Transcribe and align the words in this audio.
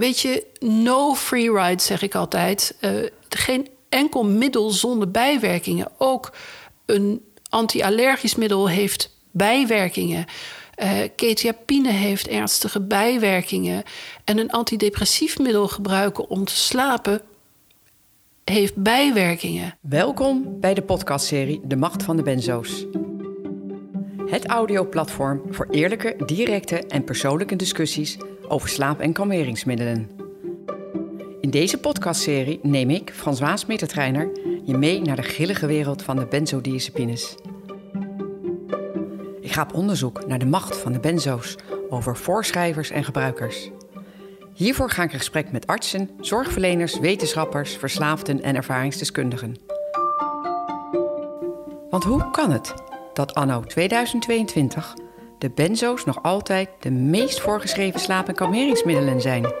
weet 0.00 0.20
je, 0.20 0.46
no 0.58 1.14
free 1.14 1.52
ride 1.52 1.82
zeg 1.82 2.02
ik 2.02 2.14
altijd. 2.14 2.76
Uh, 2.80 2.90
geen 3.28 3.68
enkel 3.88 4.24
middel 4.24 4.70
zonder 4.70 5.10
bijwerkingen. 5.10 5.88
Ook 5.98 6.32
een 6.86 7.24
anti-allergisch 7.48 8.34
middel 8.34 8.68
heeft 8.68 9.16
bijwerkingen. 9.30 10.24
Uh, 10.82 10.90
ketiapine 11.16 11.90
heeft 11.90 12.28
ernstige 12.28 12.80
bijwerkingen. 12.80 13.82
En 14.24 14.38
een 14.38 14.50
antidepressief 14.50 15.38
middel 15.38 15.68
gebruiken 15.68 16.28
om 16.28 16.44
te 16.44 16.56
slapen 16.56 17.20
heeft 18.44 18.76
bijwerkingen. 18.76 19.78
Welkom 19.80 20.60
bij 20.60 20.74
de 20.74 20.82
podcastserie 20.82 21.60
De 21.64 21.76
Macht 21.76 22.02
van 22.02 22.16
de 22.16 22.22
Benzo's. 22.22 22.86
Het 24.26 24.46
audioplatform 24.46 25.42
voor 25.50 25.68
eerlijke, 25.70 26.16
directe 26.26 26.76
en 26.86 27.04
persoonlijke 27.04 27.56
discussies 27.56 28.16
over 28.50 28.68
slaap- 28.68 29.00
en 29.00 29.12
kalmeringsmiddelen. 29.12 30.10
In 31.40 31.50
deze 31.50 31.78
podcastserie 31.78 32.58
neem 32.62 32.90
ik, 32.90 33.10
François 33.14 33.66
Mettertreiner, 33.66 34.30
je 34.64 34.76
mee 34.76 35.00
naar 35.00 35.16
de 35.16 35.22
grillige 35.22 35.66
wereld 35.66 36.02
van 36.02 36.16
de 36.16 36.26
benzodiazepines. 36.26 37.34
Ik 39.40 39.52
ga 39.52 39.62
op 39.62 39.74
onderzoek 39.74 40.26
naar 40.26 40.38
de 40.38 40.46
macht 40.46 40.76
van 40.76 40.92
de 40.92 41.00
benzo's 41.00 41.56
over 41.88 42.16
voorschrijvers 42.16 42.90
en 42.90 43.04
gebruikers. 43.04 43.70
Hiervoor 44.54 44.90
ga 44.90 45.02
ik 45.02 45.12
in 45.12 45.18
gesprek 45.18 45.52
met 45.52 45.66
artsen, 45.66 46.10
zorgverleners, 46.20 46.98
wetenschappers, 46.98 47.76
verslaafden 47.76 48.42
en 48.42 48.56
ervaringsdeskundigen. 48.56 49.56
Want 51.90 52.04
hoe 52.04 52.30
kan 52.30 52.50
het 52.50 52.74
dat 53.12 53.34
anno 53.34 53.60
2022 53.60 54.94
de 55.40 55.50
benzo's 55.50 56.04
nog 56.04 56.22
altijd 56.22 56.68
de 56.80 56.90
meest 56.90 57.40
voorgeschreven 57.40 58.00
slaap- 58.00 58.28
en 58.28 58.34
kalmeringsmiddelen 58.34 59.20
zijn? 59.20 59.52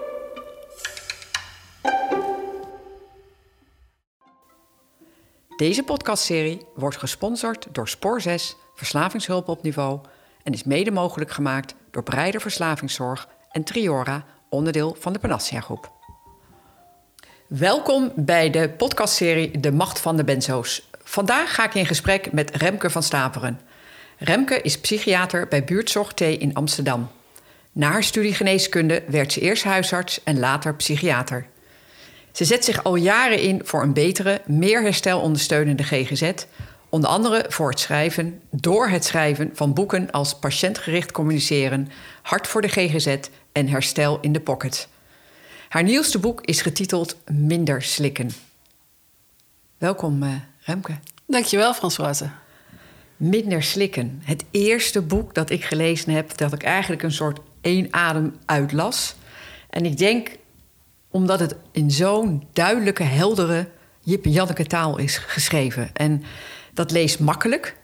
Deze 5.56 5.82
podcastserie 5.82 6.66
wordt 6.74 6.96
gesponsord 6.96 7.66
door 7.72 7.88
Spoor 7.88 8.20
6, 8.20 8.56
Verslavingshulp 8.74 9.48
op 9.48 9.62
Niveau... 9.62 10.00
en 10.42 10.52
is 10.52 10.64
mede 10.64 10.90
mogelijk 10.90 11.30
gemaakt 11.30 11.74
door 11.90 12.02
Breider 12.02 12.40
Verslavingszorg 12.40 13.28
en 13.50 13.64
Triora, 13.64 14.24
onderdeel 14.48 14.96
van 14.98 15.12
de 15.12 15.18
Panassia 15.18 15.60
Groep. 15.60 15.92
Welkom 17.46 18.12
bij 18.16 18.50
de 18.50 18.70
podcastserie 18.70 19.60
De 19.60 19.72
Macht 19.72 20.00
van 20.00 20.16
de 20.16 20.24
Benzo's. 20.24 20.88
Vandaag 21.02 21.54
ga 21.54 21.64
ik 21.64 21.74
in 21.74 21.86
gesprek 21.86 22.32
met 22.32 22.56
Remke 22.56 22.90
van 22.90 23.02
Staperen. 23.02 23.69
Remke 24.22 24.60
is 24.60 24.78
psychiater 24.78 25.48
bij 25.48 25.64
Buurtzorg 25.64 26.12
T 26.12 26.20
in 26.20 26.54
Amsterdam. 26.54 27.10
Na 27.72 27.90
haar 27.90 28.02
studie 28.02 28.34
geneeskunde 28.34 29.02
werd 29.06 29.32
ze 29.32 29.40
eerst 29.40 29.64
huisarts 29.64 30.22
en 30.24 30.38
later 30.38 30.74
psychiater. 30.74 31.46
Ze 32.32 32.44
zet 32.44 32.64
zich 32.64 32.84
al 32.84 32.94
jaren 32.94 33.40
in 33.40 33.60
voor 33.64 33.82
een 33.82 33.92
betere, 33.92 34.40
meer 34.46 34.82
herstelondersteunende 34.82 35.82
GGZ, 35.82 36.32
onder 36.88 37.10
andere 37.10 37.44
voor 37.48 37.70
het 37.70 37.80
schrijven, 37.80 38.40
door 38.50 38.88
het 38.88 39.04
schrijven 39.04 39.50
van 39.54 39.74
boeken 39.74 40.10
als 40.10 40.38
Patiëntgericht 40.38 41.12
communiceren, 41.12 41.88
Hart 42.22 42.46
voor 42.46 42.60
de 42.60 42.68
GGZ 42.68 43.16
en 43.52 43.68
Herstel 43.68 44.18
in 44.20 44.32
de 44.32 44.40
Pocket. 44.40 44.88
Haar 45.68 45.82
nieuwste 45.82 46.18
boek 46.18 46.40
is 46.44 46.62
getiteld 46.62 47.16
Minder 47.30 47.82
slikken. 47.82 48.30
Welkom, 49.78 50.22
uh, 50.22 50.34
Remke. 50.58 50.98
Dankjewel, 51.26 51.74
Françoise. 51.74 52.39
Minder 53.20 53.62
slikken. 53.62 54.20
Het 54.24 54.44
eerste 54.50 55.02
boek 55.02 55.34
dat 55.34 55.50
ik 55.50 55.64
gelezen 55.64 56.12
heb, 56.12 56.36
dat 56.36 56.52
ik 56.52 56.62
eigenlijk 56.62 57.02
een 57.02 57.12
soort 57.12 57.40
één 57.60 57.88
adem 57.90 58.34
uitlas. 58.46 59.14
En 59.70 59.84
ik 59.84 59.98
denk 59.98 60.36
omdat 61.10 61.40
het 61.40 61.54
in 61.72 61.90
zo'n 61.90 62.46
duidelijke, 62.52 63.02
heldere 63.02 63.68
Jip 64.00 64.24
Janneke 64.24 64.66
taal 64.66 64.98
is 64.98 65.18
geschreven. 65.18 65.90
En 65.92 66.22
dat 66.74 66.90
leest 66.90 67.18
makkelijk. 67.18 67.76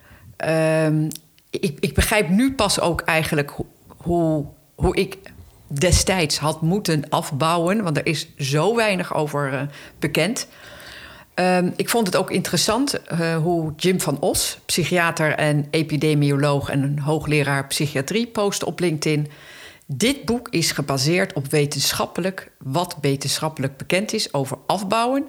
Um, 0.47 1.09
ik, 1.50 1.77
ik, 1.81 1.94
begrijp 1.94 2.28
nu 2.28 2.55
pas 2.55 2.81
ook 2.81 3.00
eigenlijk 3.00 3.53
hoe, 3.97 4.44
hoe 4.75 4.97
ik 4.97 5.19
destijds 5.66 6.39
had 6.39 6.62
moeten 6.62 7.09
afbouwen. 7.09 7.83
Want 7.83 7.97
er 7.97 8.06
is 8.06 8.28
zo 8.39 8.77
weinig 8.77 9.15
over 9.15 9.53
uh, 9.53 9.62
bekend. 9.99 10.49
Um, 11.41 11.72
ik 11.76 11.88
vond 11.88 12.06
het 12.06 12.16
ook 12.16 12.30
interessant 12.30 13.00
uh, 13.12 13.36
hoe 13.36 13.72
Jim 13.76 14.00
van 14.00 14.20
Os, 14.20 14.58
psychiater 14.66 15.34
en 15.34 15.66
epidemioloog 15.70 16.69
en 16.69 16.82
een 16.82 16.98
hoogleraar 16.98 17.66
psychiatrie, 17.66 18.26
post 18.26 18.64
op 18.64 18.80
LinkedIn. 18.80 19.28
Dit 19.86 20.24
boek 20.24 20.48
is 20.48 20.72
gebaseerd 20.72 21.32
op 21.32 21.47
wetenschappelijk, 21.50 22.50
wat 22.58 22.97
wetenschappelijk 23.00 23.76
bekend 23.76 24.12
is 24.12 24.34
over 24.34 24.58
afbouwen 24.66 25.26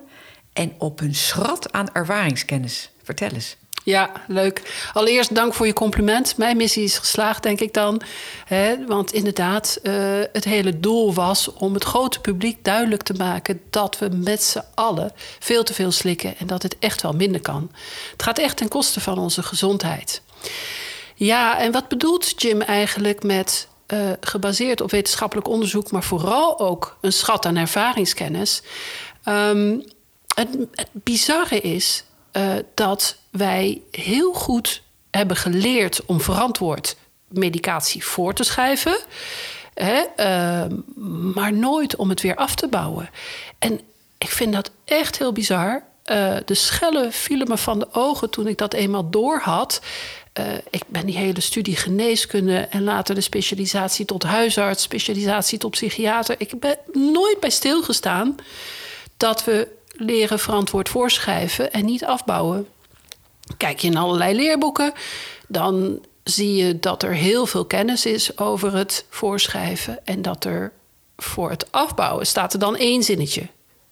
en 0.53 0.73
op 0.77 0.99
een 1.01 1.15
schat 1.15 1.71
aan 1.71 1.93
ervaringskennis. 1.93 2.91
Vertel 3.03 3.29
eens. 3.29 3.57
Ja, 3.87 4.11
leuk. 4.27 4.89
Allereerst 4.93 5.35
dank 5.35 5.53
voor 5.53 5.65
je 5.65 5.73
compliment. 5.73 6.37
Mijn 6.37 6.57
missie 6.57 6.83
is 6.83 6.97
geslaagd, 6.97 7.43
denk 7.43 7.59
ik 7.59 7.73
dan. 7.73 8.01
Want 8.87 9.13
inderdaad, 9.13 9.79
uh, 9.83 9.93
het 10.31 10.43
hele 10.43 10.79
doel 10.79 11.13
was 11.13 11.53
om 11.53 11.73
het 11.73 11.83
grote 11.83 12.19
publiek 12.19 12.63
duidelijk 12.63 13.03
te 13.03 13.13
maken 13.13 13.61
dat 13.69 13.99
we 13.99 14.09
met 14.09 14.43
z'n 14.43 14.63
allen 14.75 15.11
veel 15.39 15.63
te 15.63 15.73
veel 15.73 15.91
slikken 15.91 16.37
en 16.37 16.47
dat 16.47 16.63
het 16.63 16.75
echt 16.79 17.01
wel 17.01 17.13
minder 17.13 17.41
kan. 17.41 17.71
Het 18.11 18.23
gaat 18.23 18.39
echt 18.39 18.57
ten 18.57 18.67
koste 18.67 18.99
van 18.99 19.17
onze 19.17 19.43
gezondheid. 19.43 20.21
Ja, 21.15 21.59
en 21.59 21.71
wat 21.71 21.87
bedoelt 21.87 22.41
Jim 22.41 22.61
eigenlijk 22.61 23.23
met 23.23 23.67
uh, 23.87 23.99
gebaseerd 24.19 24.81
op 24.81 24.91
wetenschappelijk 24.91 25.47
onderzoek, 25.47 25.91
maar 25.91 26.03
vooral 26.03 26.59
ook 26.59 26.97
een 27.01 27.13
schat 27.13 27.45
aan 27.45 27.55
ervaringskennis? 27.55 28.61
Um, 29.25 29.83
het, 30.35 30.49
bizarre 30.91 31.59
is 31.61 32.03
uh, 32.33 32.53
dat 32.73 33.17
wij 33.37 33.81
heel 33.91 34.33
goed 34.33 34.81
hebben 35.11 35.37
geleerd 35.37 36.05
om 36.05 36.21
verantwoord 36.21 36.95
medicatie 37.27 38.05
voor 38.05 38.33
te 38.33 38.43
schrijven. 38.43 38.97
Hè, 39.73 40.03
uh, 40.17 40.77
maar 41.33 41.53
nooit 41.53 41.95
om 41.95 42.09
het 42.09 42.21
weer 42.21 42.35
af 42.35 42.55
te 42.55 42.67
bouwen. 42.67 43.09
En 43.59 43.79
ik 44.17 44.29
vind 44.29 44.53
dat 44.53 44.71
echt 44.85 45.17
heel 45.17 45.31
bizar. 45.31 45.83
Uh, 46.05 46.35
de 46.45 46.53
schellen 46.53 47.11
vielen 47.11 47.47
me 47.47 47.57
van 47.57 47.79
de 47.79 47.87
ogen 47.91 48.29
toen 48.29 48.47
ik 48.47 48.57
dat 48.57 48.73
eenmaal 48.73 49.09
door 49.09 49.39
had. 49.39 49.81
Uh, 50.39 50.45
ik 50.69 50.83
ben 50.87 51.05
die 51.05 51.17
hele 51.17 51.41
studie 51.41 51.75
geneeskunde 51.75 52.57
en 52.57 52.83
later 52.83 53.15
de 53.15 53.21
specialisatie 53.21 54.05
tot 54.05 54.23
huisarts, 54.23 54.83
specialisatie 54.83 55.57
tot 55.57 55.71
psychiater. 55.71 56.35
Ik 56.37 56.59
ben 56.59 56.77
nooit 56.93 57.39
bij 57.39 57.49
stilgestaan 57.49 58.35
dat 59.17 59.43
we 59.43 59.67
leren 59.91 60.39
verantwoord 60.39 60.89
voorschrijven 60.89 61.73
en 61.73 61.85
niet 61.85 62.05
afbouwen. 62.05 62.67
Kijk 63.57 63.79
je 63.79 63.87
in 63.87 63.97
allerlei 63.97 64.35
leerboeken, 64.35 64.93
dan 65.47 66.05
zie 66.23 66.55
je 66.55 66.79
dat 66.79 67.03
er 67.03 67.13
heel 67.13 67.45
veel 67.45 67.65
kennis 67.65 68.05
is 68.05 68.37
over 68.37 68.75
het 68.75 69.05
voorschrijven 69.09 70.05
en 70.05 70.21
dat 70.21 70.45
er 70.45 70.71
voor 71.17 71.49
het 71.49 71.71
afbouwen 71.71 72.27
staat 72.27 72.53
er 72.53 72.59
dan 72.59 72.75
één 72.75 73.03
zinnetje. 73.03 73.47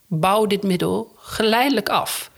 Bouw 0.07 0.45
dit 0.45 0.63
middel 0.63 1.15
geleidelijk 1.17 1.89
af. 1.89 2.31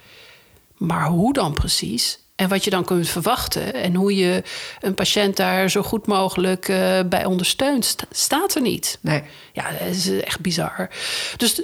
Maar 0.77 1.07
hoe 1.07 1.33
dan 1.33 1.53
precies? 1.53 2.19
En 2.35 2.49
wat 2.49 2.63
je 2.63 2.69
dan 2.69 2.85
kunt 2.85 3.09
verwachten 3.09 3.73
en 3.73 3.95
hoe 3.95 4.15
je 4.15 4.43
een 4.79 4.93
patiënt 4.93 5.35
daar 5.35 5.69
zo 5.69 5.81
goed 5.81 6.07
mogelijk 6.07 6.67
uh, 6.67 6.99
bij 7.05 7.25
ondersteunt, 7.25 7.95
staat 8.11 8.55
er 8.55 8.61
niet. 8.61 8.97
Nee. 9.01 9.23
Ja, 9.53 9.71
dat 9.71 9.87
is 9.87 10.09
echt 10.09 10.39
bizar. 10.39 10.89
Dus 11.37 11.61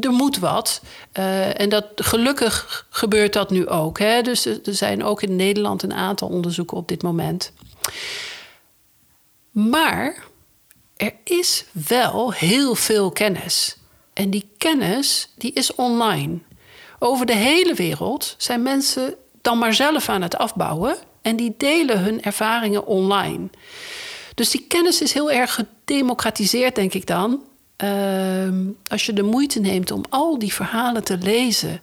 er 0.00 0.10
moet 0.10 0.38
wat. 0.38 0.82
Uh, 1.18 1.60
en 1.60 1.68
dat, 1.68 1.86
gelukkig 1.94 2.86
gebeurt 2.90 3.32
dat 3.32 3.50
nu 3.50 3.68
ook. 3.68 3.98
Hè? 3.98 4.22
Dus 4.22 4.46
er 4.46 4.60
zijn 4.64 5.04
ook 5.04 5.22
in 5.22 5.36
Nederland 5.36 5.82
een 5.82 5.92
aantal 5.92 6.28
onderzoeken 6.28 6.76
op 6.76 6.88
dit 6.88 7.02
moment. 7.02 7.52
Maar 9.50 10.24
er 10.96 11.12
is 11.24 11.64
wel 11.88 12.32
heel 12.32 12.74
veel 12.74 13.10
kennis. 13.10 13.76
En 14.12 14.30
die 14.30 14.48
kennis 14.58 15.28
die 15.36 15.52
is 15.52 15.74
online. 15.74 16.38
Over 16.98 17.26
de 17.26 17.34
hele 17.34 17.74
wereld 17.74 18.34
zijn 18.38 18.62
mensen 18.62 19.14
dan 19.40 19.58
maar 19.58 19.74
zelf 19.74 20.08
aan 20.08 20.22
het 20.22 20.36
afbouwen. 20.36 20.96
En 21.22 21.36
die 21.36 21.54
delen 21.56 22.00
hun 22.02 22.22
ervaringen 22.22 22.86
online. 22.86 23.48
Dus 24.34 24.50
die 24.50 24.64
kennis 24.68 25.02
is 25.02 25.12
heel 25.12 25.30
erg 25.30 25.54
gedemocratiseerd, 25.54 26.74
denk 26.74 26.94
ik 26.94 27.06
dan. 27.06 27.42
Uh, 27.82 28.68
als 28.86 29.06
je 29.06 29.12
de 29.12 29.22
moeite 29.22 29.60
neemt 29.60 29.90
om 29.90 30.04
al 30.08 30.38
die 30.38 30.52
verhalen 30.52 31.04
te 31.04 31.18
lezen, 31.18 31.80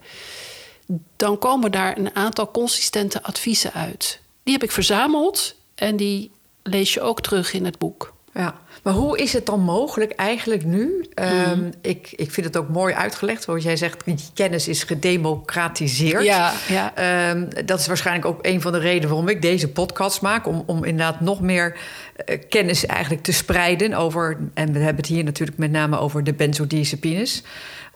dan 1.16 1.38
komen 1.38 1.72
daar 1.72 1.98
een 1.98 2.16
aantal 2.16 2.52
consistente 2.52 3.24
adviezen 3.24 3.74
uit. 3.74 4.20
Die 4.44 4.54
heb 4.54 4.64
ik 4.64 4.72
verzameld 4.72 5.56
en 5.76 5.96
die 5.96 6.32
lees 6.64 6.94
je 6.94 7.02
ook 7.02 7.22
terug 7.22 7.54
in 7.54 7.66
het 7.66 7.78
boek. 7.78 8.14
Ja, 8.34 8.60
Maar 8.88 8.96
hoe 8.96 9.18
is 9.18 9.34
het 9.34 9.46
dan 9.46 9.62
mogelijk 9.62 10.12
eigenlijk 10.12 10.66
nu? 10.66 11.06
Ehm, 11.14 11.72
ik, 11.82 12.14
ik 12.16 12.32
vind 12.32 12.46
het 12.46 12.58
ook 12.58 12.70
mooi 12.70 12.94
uitgelegd, 12.94 13.44
zoals 13.44 13.64
jij 13.64 13.76
zegt, 13.76 14.06
die 14.06 14.16
kennis 14.34 14.68
is 14.68 14.84
gedemocratiseerd. 14.84 16.24
Ja, 16.24 16.54
ja. 16.68 16.96
Ehm, 16.96 17.66
dat 17.66 17.80
is 17.80 17.88
waarschijnlijk 17.88 18.26
ook 18.26 18.40
een 18.42 18.62
van 18.62 18.72
de 18.72 18.78
redenen 18.78 19.10
waarom 19.10 19.30
ik 19.30 19.42
deze 19.42 19.70
podcast 19.70 20.22
maak. 20.22 20.48
Om, 20.48 20.64
om 20.66 20.84
inderdaad 20.84 21.22
nog 21.22 21.42
meer 21.42 21.78
eh, 22.16 22.40
kennis 22.50 22.86
eigenlijk 22.86 23.24
te 23.24 23.32
spreiden 23.32 23.94
over. 23.94 24.38
En 24.54 24.74
we 24.74 24.80
hebben 24.80 24.96
het 24.96 25.06
hier 25.06 25.24
natuurlijk 25.24 25.58
met 25.58 25.72
name 25.72 26.00
over 26.00 26.24
de 26.24 26.34
benzodiazepines 26.34 27.44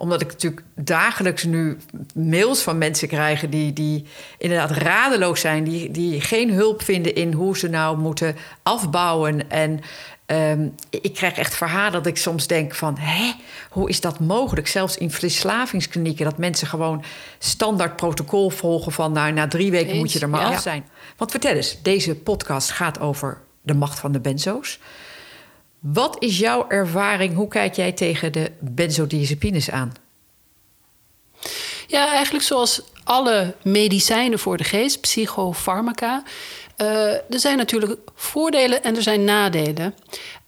omdat 0.01 0.21
ik 0.21 0.27
natuurlijk 0.27 0.61
dagelijks 0.75 1.43
nu 1.43 1.77
mails 2.15 2.61
van 2.61 2.77
mensen 2.77 3.07
krijg 3.07 3.49
die, 3.49 3.73
die 3.73 4.05
inderdaad 4.37 4.71
radeloos 4.71 5.39
zijn, 5.41 5.63
die, 5.63 5.91
die 5.91 6.21
geen 6.21 6.51
hulp 6.51 6.83
vinden 6.83 7.15
in 7.15 7.33
hoe 7.33 7.57
ze 7.57 7.67
nou 7.67 7.97
moeten 7.97 8.35
afbouwen. 8.63 9.49
En 9.49 9.79
Ehm, 10.31 10.67
ik 10.89 11.13
krijg 11.13 11.37
echt 11.37 11.55
verhalen 11.55 11.91
dat 11.91 12.05
ik 12.05 12.17
soms 12.17 12.47
denk 12.47 12.75
van... 12.75 12.97
hè, 12.97 13.33
hoe 13.69 13.89
is 13.89 14.01
dat 14.01 14.19
mogelijk? 14.19 14.67
Zelfs 14.67 14.97
in 14.97 15.11
verslavingsklinieken... 15.11 16.25
dat 16.25 16.37
mensen 16.37 16.67
gewoon 16.67 17.03
standaard 17.39 17.95
protocol 17.95 18.49
volgen 18.49 18.91
van... 18.91 19.11
nou, 19.11 19.31
na 19.31 19.47
drie 19.47 19.71
weken 19.71 19.97
moet 19.97 20.11
je 20.11 20.19
er 20.19 20.29
maar 20.29 20.45
af 20.45 20.61
zijn. 20.61 20.85
Want 21.17 21.31
vertel 21.31 21.55
eens, 21.55 21.81
deze 21.81 22.15
podcast 22.15 22.71
gaat 22.71 22.99
over 22.99 23.41
de 23.61 23.73
macht 23.73 23.99
van 23.99 24.11
de 24.11 24.19
benzo's. 24.19 24.79
Wat 25.79 26.15
is 26.19 26.39
jouw 26.39 26.65
ervaring? 26.69 27.35
Hoe 27.35 27.47
kijk 27.47 27.75
jij 27.75 27.91
tegen 27.91 28.31
de 28.31 28.51
benzodiazepines 28.59 29.71
aan? 29.71 29.93
Ja, 31.87 32.11
eigenlijk 32.11 32.45
zoals 32.45 32.81
alle 33.03 33.55
medicijnen 33.63 34.39
voor 34.39 34.57
de 34.57 34.63
geest, 34.63 35.01
psychofarmaca... 35.01 36.23
Uh, 36.81 37.13
er 37.13 37.39
zijn 37.39 37.57
natuurlijk 37.57 37.99
voordelen 38.15 38.83
en 38.83 38.95
er 38.95 39.01
zijn 39.01 39.23
nadelen. 39.23 39.95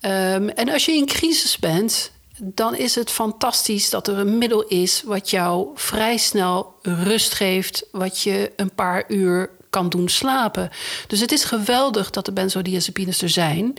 Um, 0.02 0.50
en 0.50 0.70
als 0.70 0.86
je 0.86 0.92
in 0.92 1.06
crisis 1.06 1.58
bent, 1.58 2.12
dan 2.38 2.76
is 2.76 2.96
het 2.96 3.12
fantastisch 3.12 3.90
dat 3.90 4.08
er 4.08 4.18
een 4.18 4.38
middel 4.38 4.64
is 4.64 5.04
wat 5.06 5.30
jou 5.30 5.68
vrij 5.76 6.18
snel 6.18 6.76
rust 6.82 7.34
geeft, 7.34 7.86
wat 7.92 8.22
je 8.22 8.52
een 8.56 8.74
paar 8.74 9.04
uur 9.08 9.50
kan 9.70 9.90
doen 9.90 10.10
slapen. 10.10 10.70
Dus 11.08 11.20
het 11.20 11.32
is 11.32 11.44
geweldig 11.44 12.10
dat 12.10 12.26
de 12.26 12.32
benzodiazepines 12.32 13.22
er 13.22 13.30
zijn, 13.30 13.74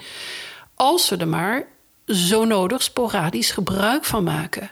als 0.74 1.08
we 1.08 1.16
er 1.16 1.28
maar 1.28 1.66
zo 2.06 2.44
nodig 2.44 2.82
sporadisch 2.82 3.50
gebruik 3.50 4.04
van 4.04 4.24
maken. 4.24 4.70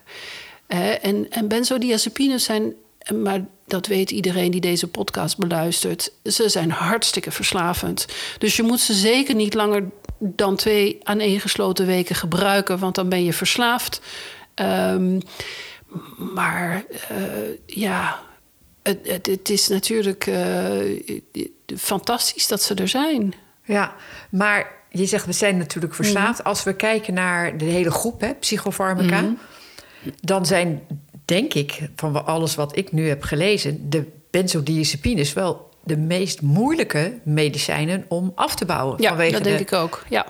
En, 0.67 1.31
en 1.31 1.49
benzodiazepines 1.49 2.45
zijn 2.45 2.75
maar 3.11 3.45
dat 3.73 3.87
weet 3.87 4.11
iedereen 4.11 4.51
die 4.51 4.61
deze 4.61 4.89
podcast 4.89 5.39
beluistert. 5.39 6.13
Ze 6.25 6.49
zijn 6.49 6.71
hartstikke 6.71 7.31
verslavend. 7.31 8.07
Dus 8.39 8.57
je 8.57 8.63
moet 8.63 8.81
ze 8.81 8.95
zeker 8.95 9.35
niet 9.35 9.55
langer 9.55 9.85
dan 10.19 10.57
twee 10.57 10.99
aaneengesloten 11.03 11.87
weken 11.87 12.15
gebruiken, 12.15 12.79
want 12.79 12.95
dan 12.95 13.09
ben 13.09 13.25
je 13.25 13.33
verslaafd. 13.33 14.01
Um, 14.55 15.21
maar 16.35 16.85
uh, 17.13 17.19
ja, 17.67 18.21
het, 18.83 18.99
het, 19.03 19.27
het, 19.27 19.51
is 19.51 19.69
natuurlijk 19.69 20.27
uh, 20.27 21.01
fantastisch 21.77 22.47
dat 22.47 22.63
ze 22.63 22.75
er 22.75 22.89
zijn. 22.89 23.35
Ja, 23.65 23.95
maar 24.31 24.71
je 24.91 25.07
zegt 25.07 25.27
we 25.27 25.33
zijn 25.33 25.57
natuurlijk 25.57 25.95
verslaafd. 25.95 26.39
Mm. 26.39 26.47
Als 26.47 26.63
we 26.63 26.75
kijken 26.75 27.15
naar 27.15 27.59
de 27.59 27.65
hele 27.65 27.91
groep, 27.91 28.21
hè, 28.21 28.35
psychofarmaca, 28.35 29.21
mm. 29.21 29.39
dan 30.21 30.47
zijn 30.47 30.83
denk 31.25 31.55
ik, 31.55 31.89
van 31.97 32.27
alles 32.27 32.55
wat 32.55 32.77
ik 32.77 32.93
nu 32.93 33.09
heb 33.09 33.23
gelezen, 33.23 33.91
de 33.91 34.07
benzodiazepines 34.31 35.33
wel 35.33 35.71
de 35.85 35.97
meest 35.97 36.41
moeilijke 36.41 37.19
medicijnen 37.25 38.05
om 38.09 38.33
af 38.35 38.55
te 38.55 38.65
bouwen. 38.65 39.03
Ja, 39.03 39.09
vanwege 39.09 39.33
dat 39.33 39.45
denk 39.45 39.59
ik 39.59 39.73
ook. 39.73 40.05
Ja. 40.09 40.27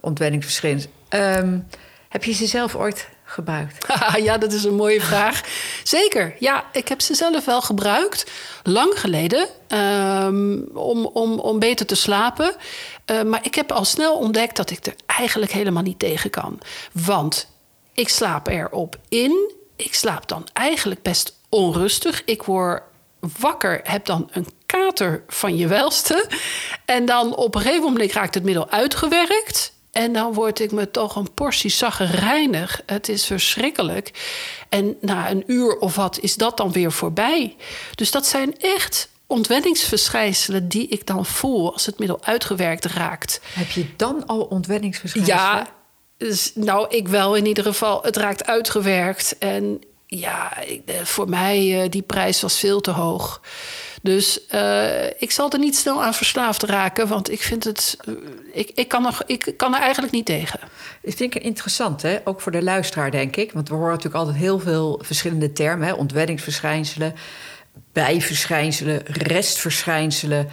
Ontwenningsverschillen. 0.00 0.82
Um, 1.10 1.66
heb 2.08 2.24
je 2.24 2.32
ze 2.32 2.46
zelf 2.46 2.74
ooit 2.74 3.08
gebruikt? 3.24 3.86
ja, 4.26 4.38
dat 4.38 4.52
is 4.52 4.64
een 4.64 4.74
mooie 4.74 5.00
vraag. 5.00 5.42
Zeker, 5.82 6.34
ja, 6.38 6.64
ik 6.72 6.88
heb 6.88 7.00
ze 7.00 7.14
zelf 7.14 7.44
wel 7.44 7.62
gebruikt. 7.62 8.30
Lang 8.62 9.00
geleden, 9.00 9.48
um, 9.68 10.68
om, 10.74 11.06
om, 11.06 11.38
om 11.38 11.58
beter 11.58 11.86
te 11.86 11.94
slapen. 11.94 12.54
Uh, 13.10 13.22
maar 13.22 13.40
ik 13.42 13.54
heb 13.54 13.72
al 13.72 13.84
snel 13.84 14.18
ontdekt 14.18 14.56
dat 14.56 14.70
ik 14.70 14.86
er 14.86 14.94
eigenlijk 15.06 15.52
helemaal 15.52 15.82
niet 15.82 15.98
tegen 15.98 16.30
kan. 16.30 16.58
Want 16.92 17.48
ik 17.92 18.08
slaap 18.08 18.48
erop 18.48 18.96
in 19.08 19.52
ik 19.76 19.94
slaap 19.94 20.28
dan 20.28 20.46
eigenlijk 20.52 21.02
best 21.02 21.38
onrustig. 21.48 22.22
Ik 22.24 22.42
word 22.42 22.82
wakker, 23.38 23.80
heb 23.82 24.04
dan 24.04 24.28
een 24.32 24.46
kater 24.66 25.24
van 25.26 25.56
je 25.56 25.66
welste. 25.66 26.28
En 26.84 27.04
dan 27.04 27.36
op 27.36 27.54
een 27.54 27.60
gegeven 27.60 27.82
moment 27.82 28.12
raakt 28.12 28.34
het 28.34 28.44
middel 28.44 28.70
uitgewerkt. 28.70 29.72
En 29.92 30.12
dan 30.12 30.32
word 30.32 30.60
ik 30.60 30.72
me 30.72 30.90
toch 30.90 31.16
een 31.16 31.34
portie 31.34 31.70
zaggerijnig. 31.70 32.82
Het 32.86 33.08
is 33.08 33.26
verschrikkelijk. 33.26 34.10
En 34.68 34.96
na 35.00 35.30
een 35.30 35.44
uur 35.46 35.78
of 35.78 35.94
wat 35.94 36.18
is 36.18 36.34
dat 36.34 36.56
dan 36.56 36.72
weer 36.72 36.92
voorbij. 36.92 37.56
Dus 37.94 38.10
dat 38.10 38.26
zijn 38.26 38.58
echt 38.58 39.08
ontwenningsverschijnselen 39.26 40.68
die 40.68 40.88
ik 40.88 41.06
dan 41.06 41.26
voel 41.26 41.72
als 41.72 41.86
het 41.86 41.98
middel 41.98 42.24
uitgewerkt 42.24 42.84
raakt. 42.84 43.40
Heb 43.52 43.70
je 43.70 43.86
dan 43.96 44.26
al 44.26 44.40
ontwenningsverschijnselen? 44.40 45.38
Ja, 45.38 45.68
dus, 46.16 46.52
nou, 46.54 46.86
ik 46.88 47.08
wel 47.08 47.34
in 47.34 47.46
ieder 47.46 47.64
geval. 47.64 48.02
Het 48.02 48.16
raakt 48.16 48.46
uitgewerkt. 48.46 49.38
En 49.38 49.80
ja, 50.06 50.52
eh, 50.86 51.00
voor 51.02 51.28
mij, 51.28 51.82
uh, 51.84 51.90
die 51.90 52.02
prijs 52.02 52.40
was 52.40 52.58
veel 52.58 52.80
te 52.80 52.90
hoog. 52.90 53.40
Dus 54.02 54.40
uh, 54.54 55.06
ik 55.06 55.30
zal 55.30 55.50
er 55.50 55.58
niet 55.58 55.76
snel 55.76 56.02
aan 56.02 56.14
verslaafd 56.14 56.62
raken, 56.62 57.08
want 57.08 57.30
ik 57.30 57.42
vind 57.42 57.64
het. 57.64 57.96
ik, 58.52 58.70
ik, 58.74 58.88
kan 58.88 59.02
nog, 59.02 59.22
ik 59.26 59.54
kan 59.56 59.74
er 59.74 59.80
eigenlijk 59.80 60.12
niet 60.12 60.26
tegen. 60.26 60.60
Dat 61.02 61.14
vind 61.14 61.34
ik 61.34 61.42
interessant, 61.42 62.02
hè? 62.02 62.18
ook 62.24 62.40
voor 62.40 62.52
de 62.52 62.62
luisteraar, 62.62 63.10
denk 63.10 63.36
ik. 63.36 63.52
Want 63.52 63.68
we 63.68 63.74
horen 63.74 63.90
natuurlijk 63.90 64.16
altijd 64.16 64.36
heel 64.36 64.58
veel 64.58 65.00
verschillende 65.02 65.52
termen: 65.52 65.86
hè? 65.86 65.92
ontwenningsverschijnselen, 65.92 67.14
bijverschijnselen, 67.92 69.02
restverschijnselen. 69.04 70.48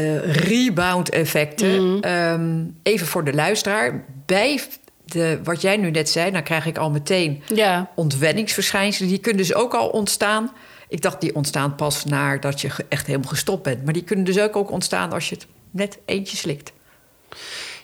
Uh, 0.00 0.34
rebound-effecten. 0.34 1.82
Mm. 1.82 2.04
Um, 2.04 2.76
even 2.82 3.06
voor 3.06 3.24
de 3.24 3.34
luisteraar. 3.34 4.04
Bij 4.26 4.60
de, 5.06 5.40
wat 5.44 5.60
jij 5.60 5.76
nu 5.76 5.90
net 5.90 6.08
zei, 6.08 6.30
dan 6.30 6.42
krijg 6.42 6.66
ik 6.66 6.78
al 6.78 6.90
meteen 6.90 7.42
ja. 7.54 7.90
ontwenningsverschijnselen. 7.94 9.08
Die 9.08 9.18
kunnen 9.18 9.46
dus 9.46 9.54
ook 9.54 9.74
al 9.74 9.88
ontstaan. 9.88 10.52
Ik 10.88 11.02
dacht, 11.02 11.20
die 11.20 11.34
ontstaan 11.34 11.74
pas 11.74 12.04
nadat 12.04 12.60
je 12.60 12.70
echt 12.88 13.06
helemaal 13.06 13.28
gestopt 13.28 13.62
bent. 13.62 13.84
Maar 13.84 13.92
die 13.92 14.04
kunnen 14.04 14.24
dus 14.24 14.38
ook, 14.38 14.56
ook 14.56 14.70
ontstaan 14.70 15.12
als 15.12 15.28
je 15.28 15.34
het 15.34 15.46
net 15.70 15.98
eentje 16.04 16.36
slikt. 16.36 16.72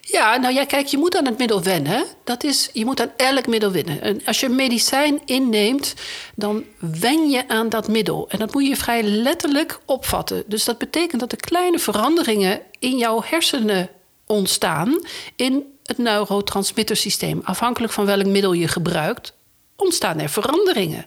Ja, 0.01 0.37
nou 0.37 0.55
ja, 0.55 0.65
kijk, 0.65 0.87
je 0.87 0.99
moet 0.99 1.17
aan 1.17 1.27
het 1.27 1.39
middel 1.39 1.63
wennen. 1.63 2.05
Dat 2.25 2.45
is, 2.45 2.71
je 2.73 2.85
moet 2.85 3.01
aan 3.01 3.13
elk 3.17 3.47
middel 3.47 3.73
wennen. 3.73 4.01
En 4.01 4.21
als 4.25 4.41
je 4.41 4.49
medicijn 4.49 5.21
inneemt, 5.25 5.95
dan 6.35 6.65
wen 6.79 7.31
je 7.31 7.49
aan 7.49 7.69
dat 7.69 7.89
middel. 7.89 8.29
En 8.29 8.39
dat 8.39 8.53
moet 8.53 8.67
je 8.67 8.77
vrij 8.77 9.03
letterlijk 9.03 9.81
opvatten. 9.87 10.45
Dus 10.47 10.65
dat 10.65 10.79
betekent 10.79 11.21
dat 11.21 11.33
er 11.33 11.39
kleine 11.39 11.79
veranderingen 11.79 12.61
in 12.79 12.99
jouw 12.99 13.23
hersenen 13.25 13.91
ontstaan 14.27 15.01
in 15.37 15.72
het 15.85 15.99
neurotransmittersysteem. 15.99 17.41
Afhankelijk 17.45 17.93
van 17.93 18.07
welk 18.07 18.27
middel 18.27 18.53
je 18.53 18.69
gebruikt, 18.69 19.35
ontstaan 19.77 20.19
er 20.19 20.29
veranderingen. 20.29 21.07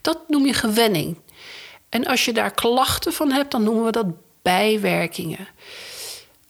Dat 0.00 0.18
noem 0.28 0.46
je 0.46 0.52
gewenning. 0.52 1.16
En 1.88 2.06
als 2.06 2.24
je 2.24 2.32
daar 2.32 2.50
klachten 2.54 3.12
van 3.12 3.32
hebt, 3.32 3.50
dan 3.50 3.62
noemen 3.62 3.84
we 3.84 3.90
dat 3.90 4.06
bijwerkingen. 4.42 5.48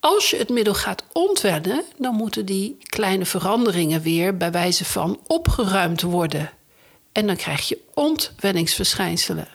Als 0.00 0.30
je 0.30 0.37
het 0.37 0.49
middel 0.49 0.75
gaat 0.75 1.04
ontwennen, 1.12 1.85
dan 1.97 2.14
moeten 2.14 2.47
die 2.47 2.76
kleine 2.78 3.26
veranderingen 3.26 4.02
weer 4.02 4.37
bij 4.37 4.50
wijze 4.50 4.85
van 4.85 5.21
opgeruimd 5.26 6.02
worden. 6.02 6.50
En 7.12 7.26
dan 7.26 7.37
krijg 7.37 7.68
je 7.68 7.78
ontwenningsverschijnselen. 7.94 9.49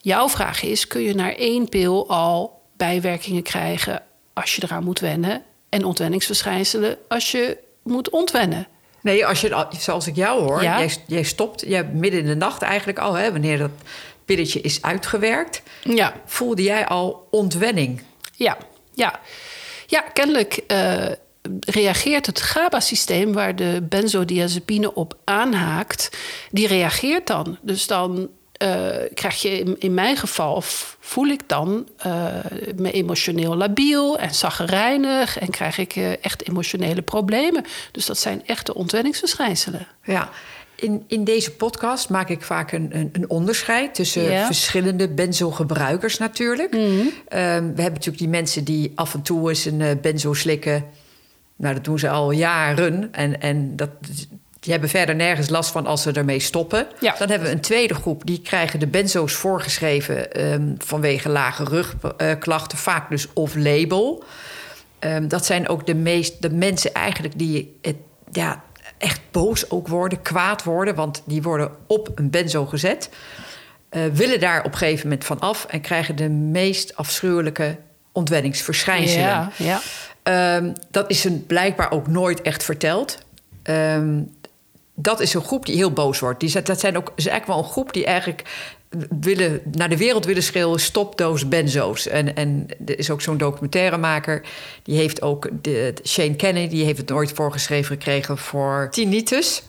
Jouw 0.00 0.28
vraag 0.28 0.62
is: 0.62 0.86
kun 0.86 1.02
je 1.02 1.14
naar 1.14 1.32
één 1.32 1.68
pil 1.68 2.08
al 2.08 2.62
bijwerkingen 2.76 3.42
krijgen 3.42 4.02
als 4.32 4.56
je 4.56 4.62
eraan 4.64 4.84
moet 4.84 5.00
wennen? 5.00 5.42
En 5.74 5.84
ontwenningsverschijnselen 5.84 6.96
als 7.08 7.30
je 7.30 7.58
moet 7.82 8.10
ontwennen. 8.10 8.66
Nee, 9.00 9.26
als 9.26 9.40
je, 9.40 9.66
zoals 9.78 10.06
ik 10.06 10.16
jou 10.16 10.42
hoor, 10.42 10.62
jij, 10.62 10.96
jij, 11.06 11.22
stopt 11.22 11.64
jij 11.66 11.84
midden 11.84 12.20
in 12.20 12.26
de 12.26 12.36
nacht 12.36 12.62
eigenlijk 12.62 12.98
al, 12.98 13.14
hè, 13.14 13.32
wanneer 13.32 13.58
dat 13.58 13.70
pilletje 14.24 14.60
is 14.60 14.82
uitgewerkt. 14.82 15.62
Ja. 15.82 16.14
Voelde 16.26 16.62
jij 16.62 16.86
al 16.86 17.28
ontwenning? 17.30 18.02
Ja, 18.32 18.56
ja. 18.92 19.20
Ja, 19.86 20.00
kennelijk 20.00 20.60
uh, 20.68 21.06
reageert 21.60 22.26
het 22.26 22.40
GABA-systeem 22.40 23.32
waar 23.32 23.56
de 23.56 23.86
benzodiazepine 23.88 24.94
op 24.94 25.16
aanhaakt, 25.24 26.10
die 26.50 26.66
reageert 26.66 27.26
dan. 27.26 27.58
Dus 27.62 27.86
dan 27.86 28.28
uh, 28.62 28.96
krijg 29.14 29.42
je 29.42 29.58
in, 29.58 29.76
in, 29.78 29.94
mijn 29.94 30.16
geval, 30.16 30.60
voel 31.00 31.26
ik 31.26 31.40
dan 31.46 31.88
uh, 32.06 32.34
me 32.76 32.92
emotioneel 32.92 33.56
labiel 33.56 34.18
en 34.18 34.34
zaggerijnig 34.34 35.38
en 35.38 35.50
krijg 35.50 35.78
ik 35.78 35.96
uh, 35.96 36.24
echt 36.24 36.48
emotionele 36.48 37.02
problemen. 37.02 37.64
Dus 37.92 38.06
dat 38.06 38.18
zijn 38.18 38.46
echte 38.46 38.74
ontwenningsverschijnselen. 38.74 39.86
Ja. 40.04 40.30
In, 40.74 41.04
in 41.06 41.24
deze 41.24 41.50
podcast 41.50 42.08
maak 42.08 42.28
ik 42.28 42.42
vaak 42.42 42.72
een, 42.72 42.88
een, 42.92 43.08
een 43.12 43.30
onderscheid 43.30 43.94
tussen 43.94 44.46
verschillende 44.46 45.08
benzo-gebruikers 45.08 46.18
natuurlijk. 46.18 46.72
Mm 46.72 47.12
we 47.28 47.82
hebben 47.82 47.92
natuurlijk 47.92 48.18
die 48.18 48.28
mensen 48.28 48.64
die 48.64 48.92
af 48.94 49.14
en 49.14 49.22
toe 49.22 49.48
eens 49.48 49.64
een 49.64 49.98
benzo 50.00 50.32
slikken 50.32 50.84
Nou, 51.56 51.74
dat 51.74 51.84
doen 51.84 51.98
ze 51.98 52.08
al 52.08 52.30
jaren. 52.30 53.12
En, 53.12 53.40
en 53.40 53.76
dat, 53.76 53.90
die 54.64 54.72
hebben 54.72 54.90
verder 54.90 55.14
nergens 55.14 55.48
last 55.48 55.70
van 55.70 55.86
als 55.86 56.02
ze 56.02 56.12
ermee 56.12 56.40
stoppen. 56.40 56.86
Ja. 57.00 57.14
Dan 57.18 57.28
hebben 57.28 57.48
we 57.48 57.54
een 57.54 57.60
tweede 57.60 57.94
groep. 57.94 58.26
Die 58.26 58.40
krijgen 58.40 58.80
de 58.80 58.86
benzo's 58.86 59.32
voorgeschreven 59.32 60.32
ehm, 60.32 60.74
vanwege 60.78 61.28
lage 61.28 61.64
rugklachten. 61.64 62.78
vaak 62.78 63.10
dus 63.10 63.28
off-label. 63.32 64.24
Ehm, 64.98 65.28
dat 65.28 65.46
zijn 65.46 65.68
ook 65.68 65.86
de, 65.86 65.94
meest, 65.94 66.42
de 66.42 66.50
mensen 66.50 66.94
eigenlijk 66.94 67.38
die 67.38 67.78
het, 67.82 67.96
ja, 68.32 68.62
echt 68.98 69.20
boos 69.30 69.70
ook 69.70 69.88
worden, 69.88 70.22
kwaad 70.22 70.64
worden. 70.64 70.94
Want 70.94 71.22
die 71.24 71.42
worden 71.42 71.70
op 71.86 72.10
een 72.14 72.30
benzo 72.30 72.66
gezet. 72.66 73.10
eh, 73.88 74.02
willen 74.12 74.40
daar 74.40 74.58
op 74.64 74.72
een 74.72 74.78
gegeven 74.78 75.08
moment 75.08 75.26
van 75.26 75.40
af... 75.40 75.66
en 75.68 75.80
krijgen 75.80 76.16
de 76.16 76.28
meest 76.28 76.96
afschuwelijke 76.96 77.76
ontwenningsverschijnselen. 78.12 79.24
Ja, 79.26 79.50
ja. 79.56 79.80
Ehm, 80.22 80.72
dat 80.90 81.10
is 81.10 81.24
een 81.24 81.46
blijkbaar 81.46 81.90
ook 81.90 82.06
nooit 82.06 82.42
echt 82.42 82.64
verteld. 82.64 83.18
Ehm, 83.62 84.20
dat 84.94 85.20
is 85.20 85.34
een 85.34 85.44
groep 85.44 85.66
die 85.66 85.76
heel 85.76 85.92
boos 85.92 86.18
wordt. 86.18 86.40
Die, 86.40 86.62
dat 86.62 86.80
zijn 86.80 86.96
ook, 86.96 87.12
is 87.16 87.26
eigenlijk 87.26 87.46
wel 87.58 87.66
een 87.66 87.72
groep 87.72 87.92
die 87.92 88.04
eigenlijk 88.04 88.42
willen, 89.20 89.60
naar 89.72 89.88
de 89.88 89.96
wereld 89.96 90.24
willen 90.24 90.42
schreeuwen... 90.42 90.80
stop 90.80 91.16
those 91.16 91.46
benzo's. 91.46 92.06
En, 92.06 92.36
en 92.36 92.66
er 92.86 92.98
is 92.98 93.10
ook 93.10 93.20
zo'n 93.20 93.38
documentairemaker... 93.38 94.42
die 94.82 94.96
heeft 94.96 95.22
ook, 95.22 95.48
de, 95.62 95.94
Shane 96.04 96.36
Kennedy... 96.36 96.74
die 96.74 96.84
heeft 96.84 96.98
het 96.98 97.08
nooit 97.08 97.32
voorgeschreven 97.32 97.94
gekregen 97.96 98.38
voor 98.38 98.88
tinnitus... 98.90 99.62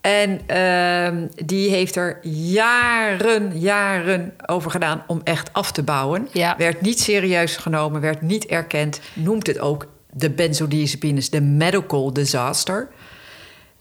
En 0.00 0.40
ehm, 0.46 1.26
die 1.44 1.70
heeft 1.70 1.96
er 1.96 2.18
jaren, 2.26 3.58
jaren 3.58 4.34
over 4.46 4.70
gedaan 4.70 5.04
om 5.06 5.20
echt 5.24 5.52
af 5.52 5.72
te 5.72 5.82
bouwen. 5.82 6.28
Ja. 6.32 6.54
Werd 6.58 6.80
niet 6.80 7.00
serieus 7.00 7.56
genomen, 7.56 8.00
werd 8.00 8.22
niet 8.22 8.46
erkend. 8.46 9.00
Noemt 9.12 9.46
het 9.46 9.58
ook 9.58 9.86
de 10.12 10.30
benzodiazepines, 10.30 11.30
de 11.30 11.40
medical 11.40 12.12
disaster. 12.12 12.88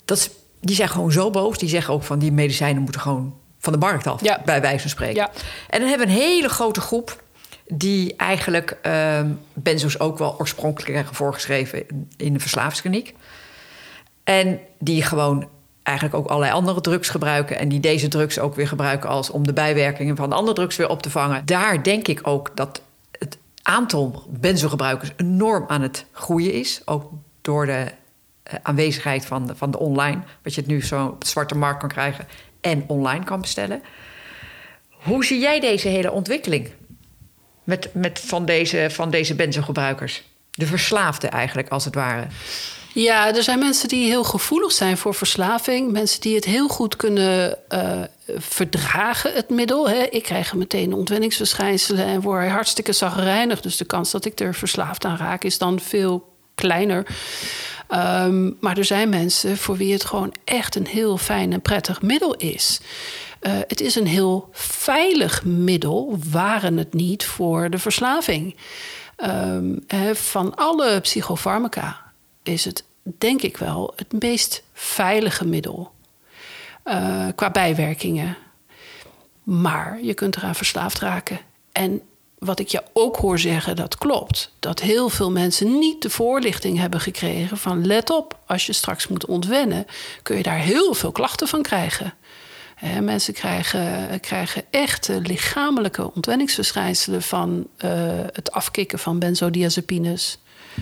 Dat 0.06 0.17
is, 0.17 0.29
die 0.60 0.76
zijn 0.76 0.90
gewoon 0.90 1.12
zo 1.12 1.30
boos. 1.30 1.58
Die 1.58 1.70
zeggen 1.70 1.94
ook 1.94 2.04
van 2.04 2.20
die 2.20 2.32
medicijnen 2.32 2.82
moeten 2.82 3.02
gewoon 3.02 3.36
van 3.60 3.74
de 3.74 3.80
markt 3.80 4.08
af, 4.08 4.24
Ja. 4.24 4.42
bij 4.46 4.62
wijze 4.62 4.80
van 4.80 4.90
spreken. 4.90 5.16
Ja. 5.16 5.30
En 5.70 5.80
dan 5.80 5.90
hebben 5.90 6.08
we 6.08 6.14
een 6.14 6.20
hele 6.20 6.50
grote 6.50 6.82
groep 6.82 7.24
die 7.68 8.16
eigenlijk 8.16 8.78
ehm 8.82 9.32
benzo's 9.54 10.00
ook 10.00 10.18
wel 10.18 10.36
oorspronkelijk 10.40 10.92
krijgen 10.92 11.16
voorgeschreven 11.16 11.84
in 12.18 12.34
de 12.34 12.40
verslavingskliniek. 12.40 13.14
En 14.24 14.60
die 14.80 15.02
gewoon 15.04 15.48
eigenlijk 15.84 16.18
ook 16.18 16.28
allerlei 16.28 16.54
andere 16.54 16.82
drugs 16.82 17.10
gebruiken. 17.10 17.58
En 17.60 17.70
die 17.70 17.80
deze 17.80 18.08
drugs 18.08 18.40
ook 18.40 18.56
weer 18.56 18.68
gebruiken 18.68 19.10
als 19.10 19.30
om 19.30 19.48
de 19.48 19.54
bijwerkingen 19.54 20.16
van 20.16 20.30
de 20.30 20.36
andere 20.36 20.56
drugs 20.56 20.76
weer 20.76 20.90
op 20.90 21.02
te 21.02 21.10
vangen. 21.10 21.46
Daar 21.46 21.84
denk 21.84 22.08
ik 22.08 22.28
ook 22.28 22.52
dat 22.56 22.82
het 23.12 23.38
aantal 23.62 24.24
benzogebruikers 24.30 25.12
enorm 25.18 25.66
aan 25.68 25.82
het 25.82 26.06
groeien 26.12 26.54
is. 26.54 26.82
Ook 26.86 27.12
door 27.42 27.66
de 27.66 27.86
aanwezigheid 28.62 29.25
van 29.25 29.48
de, 29.48 29.56
van 29.56 29.72
de 29.72 29.80
online. 29.80 30.22
Wat 30.44 30.56
je 30.56 30.62
het 30.62 30.70
nu 30.70 30.84
zo 30.84 31.06
op 31.06 31.22
de 31.22 31.27
zwarte 31.27 31.56
markt 31.56 31.80
kan 31.80 31.89
krijgen 31.89 32.27
en 32.62 32.84
online 32.88 33.24
kan 33.24 33.42
bestellen. 33.42 33.82
Hoe 34.89 35.25
zie 35.25 35.39
jij 35.39 35.60
deze 35.60 35.88
hele 35.88 36.12
ontwikkeling 36.12 36.70
met, 37.63 37.89
met 37.94 38.20
van, 38.20 38.46
deze, 38.46 38.88
van 38.92 39.10
deze 39.10 39.36
benzogebruikers? 39.36 40.24
De 40.51 40.66
verslaafden 40.66 41.32
eigenlijk, 41.32 41.70
als 41.70 41.86
het 41.86 41.96
ware. 41.96 42.27
Ja, 42.94 43.36
er 43.36 43.44
zijn 43.44 43.60
mensen 43.60 43.88
die 43.88 44.08
heel 44.08 44.24
gevoelig 44.24 44.72
zijn 44.72 44.98
voor 44.98 45.13
verslaving. 45.13 45.92
Mensen 45.92 46.22
die 46.22 46.36
het 46.36 46.46
heel 46.46 46.68
goed 46.68 46.96
kunnen 46.96 47.58
eh, 47.70 48.01
verdragen, 48.38 49.34
het 49.34 49.50
middel. 49.50 49.89
Hè. 49.89 50.04
Ik 50.04 50.24
krijg 50.24 50.54
meteen 50.54 50.94
ontwenningsverschijnselen 50.94 52.06
en 52.06 52.22
word 52.22 52.50
hartstikke 52.50 52.92
zagrijnig. 52.92 53.62
Dus 53.62 53.77
de 53.77 53.86
kans 53.86 54.12
dat 54.12 54.25
ik 54.25 54.39
er 54.39 54.54
verslaafd 54.54 55.06
aan 55.06 55.18
raak 55.18 55.44
is 55.44 55.58
dan 55.58 55.80
veel 55.80 56.37
kleiner. 56.58 57.06
Ehm, 57.88 58.52
maar 58.60 58.78
er 58.78 58.86
zijn 58.86 59.10
mensen 59.10 59.58
voor 59.58 59.78
wie 59.78 59.94
het 59.94 60.06
gewoon 60.06 60.34
echt 60.44 60.76
een 60.76 60.88
heel 60.88 61.18
fijn 61.18 61.54
en 61.54 61.62
prettig 61.62 62.02
middel 62.02 62.36
is. 62.36 62.80
Eh, 63.40 63.52
het 63.68 63.82
is 63.82 63.96
een 63.96 64.08
heel 64.08 64.50
veilig 64.52 65.46
middel, 65.46 66.18
waren 66.32 66.78
het 66.78 66.94
niet 66.94 67.26
voor 67.26 67.70
de 67.70 67.80
verslaving. 67.80 68.56
Ehm, 69.16 69.76
van 70.14 70.56
alle 70.56 71.00
psychofarmaca 71.00 72.02
is 72.44 72.66
het 72.66 72.84
denk 73.18 73.42
ik 73.42 73.58
wel 73.58 73.94
het 73.96 74.22
meest 74.22 74.64
veilige 74.74 75.46
middel 75.46 75.92
eh, 76.84 77.28
qua 77.36 77.52
bijwerkingen. 77.52 78.38
Maar 79.44 80.00
je 80.02 80.14
kunt 80.14 80.36
eraan 80.36 80.56
verslaafd 80.56 81.00
raken. 81.00 81.40
En 81.72 82.02
wat 82.38 82.60
ik 82.60 82.67
je 82.67 82.84
ook 82.94 83.15
hoor 83.15 83.39
zeggen, 83.39 83.75
dat 83.75 83.98
klopt. 83.98 84.51
Dat 84.60 84.79
heel 84.79 85.10
veel 85.10 85.32
mensen 85.32 85.79
niet 85.79 86.01
de 86.01 86.10
voorlichting 86.10 86.77
hebben 86.77 87.00
gekregen 87.01 87.58
van 87.58 87.86
let 87.86 88.10
op, 88.10 88.38
als 88.46 88.65
je 88.65 88.74
straks 88.74 89.08
moet 89.08 89.25
ontwennen, 89.25 89.86
kun 90.24 90.38
je 90.38 90.44
daar 90.44 90.60
heel 90.60 90.94
veel 90.94 91.12
klachten 91.12 91.48
van 91.48 91.62
krijgen. 91.62 92.13
Mensen 93.01 93.34
krijgen, 93.34 94.20
krijgen 94.20 94.63
echt 94.70 95.10
eh, 95.10 95.15
lichamelijke 95.22 96.13
ontwenningsverschijnselen 96.13 97.22
van 97.22 97.67
eh, 97.77 97.89
het 98.34 98.51
afkicken 98.51 99.00
van 99.00 99.20
benzodiazepines. 99.20 100.38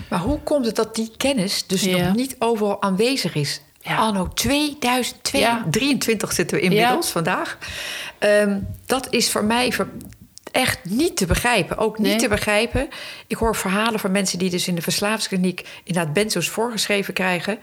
Maar 0.08 0.20
hoe 0.20 0.38
komt 0.40 0.66
het 0.66 0.76
dat 0.76 0.94
die 0.94 1.12
kennis 1.16 1.66
dus 1.66 1.82
Ja. 1.82 2.06
nog 2.06 2.14
niet 2.16 2.36
overal 2.38 2.82
aanwezig 2.82 3.34
is? 3.34 3.60
Ja. 3.80 3.96
Anno 3.96 4.28
2023 4.32 6.32
zitten 6.32 6.56
we 6.56 6.62
inmiddels 6.62 7.10
vandaag. 7.10 7.58
Ehm, 8.18 8.58
dat 8.86 9.06
is 9.12 9.30
voor 9.30 9.44
mij 9.44 9.72
echt 10.56 10.78
niet 10.84 11.16
te 11.16 11.26
begrijpen. 11.26 11.78
Ook 11.78 11.98
niet 11.98 12.06
Nee. 12.06 12.16
te 12.16 12.28
begrijpen. 12.28 12.88
Ik 13.26 13.36
hoor 13.36 13.56
verhalen 13.56 14.00
van 14.00 14.10
mensen 14.10 14.38
die 14.38 14.50
dus 14.50 14.68
in 14.68 14.74
de 14.74 14.82
verslavingskliniek... 14.82 15.68
inderdaad 15.84 16.12
benzo's 16.12 16.48
voorgeschreven 16.48 17.14
krijgen. 17.14 17.58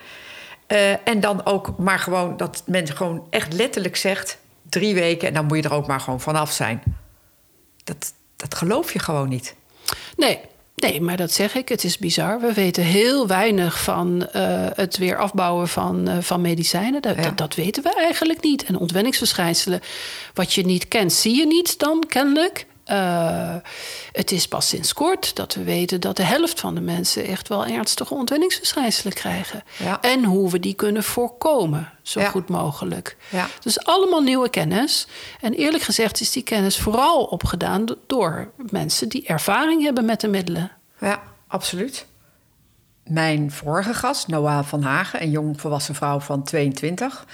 Eh, 0.67 1.07
en 1.07 1.19
dan 1.19 1.45
ook 1.45 1.77
maar 1.77 1.99
gewoon 1.99 2.37
dat 2.37 2.63
men 2.65 2.87
gewoon 2.87 3.27
echt 3.29 3.53
letterlijk 3.53 3.95
zegt... 3.95 4.37
drie 4.69 4.93
weken 4.93 5.27
en 5.27 5.33
dan 5.33 5.45
moet 5.45 5.57
je 5.57 5.63
er 5.63 5.73
ook 5.73 5.87
maar 5.87 5.99
gewoon 5.99 6.21
vanaf 6.21 6.51
zijn. 6.51 6.83
Dat, 7.83 8.13
dat 8.35 8.55
geloof 8.55 8.93
je 8.93 8.99
gewoon 8.99 9.29
niet. 9.29 9.55
Nee, 10.17 10.39
nee, 10.75 11.01
maar 11.01 11.17
dat 11.17 11.31
zeg 11.31 11.55
ik. 11.55 11.69
Het 11.69 11.83
is 11.83 11.97
bizar. 11.97 12.39
We 12.39 12.53
weten 12.53 12.83
heel 12.83 13.27
weinig 13.27 13.81
van 13.83 14.27
eh, 14.31 14.65
het 14.73 14.97
weer 14.97 15.17
afbouwen 15.17 15.67
van, 15.67 16.07
eh, 16.07 16.17
van 16.21 16.41
medicijnen. 16.41 17.01
Dat, 17.01 17.15
Ja. 17.15 17.21
dat, 17.21 17.37
dat 17.37 17.55
weten 17.55 17.83
we 17.83 17.93
eigenlijk 17.95 18.41
niet. 18.43 18.63
En 18.63 18.77
ontwenningsverschijnselen, 18.77 19.81
wat 20.33 20.53
je 20.53 20.65
niet 20.65 20.87
kent, 20.87 21.13
zie 21.13 21.35
je 21.35 21.45
niet 21.47 21.79
dan 21.79 22.03
kennelijk. 22.07 22.65
Eh, 22.83 23.55
het 24.11 24.31
is 24.31 24.47
pas 24.47 24.67
sinds 24.67 24.93
kort 24.93 25.35
dat 25.35 25.53
we 25.53 25.63
weten 25.63 26.01
dat 26.01 26.15
de 26.15 26.23
helft 26.23 26.59
van 26.59 26.75
de 26.75 26.81
mensen 26.81 27.25
echt 27.25 27.47
wel 27.47 27.65
ernstige 27.65 28.13
ontwenningsverschijnselen 28.13 29.13
krijgen. 29.13 29.63
Ja. 29.77 30.01
En 30.01 30.23
hoe 30.23 30.49
we 30.51 30.59
die 30.59 30.73
kunnen 30.73 31.03
voorkomen, 31.03 31.91
zo 32.01 32.19
Ja. 32.19 32.29
goed 32.29 32.49
mogelijk. 32.49 33.17
Ja. 33.29 33.47
Dus 33.61 33.83
allemaal 33.85 34.21
nieuwe 34.21 34.49
kennis. 34.49 35.07
En 35.41 35.53
eerlijk 35.53 35.83
gezegd 35.83 36.19
is 36.21 36.31
die 36.31 36.43
kennis 36.43 36.77
vooral 36.79 37.23
opgedaan 37.23 37.85
do- 37.85 37.97
door 38.07 38.51
mensen 38.69 39.09
die 39.09 39.25
ervaring 39.25 39.83
hebben 39.83 40.05
met 40.05 40.21
de 40.21 40.27
middelen. 40.27 40.71
Ja, 40.99 41.21
absoluut. 41.47 42.05
Mijn 43.03 43.51
vorige 43.51 43.93
gast, 43.93 44.27
Noah 44.27 44.65
van 44.65 44.81
Hagen, 44.83 45.21
een 45.21 45.29
jong 45.31 45.61
volwassen 45.61 45.95
vrouw 45.95 46.19
van 46.19 46.43
22, 46.43 47.25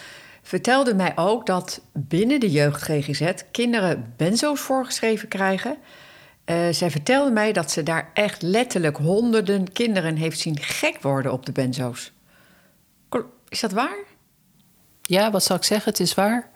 vertelde 0.41 0.95
mij 0.95 1.11
ook 1.15 1.45
dat 1.45 1.81
binnen 1.93 2.39
de 2.39 2.51
jeugd 2.51 2.81
GGZ 2.81 3.31
kinderen 3.51 4.13
benzo's 4.17 4.59
voorgeschreven 4.59 5.27
krijgen. 5.27 5.77
Eh, 6.45 6.57
zij 6.71 6.91
vertelde 6.91 7.31
mij 7.31 7.51
dat 7.53 7.71
ze 7.71 7.83
daar 7.83 8.09
echt 8.13 8.41
letterlijk 8.41 8.97
honderden 8.97 9.71
kinderen 9.71 10.15
heeft 10.15 10.39
zien 10.39 10.57
gek 10.59 11.01
worden 11.01 11.31
op 11.31 11.45
de 11.45 11.51
benzo's. 11.51 12.11
Is 13.49 13.59
dat 13.59 13.71
waar? 13.71 13.97
Ja, 15.01 15.31
wat 15.31 15.43
zal 15.43 15.55
ik 15.55 15.63
zeggen? 15.63 15.91
Het 15.91 15.99
is 15.99 16.13
waar. 16.13 16.49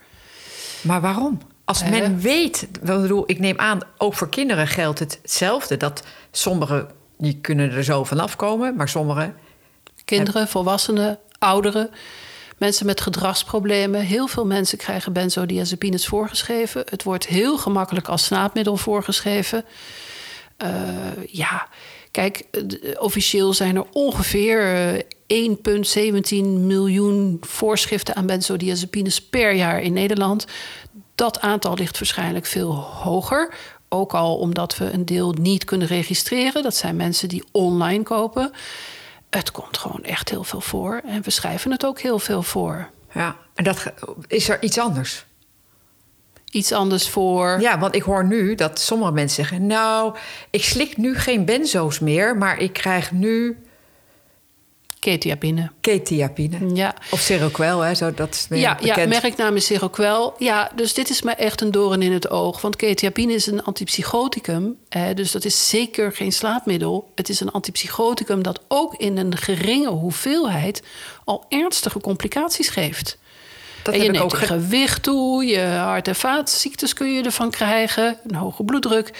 Maar 0.81 1.01
waarom? 1.01 1.37
Als 1.65 1.81
Eh. 1.81 1.89
men 1.89 2.19
weet, 2.19 2.61
ik 2.61 2.81
bedoel, 2.81 3.23
ik 3.25 3.39
neem 3.39 3.59
aan, 3.59 3.79
ook 3.97 4.13
voor 4.13 4.29
kinderen 4.29 4.67
geldt 4.67 4.99
hetzelfde. 4.99 5.77
Dat 5.77 6.03
sommigen 6.31 6.87
die 7.17 7.37
kunnen 7.41 7.71
er 7.71 7.83
zo 7.83 8.03
vanaf 8.03 8.35
komen, 8.35 8.75
maar 8.75 8.89
sommigen 8.89 9.35
Kinderen, 10.05 10.47
volwassenen, 10.47 11.19
ouderen, 11.39 11.89
mensen 12.63 12.85
met 12.85 13.01
gedragsproblemen. 13.01 14.01
Heel 14.01 14.27
veel 14.27 14.45
mensen 14.45 14.77
krijgen 14.77 15.13
benzodiazepines 15.13 16.07
voorgeschreven. 16.07 16.83
Het 16.89 17.03
wordt 17.03 17.27
heel 17.27 17.57
gemakkelijk 17.57 18.07
als 18.07 18.23
slaapmiddel 18.23 18.77
voorgeschreven. 18.77 19.65
Eh, 20.57 20.69
ja, 21.27 21.67
kijk, 22.11 22.43
eh, 22.51 22.61
officieel 22.99 23.53
zijn 23.53 23.75
er 23.75 23.85
ongeveer 23.91 24.75
eh, 25.27 25.47
1,17 25.47 26.65
miljoen 26.65 27.37
voorschriften 27.41 28.15
aan 28.15 28.25
benzodiazepines 28.25 29.21
per 29.21 29.53
jaar 29.53 29.81
in 29.81 29.93
Nederland. 29.93 30.45
Dat 31.15 31.41
aantal 31.41 31.75
ligt 31.75 31.99
waarschijnlijk 31.99 32.45
veel 32.45 32.73
hoger. 32.75 33.53
Ook 33.89 34.13
al 34.13 34.35
omdat 34.37 34.77
we 34.77 34.91
een 34.91 35.05
deel 35.05 35.31
niet 35.31 35.63
kunnen 35.63 35.87
registreren. 35.87 36.63
Dat 36.63 36.75
zijn 36.75 36.95
mensen 36.95 37.27
die 37.27 37.43
online 37.51 38.03
kopen. 38.03 38.51
Het 39.35 39.51
komt 39.51 39.77
gewoon 39.77 40.03
echt 40.03 40.29
heel 40.29 40.43
veel 40.43 40.61
voor. 40.61 41.01
En 41.05 41.21
we 41.21 41.31
schrijven 41.31 41.71
het 41.71 41.85
ook 41.85 41.99
heel 41.99 42.19
veel 42.19 42.43
voor. 42.43 42.89
Ja, 43.13 43.35
en 43.55 43.63
dat 43.63 43.91
is 44.27 44.49
er 44.49 44.63
iets 44.63 44.77
anders. 44.77 45.25
Iets 46.51 46.71
anders 46.71 47.09
voor. 47.09 47.57
Ja, 47.61 47.79
want 47.79 47.95
ik 47.95 48.01
hoor 48.01 48.25
nu 48.25 48.55
dat 48.55 48.79
sommige 48.79 49.11
mensen 49.11 49.45
zeggen: 49.45 49.67
Nou, 49.67 50.15
ik 50.49 50.63
slik 50.63 50.97
nu 50.97 51.15
geen 51.15 51.45
benzo's 51.45 51.99
meer, 51.99 52.37
maar 52.37 52.57
ik 52.57 52.73
krijg 52.73 53.11
nu 53.11 53.62
Ketiapine. 55.03 55.71
Ketiapine. 55.81 56.75
Ja. 56.75 56.95
Of 57.11 57.19
Seroquel, 57.19 57.79
hè? 57.79 57.95
Zo, 57.95 58.13
dat 58.13 58.33
is 58.33 58.47
meer 58.49 58.59
Ja, 58.59 58.77
ja, 58.81 58.93
bekend. 58.95 59.21
merknaam 59.21 59.55
is 59.55 59.65
Seroquel. 59.65 60.33
Ja, 60.37 60.71
dus 60.75 60.93
dit 60.93 61.09
is 61.09 61.21
me 61.21 61.31
echt 61.31 61.61
een 61.61 61.71
doorn 61.71 62.01
in 62.01 62.11
het 62.11 62.29
oog. 62.29 62.61
Want 62.61 62.75
ketiapine 62.75 63.33
is 63.33 63.45
een 63.47 63.63
antipsychoticum. 63.63 64.77
Eh, 64.89 65.03
dus 65.15 65.31
dat 65.31 65.45
is 65.45 65.69
zeker 65.69 66.11
geen 66.11 66.31
slaapmiddel. 66.31 67.11
Het 67.15 67.29
is 67.29 67.39
een 67.39 67.51
antipsychoticum 67.51 68.43
dat 68.43 68.59
ook 68.67 68.95
in 68.95 69.17
een 69.17 69.37
geringe 69.37 69.89
hoeveelheid... 69.89 70.83
al 71.23 71.45
ernstige 71.49 71.99
complicaties 71.99 72.69
geeft. 72.69 73.17
Dat 73.83 73.93
en 73.93 74.01
je 74.03 74.11
neemt 74.11 74.23
ook 74.23 74.39
je 74.39 74.45
gewicht 74.45 75.03
toe, 75.03 75.45
je 75.45 75.59
hart- 75.65 76.07
en 76.07 76.15
vaatziektes 76.15 76.93
kun 76.93 77.13
je 77.13 77.23
ervan 77.23 77.49
krijgen... 77.51 78.17
een 78.27 78.35
hoge 78.35 78.63
bloeddruk. 78.63 79.11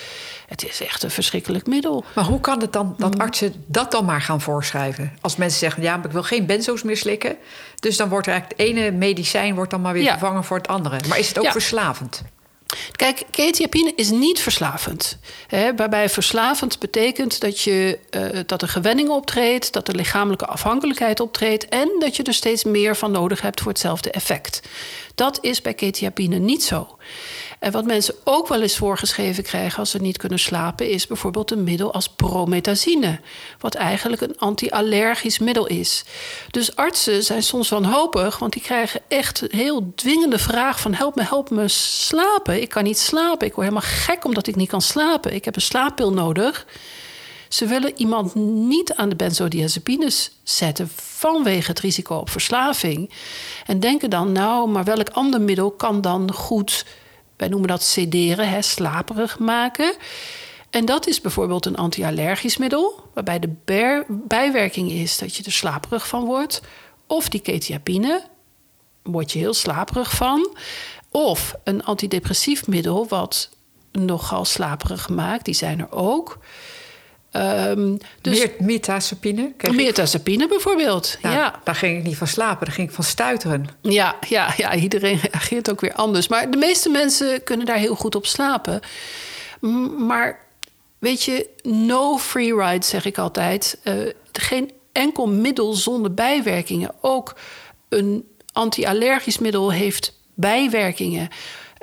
Het 0.48 0.66
is 0.70 0.82
echt 0.82 1.04
een 1.04 1.12
verschrikkelijk 1.12 1.68
middel. 1.68 2.04
Maar 2.16 2.24
hoe 2.26 2.40
kan 2.40 2.62
het 2.62 2.74
dan 2.74 2.86
Mm. 2.86 2.96
dat 2.98 3.18
artsen 3.20 3.54
dat 3.68 3.92
dan 3.92 4.06
maar 4.06 4.22
gaan 4.22 4.42
voorschrijven? 4.42 5.12
Als 5.22 5.36
mensen 5.36 5.60
zeggen, 5.60 5.84
ja, 5.84 5.96
maar 5.98 6.06
ik 6.06 6.12
wil 6.12 6.24
geen 6.24 6.46
benzo's 6.46 6.84
meer 6.84 6.98
slikken. 6.98 7.36
Dus 7.80 7.98
dan 7.98 8.10
wordt 8.10 8.28
er 8.28 8.34
eigenlijk 8.34 8.62
het 8.62 8.70
ene 8.78 8.92
medicijn 8.92 9.56
wordt 9.56 9.72
dan 9.72 9.82
maar 9.82 9.94
weer 9.94 10.04
Ja. 10.04 10.10
vervangen 10.12 10.44
voor 10.44 10.58
het 10.58 10.68
andere. 10.68 11.00
Maar 11.08 11.20
is 11.20 11.28
het 11.28 11.38
ook 11.38 11.44
Ja. 11.44 11.52
verslavend? 11.52 12.22
Kijk, 12.92 13.24
ketiapine 13.32 13.94
is 13.96 14.10
niet 14.10 14.40
verslavend. 14.40 15.18
Hè, 15.48 15.76
waarbij 15.76 16.10
verslavend 16.10 16.80
betekent 16.80 17.40
dat, 17.40 17.60
je, 17.60 18.00
eh, 18.10 18.40
dat 18.46 18.62
er 18.62 18.68
gewenning 18.68 19.10
optreedt... 19.10 19.74
dat 19.74 19.88
er 19.88 19.96
lichamelijke 19.96 20.46
afhankelijkheid 20.46 21.20
optreedt... 21.20 21.66
en 21.66 21.90
dat 22.00 22.16
je 22.16 22.24
er 22.24 22.34
steeds 22.34 22.64
meer 22.64 22.96
van 22.96 23.12
nodig 23.12 23.42
hebt 23.42 23.62
voor 23.62 23.72
hetzelfde 23.72 24.12
effect. 24.12 24.62
Dat 25.16 25.38
is 25.42 25.62
bij 25.62 25.74
ketiapine 25.74 26.38
niet 26.38 26.64
zo. 26.64 26.98
En 27.64 27.72
wat 27.72 27.86
mensen 27.86 28.16
ook 28.24 28.48
wel 28.48 28.62
eens 28.62 28.78
voorgeschreven 28.78 29.44
krijgen 29.44 29.80
als 29.80 29.90
ze 29.90 29.98
niet 29.98 30.18
kunnen 30.18 30.40
slapen, 30.40 30.90
is 30.90 31.08
bijvoorbeeld 31.08 31.52
een 31.52 31.64
middel 31.64 31.94
als 31.94 32.10
promethazine, 32.10 33.20
wat 33.60 33.76
eigenlijk 33.76 34.22
een 34.22 34.38
anti-allergisch 34.38 35.40
middel 35.40 35.68
is. 35.68 36.04
Dus 36.52 36.76
artsen 36.76 37.24
zijn 37.24 37.44
soms 37.44 37.70
wanhopig, 37.70 38.40
want 38.40 38.54
die 38.54 38.62
krijgen 38.62 39.02
echt 39.08 39.42
een 39.42 39.60
heel 39.60 39.94
dwingende 39.96 40.40
vraag 40.40 40.80
van 40.80 40.94
help 40.94 41.16
me, 41.16 41.24
help 41.24 41.50
me 41.50 41.68
slapen. 41.68 42.62
Ik 42.62 42.70
kan 42.70 42.84
niet 42.84 43.00
slapen, 43.00 43.48
ik 43.48 43.54
word 43.54 43.68
helemaal 43.68 43.90
gek 43.90 44.26
omdat 44.26 44.48
ik 44.48 44.56
niet 44.56 44.70
kan 44.70 44.82
slapen. 44.82 45.34
Ik 45.34 45.46
heb 45.46 45.56
een 45.56 45.62
slaappil 45.62 46.14
nodig. 46.14 46.66
Ze 47.48 47.66
willen 47.66 47.92
iemand 47.96 48.36
niet 48.36 48.94
aan 48.94 49.10
de 49.10 49.16
benzodiazepines 49.16 50.32
zetten 50.44 50.90
vanwege 50.96 51.70
het 51.70 51.80
risico 51.80 52.16
op 52.16 52.30
verslaving. 52.30 53.12
En 53.66 53.80
denken 53.80 54.10
dan, 54.10 54.32
nou, 54.32 54.70
maar 54.70 54.84
welk 54.84 55.10
ander 55.10 55.42
middel 55.42 55.72
kan 55.72 56.02
dan 56.02 56.34
goed, 56.34 56.86
wij 57.44 57.52
noemen 57.52 57.70
dat 57.70 57.84
sederen, 57.84 58.50
hè, 58.50 58.62
slaperig 58.62 59.40
maken. 59.40 59.96
En 60.70 60.86
dat 60.86 61.08
is 61.08 61.22
bijvoorbeeld 61.22 61.66
een 61.66 61.76
anti-allergisch 61.76 62.58
middel, 62.58 63.10
waarbij 63.14 63.40
de 63.40 63.56
bijwerking 64.08 64.92
is 64.92 65.18
dat 65.18 65.36
je 65.36 65.44
er 65.44 65.52
slaperig 65.52 66.08
van 66.08 66.26
wordt. 66.26 66.62
Of 67.08 67.30
die 67.30 67.40
ketiapine, 67.40 68.24
word 69.02 69.32
je 69.32 69.40
heel 69.40 69.54
slaperig 69.54 70.16
van. 70.16 70.58
Of 71.12 71.56
een 71.64 71.84
antidepressief 71.84 72.68
middel, 72.68 73.08
wat 73.08 73.50
nogal 73.92 74.46
slaperig 74.46 75.10
maakt, 75.10 75.46
die 75.46 75.54
zijn 75.54 75.80
er 75.80 75.92
ook. 75.92 76.38
Ehm, 77.34 77.96
dus 78.22 78.40
Meer 78.40 78.52
Mirtazapine? 78.60 79.52
Mirtazapine 79.72 80.48
bijvoorbeeld. 80.48 81.18
Nou, 81.22 81.36
ja. 81.36 81.60
Daar 81.64 81.76
ging 81.76 81.98
ik 81.98 82.04
niet 82.04 82.18
van 82.18 82.28
slapen, 82.28 82.66
daar 82.66 82.76
ging 82.76 82.88
ik 82.88 82.94
van 82.94 83.04
stuiteren. 83.04 83.68
Ja, 83.82 84.16
ja, 84.28 84.54
ja, 84.58 84.76
iedereen 84.76 85.20
reageert 85.32 85.70
ook 85.72 85.82
weer 85.82 85.94
anders. 85.94 86.28
Maar 86.28 86.52
de 86.52 86.58
meeste 86.58 86.90
mensen 86.90 87.44
kunnen 87.44 87.66
daar 87.66 87.78
heel 87.78 87.96
goed 87.96 88.16
op 88.16 88.26
slapen. 88.26 88.80
Maar 89.98 90.40
weet 91.00 91.24
je, 91.24 91.50
no 91.64 92.18
free 92.18 92.56
ride 92.56 92.86
zeg 92.86 93.06
ik 93.06 93.18
altijd. 93.18 93.80
Eh, 93.84 93.94
geen 94.32 94.72
enkel 94.92 95.28
middel 95.28 95.74
zonder 95.74 96.14
bijwerkingen. 96.14 96.92
Ook 97.02 97.36
een 97.90 98.28
anti-allergisch 98.52 99.40
middel 99.40 99.72
heeft 99.72 100.20
bijwerkingen. 100.34 101.30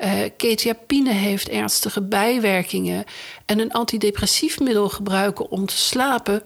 Eh 0.01 0.29
ketiapine 0.37 1.11
heeft 1.11 1.49
ernstige 1.49 2.01
bijwerkingen. 2.01 3.03
En 3.45 3.59
een 3.59 3.71
antidepressief 3.71 4.59
middel 4.59 4.89
gebruiken 4.89 5.49
om 5.49 5.65
te 5.65 5.77
slapen 5.77 6.43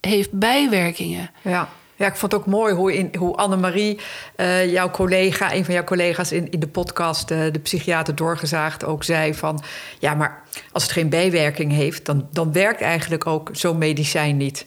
heeft 0.00 0.32
bijwerkingen. 0.32 1.30
Ja. 1.42 1.68
Ja, 1.98 2.06
ik 2.06 2.16
vond 2.16 2.32
het 2.32 2.40
ook 2.40 2.46
mooi 2.46 2.74
hoe, 2.74 2.94
in, 2.94 3.14
hoe 3.18 3.36
Annemarie, 3.36 3.98
eh 4.36 4.72
jouw 4.72 4.90
collega, 4.90 5.54
een 5.54 5.64
van 5.64 5.74
jouw 5.74 5.84
collega's 5.84 6.32
in, 6.32 6.50
in 6.50 6.60
de 6.60 6.68
podcast, 6.68 7.30
eh, 7.30 7.52
de 7.52 7.58
psychiater 7.58 8.14
doorgezaagd, 8.14 8.84
ook 8.84 9.04
zei 9.04 9.34
van, 9.34 9.62
ja, 9.98 10.14
maar 10.14 10.42
als 10.72 10.82
het 10.82 10.92
geen 10.92 11.08
bijwerking 11.08 11.72
heeft, 11.72 12.06
dan, 12.06 12.28
dan 12.32 12.52
werkt 12.52 12.80
eigenlijk 12.80 13.26
ook 13.26 13.50
zo'n 13.52 13.78
medicijn 13.78 14.36
niet. 14.36 14.66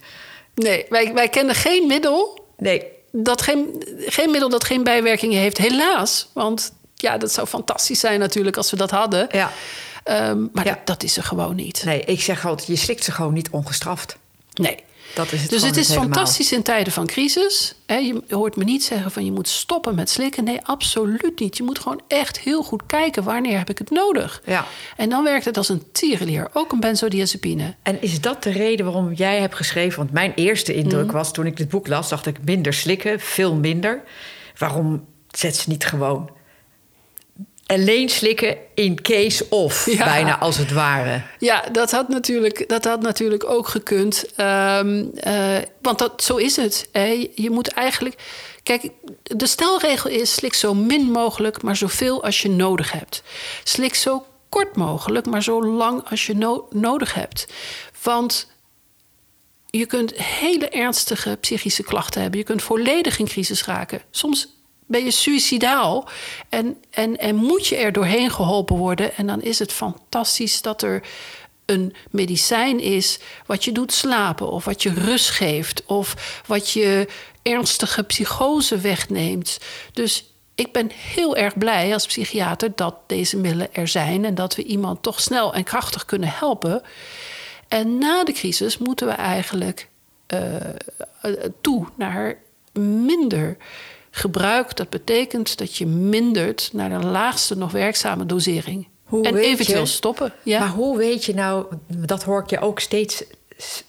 Nee, 0.55 0.85
wij, 0.89 1.13
wij 1.13 1.29
kennen 1.29 1.55
geen 1.55 1.87
middel 1.87 2.47
Nee, 2.57 2.83
dat 3.11 3.41
geen, 3.41 3.83
geen 3.97 4.31
middel 4.31 4.49
dat 4.49 4.63
geen 4.63 4.83
bijwerkingen 4.83 5.39
heeft, 5.39 5.57
helaas. 5.57 6.29
Want 6.33 6.73
ja, 7.01 7.17
dat 7.17 7.31
zou 7.31 7.47
fantastisch 7.47 7.99
zijn 7.99 8.19
natuurlijk 8.19 8.57
als 8.57 8.71
we 8.71 8.77
dat 8.77 8.91
hadden. 8.91 9.27
ja, 9.31 9.51
Ehm, 10.03 10.45
maar 10.53 10.65
Ja. 10.65 10.73
dat, 10.73 10.85
dat 10.87 11.03
is 11.03 11.17
er 11.17 11.23
gewoon 11.23 11.55
niet. 11.55 11.81
nee, 11.85 12.01
ik 12.01 12.21
zeg 12.21 12.45
altijd, 12.45 12.67
je 12.67 12.75
slikt 12.75 13.03
ze 13.03 13.11
gewoon 13.11 13.33
niet 13.33 13.49
ongestraft. 13.49 14.17
Nee. 14.53 14.77
Dat 15.15 15.31
is 15.31 15.41
het 15.41 15.49
Dus 15.49 15.61
het 15.61 15.77
is 15.77 15.87
helemaal. 15.87 16.09
fantastisch 16.09 16.51
in 16.51 16.63
tijden 16.63 16.93
van 16.93 17.07
crisis. 17.07 17.75
Je 17.87 18.21
hoort 18.29 18.55
me 18.55 18.63
niet 18.63 18.83
zeggen 18.83 19.11
van 19.11 19.25
je 19.25 19.31
moet 19.31 19.47
stoppen 19.47 19.95
met 19.95 20.09
slikken. 20.09 20.43
Nee, 20.43 20.59
absoluut 20.63 21.39
niet. 21.39 21.57
Je 21.57 21.63
moet 21.63 21.79
gewoon 21.79 22.01
echt 22.07 22.39
heel 22.39 22.63
goed 22.63 22.81
kijken 22.85 23.23
wanneer 23.23 23.57
heb 23.57 23.69
ik 23.69 23.77
het 23.77 23.89
nodig. 23.89 24.41
Ja. 24.45 24.65
En 24.97 25.09
dan 25.09 25.23
werkt 25.23 25.45
het 25.45 25.57
als 25.57 25.69
een 25.69 25.83
tierenlier. 25.91 26.49
Ook 26.53 26.71
een 26.71 26.79
benzodiazepine. 26.79 27.75
En 27.83 28.01
is 28.01 28.21
dat 28.21 28.43
de 28.43 28.49
reden 28.51 28.85
waarom 28.85 29.13
jij 29.13 29.39
hebt 29.39 29.55
geschreven? 29.55 29.97
Want 29.97 30.11
mijn 30.11 30.33
eerste 30.35 30.73
indruk 30.73 31.05
Mhm. 31.05 31.15
was 31.15 31.33
toen 31.33 31.45
ik 31.45 31.57
dit 31.57 31.69
boek 31.69 31.87
las, 31.87 32.09
dacht 32.09 32.25
ik 32.25 32.37
minder 32.43 32.73
slikken, 32.73 33.19
veel 33.19 33.53
minder. 33.55 34.03
Waarom 34.57 35.05
zet 35.31 35.55
ze 35.55 35.69
niet 35.69 35.85
gewoon 35.85 36.29
alleen 37.69 38.09
slikken 38.09 38.57
in 38.73 39.01
case 39.01 39.45
of, 39.49 39.85
Ja. 39.97 40.03
bijna 40.05 40.39
als 40.39 40.57
het 40.57 40.71
ware? 40.71 41.21
Ja, 41.39 41.63
dat 41.71 41.91
had 41.91 42.07
natuurlijk, 42.07 42.69
dat 42.69 42.83
had 42.83 43.01
natuurlijk 43.01 43.49
ook 43.49 43.67
gekund. 43.67 44.25
Ehm, 44.35 45.05
eh, 45.15 45.57
want 45.81 45.99
dat, 45.99 46.23
zo 46.23 46.35
is 46.35 46.55
het. 46.55 46.89
Hè. 46.91 47.29
Je 47.35 47.49
moet 47.49 47.67
eigenlijk. 47.67 48.15
Kijk, 48.63 48.89
de 49.23 49.47
stelregel 49.47 50.09
is: 50.09 50.33
slik 50.33 50.53
zo 50.53 50.73
min 50.73 51.01
mogelijk, 51.11 51.61
maar 51.61 51.75
zoveel 51.75 52.23
als 52.23 52.41
je 52.41 52.49
nodig 52.49 52.91
hebt. 52.91 53.23
Slik 53.63 53.95
zo 53.95 54.25
kort 54.49 54.75
mogelijk, 54.75 55.25
maar 55.25 55.43
zo 55.43 55.65
lang 55.65 56.09
als 56.09 56.25
je 56.25 56.35
no- 56.35 56.67
nodig 56.71 57.13
hebt. 57.13 57.47
Want 58.03 58.51
je 59.69 59.85
kunt 59.85 60.13
hele 60.21 60.69
ernstige 60.69 61.37
psychische 61.41 61.83
klachten 61.83 62.21
hebben. 62.21 62.39
Je 62.39 62.45
kunt 62.45 62.61
volledig 62.63 63.19
in 63.19 63.25
crisis 63.27 63.65
raken. 63.65 64.01
Soms 64.11 64.47
ben 64.89 65.03
je 65.03 65.11
suicidaal 65.11 66.09
en, 66.49 66.77
en, 66.89 67.17
en 67.17 67.35
moet 67.35 67.67
je 67.67 67.75
er 67.75 67.91
doorheen 67.91 68.31
geholpen 68.31 68.75
worden. 68.75 69.15
En 69.15 69.27
dan 69.27 69.41
is 69.41 69.59
het 69.59 69.73
fantastisch 69.73 70.61
dat 70.61 70.81
er 70.81 71.03
een 71.65 71.95
medicijn 72.09 72.79
is 72.79 73.19
wat 73.45 73.63
je 73.63 73.71
doet 73.71 73.93
slapen 73.93 74.51
of 74.51 74.65
wat 74.65 74.83
je 74.83 74.93
rust 74.93 75.29
geeft 75.29 75.85
of 75.85 76.41
wat 76.47 76.69
je 76.69 77.07
ernstige 77.41 78.03
psychose 78.03 78.77
wegneemt. 78.77 79.59
Dus 79.93 80.33
ik 80.55 80.71
ben 80.71 80.91
heel 80.91 81.35
erg 81.35 81.57
blij 81.57 81.93
als 81.93 82.05
psychiater 82.05 82.71
dat 82.75 82.95
deze 83.07 83.37
middelen 83.37 83.73
er 83.73 83.87
zijn 83.87 84.25
en 84.25 84.35
dat 84.35 84.55
we 84.55 84.63
iemand 84.63 85.03
toch 85.03 85.21
snel 85.21 85.53
en 85.53 85.63
krachtig 85.63 86.05
kunnen 86.05 86.29
helpen. 86.29 86.81
En 87.67 87.97
na 87.97 88.23
de 88.23 88.31
crisis 88.31 88.77
moeten 88.77 89.07
we 89.07 89.13
eigenlijk 89.13 89.87
eh, 90.25 90.55
eh, 90.55 91.33
toe 91.61 91.87
naar 91.95 92.37
minder 92.79 93.57
gebruik. 94.11 94.75
Dat 94.75 94.89
betekent 94.89 95.57
dat 95.57 95.75
je 95.75 95.85
mindert 95.85 96.69
naar 96.73 96.89
de 97.01 97.05
laagste 97.07 97.57
nog 97.57 97.71
werkzame 97.71 98.25
dosering. 98.25 98.87
Hoe 99.03 99.25
en 99.25 99.35
eventueel 99.35 99.79
je- 99.79 99.85
stoppen. 99.85 100.33
Ja. 100.43 100.59
Maar 100.59 100.69
hoe 100.69 100.97
weet 100.97 101.25
je 101.25 101.33
nou, 101.33 101.65
dat 101.87 102.23
hoor 102.23 102.41
ik 102.43 102.49
je 102.49 102.59
ook 102.59 102.79
steeds 102.79 103.23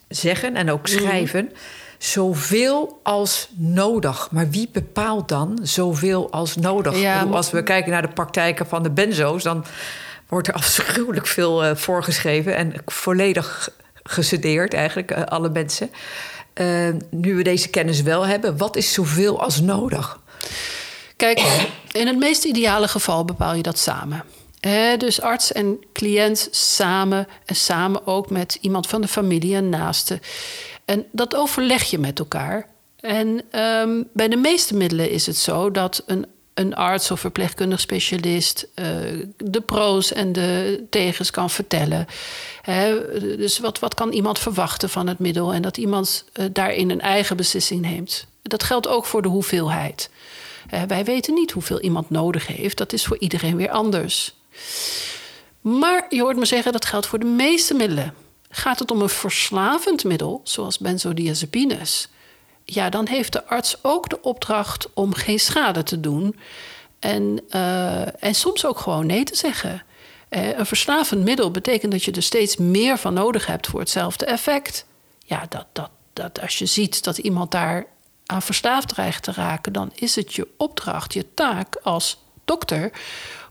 zeggen 0.08 0.56
en 0.56 0.70
ook 0.70 0.88
Mhm. 0.88 0.98
schrijven, 0.98 1.52
zoveel 1.98 3.00
als 3.02 3.48
nodig. 3.56 4.28
Maar 4.30 4.50
wie 4.50 4.68
bepaalt 4.72 5.28
dan 5.28 5.58
zoveel 5.62 6.30
als 6.30 6.56
nodig? 6.56 6.98
Ja, 6.98 7.18
bedoel, 7.20 7.36
als 7.36 7.50
we 7.50 7.62
kijken 7.62 7.90
naar 7.92 8.02
de 8.02 8.08
praktijken 8.08 8.66
van 8.66 8.82
de 8.82 8.90
benzo's, 8.90 9.42
dan 9.42 9.64
wordt 10.28 10.48
er 10.48 10.54
afschuwelijk 10.62 11.26
veel 11.26 11.64
eh, 11.64 11.76
voorgeschreven 11.76 12.56
en 12.56 12.72
volledig 12.86 13.68
gesedeerd 14.02 14.74
eigenlijk, 14.74 15.10
eh, 15.10 15.22
alle 15.24 15.48
mensen. 15.50 15.90
Eh, 16.60 16.88
nu 17.10 17.34
we 17.34 17.42
deze 17.42 17.68
kennis 17.68 18.02
wel 18.02 18.26
hebben, 18.26 18.56
wat 18.56 18.76
is 18.76 18.92
zoveel 18.92 19.42
als 19.42 19.60
nodig? 19.60 20.20
Kijk, 21.16 21.68
in 21.92 22.06
het 22.06 22.18
meest 22.18 22.44
ideale 22.44 22.88
geval 22.88 23.24
bepaal 23.24 23.54
je 23.54 23.62
dat 23.62 23.78
samen. 23.78 24.24
Dus 24.98 25.20
arts 25.20 25.52
en 25.52 25.78
cliënt 25.92 26.48
samen 26.50 27.26
en 27.44 27.56
samen 27.56 28.06
ook 28.06 28.30
met 28.30 28.58
iemand 28.60 28.86
van 28.86 29.00
de 29.00 29.08
familie 29.08 29.54
en 29.54 29.68
naaste. 29.68 30.20
En 30.84 31.06
dat 31.12 31.34
overleg 31.34 31.82
je 31.82 31.98
met 31.98 32.18
elkaar. 32.18 32.66
En 32.96 33.42
ehm, 33.50 34.02
bij 34.12 34.28
de 34.28 34.36
meeste 34.36 34.76
middelen 34.76 35.10
is 35.10 35.26
het 35.26 35.36
zo 35.36 35.70
dat 35.70 36.02
een, 36.06 36.26
een 36.60 36.74
arts 36.74 37.10
of 37.10 37.20
verpleegkundig 37.20 37.80
specialist 37.80 38.66
uh, 38.74 38.86
de 39.36 39.60
pro's 39.60 40.12
en 40.12 40.32
de 40.32 40.82
tegens 40.90 41.30
kan 41.30 41.50
vertellen. 41.50 42.06
dus 43.36 43.58
wat, 43.58 43.78
wat 43.78 43.94
kan 43.94 44.12
iemand 44.12 44.38
verwachten 44.38 44.90
van 44.90 45.06
het 45.06 45.18
middel 45.18 45.52
en 45.52 45.62
dat 45.62 45.76
iemand 45.76 46.24
uh, 46.34 46.46
daarin 46.52 46.90
een 46.90 47.00
eigen 47.00 47.36
beslissing 47.36 47.80
neemt. 47.80 48.26
Dat 48.42 48.62
geldt 48.62 48.88
ook 48.88 49.06
voor 49.06 49.22
de 49.22 49.28
hoeveelheid. 49.28 50.10
wij 50.86 51.04
weten 51.04 51.34
niet 51.34 51.50
hoeveel 51.50 51.80
iemand 51.80 52.10
nodig 52.10 52.46
heeft, 52.46 52.76
dat 52.76 52.92
is 52.92 53.04
voor 53.04 53.18
iedereen 53.18 53.56
weer 53.56 53.70
anders. 53.70 54.34
Maar 55.60 56.06
je 56.08 56.20
hoort 56.20 56.36
me 56.36 56.44
zeggen 56.44 56.72
dat 56.72 56.84
geldt 56.84 57.06
voor 57.06 57.18
de 57.18 57.26
meeste 57.26 57.74
middelen. 57.74 58.14
Gaat 58.50 58.78
het 58.78 58.90
om 58.90 59.02
een 59.02 59.08
verslavend 59.08 60.04
middel, 60.04 60.40
zoals 60.44 60.78
benzodiazepines, 60.78 62.08
ja, 62.74 62.90
dan 62.90 63.06
heeft 63.08 63.32
de 63.32 63.46
arts 63.46 63.76
ook 63.82 64.08
de 64.08 64.20
opdracht 64.22 64.88
om 64.94 65.14
geen 65.14 65.40
schade 65.40 65.82
te 65.82 66.00
doen. 66.00 66.36
En, 66.98 67.40
uh, 67.50 68.24
en 68.24 68.34
soms 68.34 68.66
ook 68.66 68.78
gewoon 68.78 69.06
nee 69.06 69.24
te 69.24 69.36
zeggen. 69.36 69.82
Uh, 70.30 70.58
een 70.58 70.66
verslavend 70.66 71.24
middel 71.24 71.50
betekent 71.50 71.92
dat 71.92 72.04
je 72.04 72.12
er 72.12 72.22
steeds 72.22 72.56
meer 72.56 72.98
van 72.98 73.14
nodig 73.14 73.46
hebt 73.46 73.66
voor 73.66 73.80
hetzelfde 73.80 74.24
effect. 74.24 74.86
Ja, 75.18 75.46
dat, 75.48 75.66
dat, 75.72 75.90
dat 76.12 76.40
als 76.40 76.58
je 76.58 76.66
ziet 76.66 77.04
dat 77.04 77.18
iemand 77.18 77.50
daar 77.50 77.86
aan 78.26 78.42
verslaafd 78.42 78.88
dreigt 78.88 79.22
te 79.22 79.32
raken, 79.32 79.72
dan 79.72 79.90
is 79.94 80.16
het 80.16 80.34
je 80.34 80.48
opdracht, 80.56 81.12
je 81.12 81.34
taak 81.34 81.76
als 81.82 82.18
dokter 82.44 82.92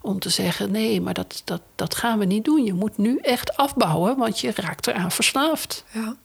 om 0.01 0.19
te 0.19 0.29
zeggen: 0.29 0.71
nee, 0.71 1.01
maar 1.01 1.13
dat, 1.13 1.41
dat, 1.45 1.61
dat 1.75 1.95
gaan 1.95 2.19
we 2.19 2.25
niet 2.25 2.45
doen. 2.45 2.63
Je 2.63 2.73
moet 2.73 2.97
nu 2.97 3.17
echt 3.17 3.57
afbouwen, 3.57 4.17
want 4.17 4.39
je 4.39 4.51
raakt 4.55 4.87
eraan 4.87 5.11
verslaafd. 5.11 5.83
Ja. 5.91 6.15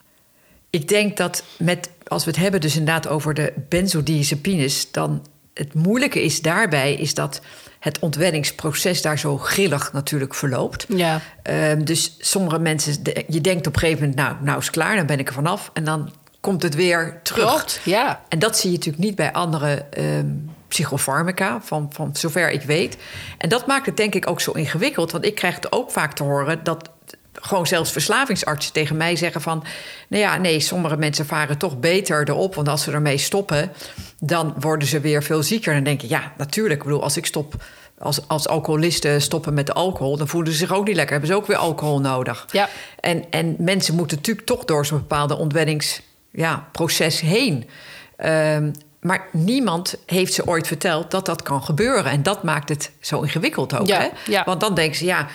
Ik 0.74 0.88
denk 0.88 1.16
dat 1.16 1.44
met, 1.58 1.90
als 2.06 2.24
we 2.24 2.30
het 2.30 2.40
hebben 2.40 2.60
dus 2.60 2.76
inderdaad 2.76 3.08
over 3.08 3.34
de 3.34 3.52
benzodiazepines, 3.68 4.90
dan 4.90 5.26
het 5.52 5.74
moeilijke 5.74 6.22
is 6.22 6.42
daarbij 6.42 6.94
is 6.94 7.14
dat 7.14 7.40
het 7.80 7.98
ontwenningsproces 7.98 9.02
daar 9.02 9.18
zo 9.18 9.38
grillig 9.38 9.92
natuurlijk 9.92 10.34
verloopt. 10.34 10.86
Ja. 10.88 11.20
Um, 11.42 11.84
dus 11.84 12.16
sommige 12.18 12.58
mensen, 12.58 13.02
je 13.28 13.40
denkt 13.40 13.66
op 13.66 13.74
een 13.74 13.80
gegeven 13.80 14.00
moment, 14.00 14.18
nou, 14.18 14.36
nou 14.44 14.58
is 14.58 14.66
het 14.66 14.74
klaar, 14.74 14.96
dan 14.96 15.06
ben 15.06 15.18
ik 15.18 15.28
er 15.28 15.34
vanaf. 15.34 15.70
En 15.72 15.84
dan 15.84 16.12
komt 16.40 16.62
het 16.62 16.74
weer 16.74 17.20
terug. 17.22 17.48
Klopt, 17.48 17.80
ja. 17.84 18.20
En 18.28 18.38
dat 18.38 18.58
zie 18.58 18.70
je 18.70 18.76
natuurlijk 18.76 19.04
niet 19.04 19.14
bij 19.14 19.32
andere 19.32 19.86
um, 19.98 20.50
psychofarmaca, 20.68 21.60
van, 21.62 21.90
van 21.92 22.16
zover 22.16 22.50
ik 22.50 22.62
weet. 22.62 22.96
En 23.38 23.48
dat 23.48 23.66
maakt 23.66 23.86
het 23.86 23.96
denk 23.96 24.14
ik 24.14 24.30
ook 24.30 24.40
zo 24.40 24.50
ingewikkeld. 24.50 25.12
Want 25.12 25.24
ik 25.24 25.34
krijg 25.34 25.54
het 25.54 25.72
ook 25.72 25.90
vaak 25.90 26.12
te 26.12 26.22
horen 26.22 26.64
dat 26.64 26.90
gewoon 27.40 27.66
zelfs 27.66 27.92
verslavingsartsen 27.92 28.72
tegen 28.72 28.96
mij 28.96 29.16
zeggen 29.16 29.40
van... 29.40 29.64
nou 30.08 30.22
ja, 30.22 30.36
nee, 30.36 30.60
sommige 30.60 30.96
mensen 30.96 31.26
varen 31.26 31.58
toch 31.58 31.78
beter 31.80 32.28
erop... 32.28 32.54
want 32.54 32.68
als 32.68 32.82
ze 32.82 32.92
ermee 32.92 33.18
stoppen, 33.18 33.72
dan 34.20 34.54
worden 34.58 34.88
ze 34.88 35.00
weer 35.00 35.22
veel 35.22 35.42
zieker. 35.42 35.68
En 35.68 35.74
dan 35.74 35.84
denk 35.84 36.02
ik, 36.02 36.08
ja, 36.08 36.32
natuurlijk. 36.36 36.80
Ik 36.80 36.86
bedoel, 36.86 37.02
als 37.02 37.16
ik 37.16 37.26
stop... 37.26 37.54
Als, 37.98 38.28
als 38.28 38.48
alcoholisten 38.48 39.22
stoppen 39.22 39.54
met 39.54 39.74
alcohol, 39.74 40.16
dan 40.16 40.28
voelen 40.28 40.52
ze 40.52 40.58
zich 40.58 40.72
ook 40.72 40.86
niet 40.86 40.96
lekker. 40.96 41.12
Hebben 41.12 41.30
ze 41.30 41.36
ook 41.36 41.46
weer 41.46 41.56
alcohol 41.56 42.00
nodig. 42.00 42.46
Ja. 42.50 42.68
En, 43.00 43.24
en 43.30 43.56
mensen 43.58 43.94
moeten 43.94 44.16
natuurlijk 44.16 44.46
toch 44.46 44.64
door 44.64 44.86
zo'n 44.86 44.98
bepaalde 44.98 45.36
ontwenningsproces 45.36 47.20
ja, 47.20 47.26
heen. 47.26 47.68
Um, 48.24 48.72
maar 49.04 49.28
niemand 49.30 49.94
heeft 50.06 50.32
ze 50.32 50.46
ooit 50.46 50.66
verteld 50.66 51.10
dat 51.10 51.26
dat 51.26 51.42
kan 51.42 51.62
gebeuren. 51.62 52.04
En 52.04 52.22
dat 52.22 52.42
maakt 52.42 52.68
het 52.68 52.90
zo 53.00 53.20
ingewikkeld 53.20 53.76
ook. 53.76 53.86
Ja, 53.86 54.00
hè? 54.00 54.08
Ja. 54.32 54.44
Want 54.44 54.60
dan 54.60 54.74
denken 54.74 54.96
ze, 54.96 55.04
ja, 55.04 55.26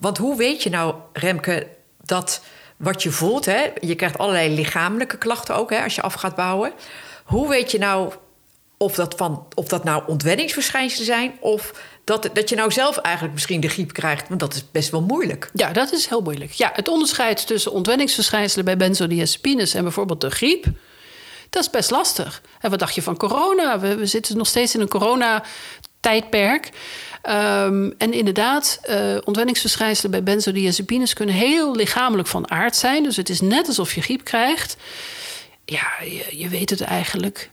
want 0.00 0.18
hoe 0.18 0.36
weet 0.36 0.62
je 0.62 0.70
nou, 0.70 0.94
Remke, 1.12 1.66
dat 2.04 2.42
wat 2.76 3.02
je 3.02 3.10
voelt, 3.10 3.44
hè, 3.44 3.64
je 3.80 3.94
krijgt 3.94 4.18
allerlei 4.18 4.54
lichamelijke 4.54 5.18
klachten 5.18 5.54
ook 5.54 5.70
hè, 5.70 5.82
als 5.82 5.94
je 5.94 6.02
af 6.02 6.14
gaat 6.14 6.34
bouwen. 6.34 6.72
Hoe 7.24 7.48
weet 7.48 7.70
je 7.70 7.78
nou 7.78 8.12
of 8.76 8.94
dat, 8.94 9.14
van, 9.16 9.46
of 9.54 9.68
dat 9.68 9.84
nou 9.84 10.02
ontwenningsverschijnselen 10.06 11.06
zijn 11.06 11.32
of 11.40 11.82
dat, 12.04 12.30
dat 12.32 12.48
je 12.48 12.56
nou 12.56 12.72
zelf 12.72 12.96
eigenlijk 12.96 13.34
misschien 13.34 13.60
de 13.60 13.68
griep 13.68 13.92
krijgt? 13.92 14.28
Want 14.28 14.40
dat 14.40 14.54
is 14.54 14.70
best 14.70 14.90
wel 14.90 15.02
moeilijk. 15.02 15.50
Ja, 15.52 15.72
dat 15.72 15.92
is 15.92 16.06
heel 16.06 16.20
moeilijk. 16.20 16.52
Ja, 16.52 16.70
het 16.74 16.88
onderscheid 16.88 17.46
tussen 17.46 17.72
ontwenningsverschijnselen 17.72 18.64
bij 18.64 18.76
benzodiazepines 18.76 19.74
en 19.74 19.82
bijvoorbeeld 19.82 20.20
de 20.20 20.30
griep. 20.30 20.66
Dat 21.50 21.62
is 21.62 21.70
best 21.70 21.90
lastig. 21.90 22.42
En 22.60 22.70
wat 22.70 22.78
dacht 22.78 22.94
je 22.94 23.02
van 23.02 23.16
corona? 23.16 23.78
We, 23.80 24.06
zitten 24.06 24.36
nog 24.36 24.46
steeds 24.46 24.74
in 24.74 24.80
een 24.80 24.88
corona-tijdperk. 24.88 26.70
Um, 27.28 27.94
en 27.98 28.12
inderdaad, 28.12 28.80
uh, 28.90 29.16
ontwenningsverschijnselen 29.24 30.10
bij 30.10 30.22
benzodiazepines 30.22 31.12
kunnen 31.12 31.34
heel 31.34 31.74
lichamelijk 31.76 32.28
van 32.28 32.50
aard 32.50 32.76
zijn. 32.76 33.02
Dus 33.02 33.16
het 33.16 33.28
is 33.28 33.40
net 33.40 33.66
alsof 33.66 33.94
je 33.94 34.00
griep 34.00 34.24
krijgt. 34.24 34.76
Ja, 35.64 35.86
je 36.30 36.48
weet 36.48 36.70
het 36.70 36.80
eigenlijk 36.80 37.50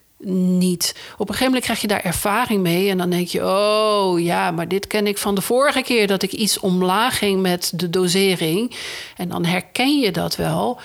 niet. 0.57 0.95
Op 1.13 1.19
een 1.19 1.35
gegeven 1.35 1.45
moment 1.45 1.63
krijg 1.63 1.81
je 1.81 1.87
daar 1.87 2.03
ervaring 2.03 2.61
mee 2.61 2.89
en 2.89 2.97
dan 2.97 3.09
denk 3.09 3.27
je: 3.27 3.45
oh 3.45 4.19
ja, 4.19 4.51
maar 4.51 4.67
dit 4.67 4.87
ken 4.87 5.07
ik 5.07 5.17
van 5.17 5.35
de 5.35 5.41
vorige 5.41 5.81
keer 5.81 6.07
dat 6.07 6.23
ik 6.23 6.31
iets 6.31 6.59
omlaag 6.59 7.17
ging 7.17 7.41
met 7.41 7.71
de 7.75 7.89
dosering. 7.89 8.75
En 9.17 9.29
dan 9.29 9.45
herken 9.45 9.99
je 9.99 10.11
dat 10.11 10.35
wel. 10.35 10.79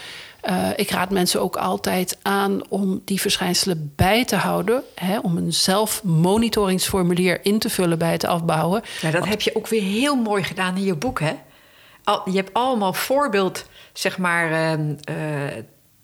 Uh, 0.48 0.68
ik 0.76 0.90
raad 0.90 1.10
mensen 1.10 1.40
ook 1.40 1.56
altijd 1.56 2.18
aan 2.22 2.68
om 2.68 3.02
die 3.04 3.20
verschijnselen 3.20 3.92
bij 3.96 4.24
te 4.24 4.36
houden. 4.36 4.82
Hè, 4.94 5.18
om 5.18 5.36
een 5.36 5.52
zelfmonitoringsformulier 5.52 7.44
in 7.44 7.58
te 7.58 7.70
vullen 7.70 7.98
bij 7.98 8.12
het 8.12 8.24
afbouwen. 8.24 8.82
Ja, 9.00 9.10
dat 9.10 9.26
heb 9.26 9.40
je 9.40 9.56
ook 9.56 9.68
weer 9.68 9.82
heel 9.82 10.16
mooi 10.16 10.42
gedaan 10.42 10.76
in 10.76 10.84
je 10.84 10.94
boek, 10.94 11.20
hè? 11.20 11.32
Al, 12.04 12.30
je 12.30 12.36
hebt 12.36 12.54
allemaal 12.54 12.92
voorbeeld, 12.92 13.68
zeg 13.92 14.18
maar, 14.18 14.50
uh, 14.50 14.88
uh, 15.10 15.56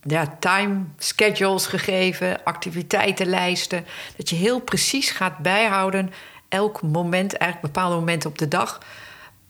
ja, 0.02 0.36
time 0.38 0.84
schedules 0.98 1.66
gegeven, 1.66 2.44
activiteitenlijsten. 2.44 3.86
Dat 4.16 4.30
je 4.30 4.36
heel 4.36 4.60
precies 4.60 5.10
gaat 5.10 5.38
bijhouden, 5.38 6.12
elk 6.48 6.82
moment, 6.82 7.36
eigenlijk 7.36 7.72
bepaalde 7.72 7.96
momenten 7.96 8.30
op 8.30 8.38
de 8.38 8.48
dag. 8.48 8.80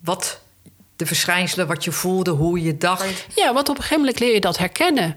Wat 0.01 0.41
de 0.97 1.07
verschijnselen, 1.07 1.67
wat 1.67 1.85
je 1.85 1.93
voelde, 1.93 2.31
hoe 2.31 2.63
je 2.63 2.77
dacht. 2.77 3.27
Ja, 3.35 3.53
want 3.53 3.69
op 3.69 3.77
een 3.77 3.83
gegeven 3.83 4.01
moment 4.01 4.21
leer 4.21 4.35
je 4.35 4.41
dat 4.41 4.59
herkennen. 4.59 5.17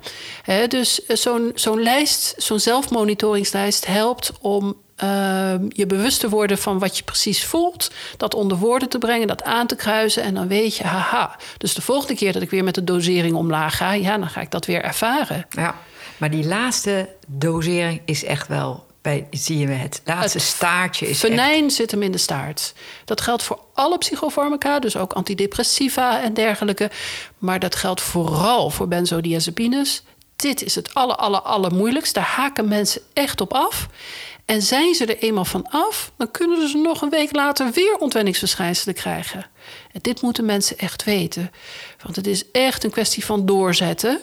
dus 0.67 1.05
eh, 1.05 1.15
zo'n 1.15 1.51
zo'n 1.55 1.81
lijst, 1.81 2.33
zo'n 2.37 2.59
zelfmonitoringslijst 2.59 3.85
helpt 3.85 4.31
om 4.41 4.77
uh, 5.03 5.53
je 5.69 5.85
bewust 5.85 6.19
te 6.19 6.29
worden 6.29 6.57
van 6.57 6.79
wat 6.79 6.97
je 6.97 7.03
precies 7.03 7.45
voelt. 7.45 7.91
Dat 8.17 8.33
onder 8.33 8.57
woorden 8.57 8.89
te 8.89 8.97
brengen, 8.97 9.27
dat 9.27 9.43
aan 9.43 9.67
te 9.67 9.75
kruisen. 9.75 10.23
En 10.23 10.33
dan 10.33 10.47
weet 10.47 10.75
je, 10.75 10.83
haha. 10.83 11.35
Dus 11.57 11.73
de 11.73 11.81
volgende 11.81 12.15
keer 12.15 12.33
dat 12.33 12.41
ik 12.41 12.49
weer 12.49 12.63
met 12.63 12.75
de 12.75 12.83
dosering 12.83 13.35
omlaag 13.35 13.77
ga, 13.77 13.93
ja, 13.93 14.17
dan 14.17 14.29
ga 14.29 14.41
ik 14.41 14.51
dat 14.51 14.65
weer 14.65 14.83
ervaren. 14.83 15.45
Ja, 15.49 15.75
maar 16.17 16.31
die 16.31 16.45
laatste 16.45 17.09
dosering 17.27 18.01
is 18.05 18.23
echt 18.23 18.47
wel 18.47 18.85
bij, 19.01 19.27
zie 19.31 19.57
je 19.57 19.67
het 19.67 20.01
laatste 20.05 20.39
staartje 20.39 21.09
is 21.09 21.19
Venijn 21.19 21.71
zit 21.71 21.91
hem 21.91 22.01
in 22.01 22.11
de 22.11 22.17
staart. 22.17 22.73
Dat 23.05 23.21
geldt 23.21 23.43
voor 23.43 23.59
alle 23.73 23.97
psychofarmaca, 23.97 24.79
dus 24.79 24.97
ook 24.97 25.13
antidepressiva 25.13 26.21
en 26.21 26.33
dergelijke. 26.33 26.91
Maar 27.37 27.59
dat 27.59 27.75
geldt 27.75 28.01
vooral 28.01 28.69
voor 28.69 28.87
benzodiazepines. 28.87 30.03
Dit 30.35 30.61
is 30.61 30.75
het 30.75 30.93
aller, 30.93 31.15
aller, 31.15 31.41
aller 31.41 31.73
moeilijkst. 31.73 32.13
Daar 32.13 32.23
haken 32.35 32.67
mensen 32.67 33.01
echt 33.13 33.41
op 33.41 33.53
af. 33.53 33.87
En 34.45 34.61
zijn 34.61 34.93
ze 34.93 35.05
er 35.05 35.17
eenmaal 35.17 35.45
van 35.45 35.69
af, 35.69 36.11
dan 36.17 36.31
kunnen 36.31 36.69
ze 36.69 36.77
nog 36.77 37.01
een 37.01 37.09
week 37.09 37.35
later 37.35 37.71
weer 37.71 37.95
ontwenningsverschijnselen 37.95 38.95
krijgen. 38.95 39.45
En 39.91 39.99
dit 40.01 40.21
moeten 40.21 40.45
mensen 40.45 40.77
echt 40.77 41.03
weten. 41.03 41.51
Want 42.03 42.15
het 42.15 42.27
is 42.27 42.51
echt 42.51 42.83
een 42.83 42.89
kwestie 42.89 43.25
van 43.25 43.45
doorzetten. 43.45 44.19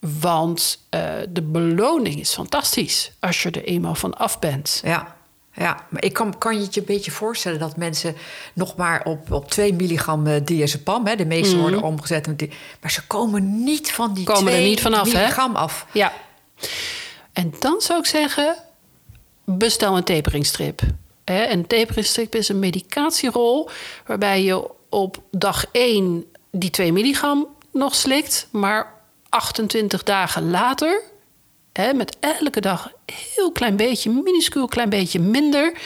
Want 0.00 0.78
uh, 0.94 1.10
de 1.28 1.42
beloning 1.42 2.20
is 2.20 2.34
fantastisch 2.34 3.12
als 3.18 3.42
je 3.42 3.50
er 3.50 3.64
eenmaal 3.64 3.94
van 3.94 4.14
af 4.14 4.38
bent. 4.38 4.80
Ja, 4.84 5.16
ja. 5.52 5.86
maar 5.88 6.04
ik 6.04 6.12
kan, 6.12 6.38
kan 6.38 6.54
je 6.54 6.62
het 6.62 6.74
je 6.74 6.80
een 6.80 6.86
beetje 6.86 7.10
voorstellen 7.10 7.58
dat 7.58 7.76
mensen 7.76 8.16
nog 8.54 8.76
maar 8.76 9.04
op, 9.04 9.32
op 9.32 9.50
2 9.50 9.74
milligram 9.74 10.26
uh, 10.26 10.34
diazepam, 10.44 11.06
hè, 11.06 11.16
de 11.16 11.26
meeste 11.26 11.54
mm. 11.54 11.60
worden 11.60 11.82
omgezet, 11.82 12.26
maar 12.80 12.90
ze 12.90 13.06
komen 13.06 13.64
niet 13.64 13.92
van 13.92 14.14
die 14.14 14.24
komen 14.24 14.42
2 14.42 14.54
er 14.56 14.68
niet 14.68 14.80
vanaf, 14.80 15.12
milligram 15.12 15.54
hè? 15.54 15.58
af. 15.58 15.86
Ja. 15.92 16.12
En 17.32 17.54
dan 17.58 17.80
zou 17.80 17.98
ik 17.98 18.06
zeggen, 18.06 18.56
bestel 19.44 19.96
een 19.96 20.04
taperingstrip. 20.04 20.80
Een 21.24 21.66
taperingstrip 21.66 22.34
is 22.34 22.48
een 22.48 22.58
medicatierol 22.58 23.70
waarbij 24.06 24.42
je 24.42 24.70
op 24.88 25.22
dag 25.30 25.64
1 25.72 26.24
die 26.50 26.70
2 26.70 26.92
milligram 26.92 27.46
nog 27.72 27.94
slikt, 27.94 28.48
maar 28.50 28.99
28 29.30 30.02
dagen 30.02 30.50
later, 30.50 31.02
hè, 31.72 31.92
met 31.92 32.16
elke 32.20 32.60
dag 32.60 32.92
heel 33.32 33.52
klein 33.52 33.76
beetje, 33.76 34.10
minuscuul 34.10 34.66
klein 34.66 34.88
beetje 34.88 35.20
minder. 35.20 35.78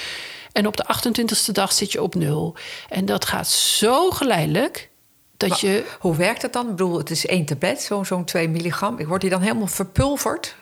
En 0.52 0.66
op 0.66 0.76
de 0.76 0.84
28ste 0.84 1.52
dag 1.52 1.72
zit 1.72 1.92
je 1.92 2.02
op 2.02 2.14
nul. 2.14 2.54
En 2.88 3.04
dat 3.04 3.24
gaat 3.24 3.48
zo 3.48 4.10
geleidelijk 4.10 4.90
dat 5.36 5.48
maar, 5.48 5.70
je. 5.70 5.84
Hoe 5.98 6.16
werkt 6.16 6.40
dat 6.40 6.52
dan? 6.52 6.64
Ik 6.64 6.70
bedoel, 6.70 6.98
het 6.98 7.10
is 7.10 7.26
één 7.26 7.44
tablet, 7.44 7.82
zo'n 7.82 8.04
zo'n 8.04 8.24
2 8.24 8.48
milligram. 8.48 9.06
Wordt 9.06 9.22
die 9.22 9.30
dan 9.30 9.40
helemaal 9.40 9.66
verpulverd? 9.66 10.54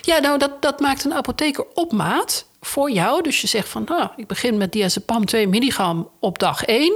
Ja, 0.00 0.18
nou, 0.18 0.38
dat, 0.38 0.62
dat 0.62 0.80
maakt 0.80 1.04
een 1.04 1.14
apotheker 1.14 1.66
op 1.74 1.92
maat 1.92 2.46
voor 2.60 2.90
jou. 2.90 3.22
Dus 3.22 3.40
je 3.40 3.46
zegt 3.46 3.68
van, 3.68 3.84
nou, 3.86 4.08
ik 4.16 4.26
begin 4.26 4.56
met 4.56 4.72
diazepam 4.72 5.24
2 5.24 5.48
milligram 5.48 6.10
op 6.20 6.38
dag 6.38 6.64
1. 6.64 6.94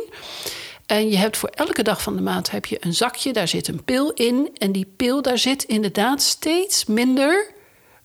En 0.87 1.09
je 1.11 1.16
hebt 1.16 1.37
voor 1.37 1.49
elke 1.49 1.83
dag 1.83 2.03
van 2.03 2.16
de 2.16 2.22
maand 2.22 2.51
heb 2.51 2.66
je 2.66 2.77
een 2.81 2.94
zakje, 2.94 3.33
daar 3.33 3.49
zit 3.49 3.68
een 3.68 3.85
pil 3.85 4.11
in. 4.11 4.51
En 4.59 4.72
die 4.72 4.92
pil, 4.96 5.22
daar 5.22 5.38
zit 5.38 5.62
inderdaad 5.62 6.22
steeds 6.22 6.85
minder 6.85 7.55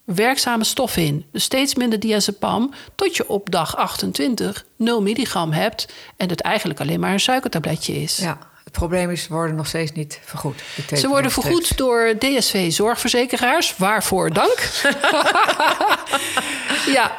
werkzame 0.04 0.64
stof 0.64 0.98
in. 0.98 1.26
Dus 1.32 1.44
steeds 1.44 1.76
minder 1.76 2.00
diazepam, 2.00 2.74
tot 2.96 3.16
je 3.16 3.28
op 3.28 3.52
dag 3.52 3.76
28 3.76 4.66
0 4.76 5.02
milligram 5.02 5.52
hebt 5.52 5.94
en 6.18 6.30
het 6.30 6.42
eigenlijk 6.42 6.80
alleen 6.80 7.00
maar 7.00 7.14
een 7.14 7.20
suikertabletje 7.20 8.02
is. 8.02 8.18
Ja, 8.18 8.51
het 8.72 8.80
probleem 8.80 9.10
is, 9.10 9.24
ze 9.24 9.34
worden 9.34 9.56
nog 9.56 9.68
steeds 9.68 9.92
niet 9.92 10.20
vergoed. 10.24 10.64
Ze 10.96 11.08
worden 11.08 11.32
vergoed 11.32 11.78
door 11.78 12.14
DSV 12.20 12.72
zorgverzekeraars. 12.72 13.78
Waarvoor 13.78 14.34
dank. 14.34 14.70
ja, 16.98 17.16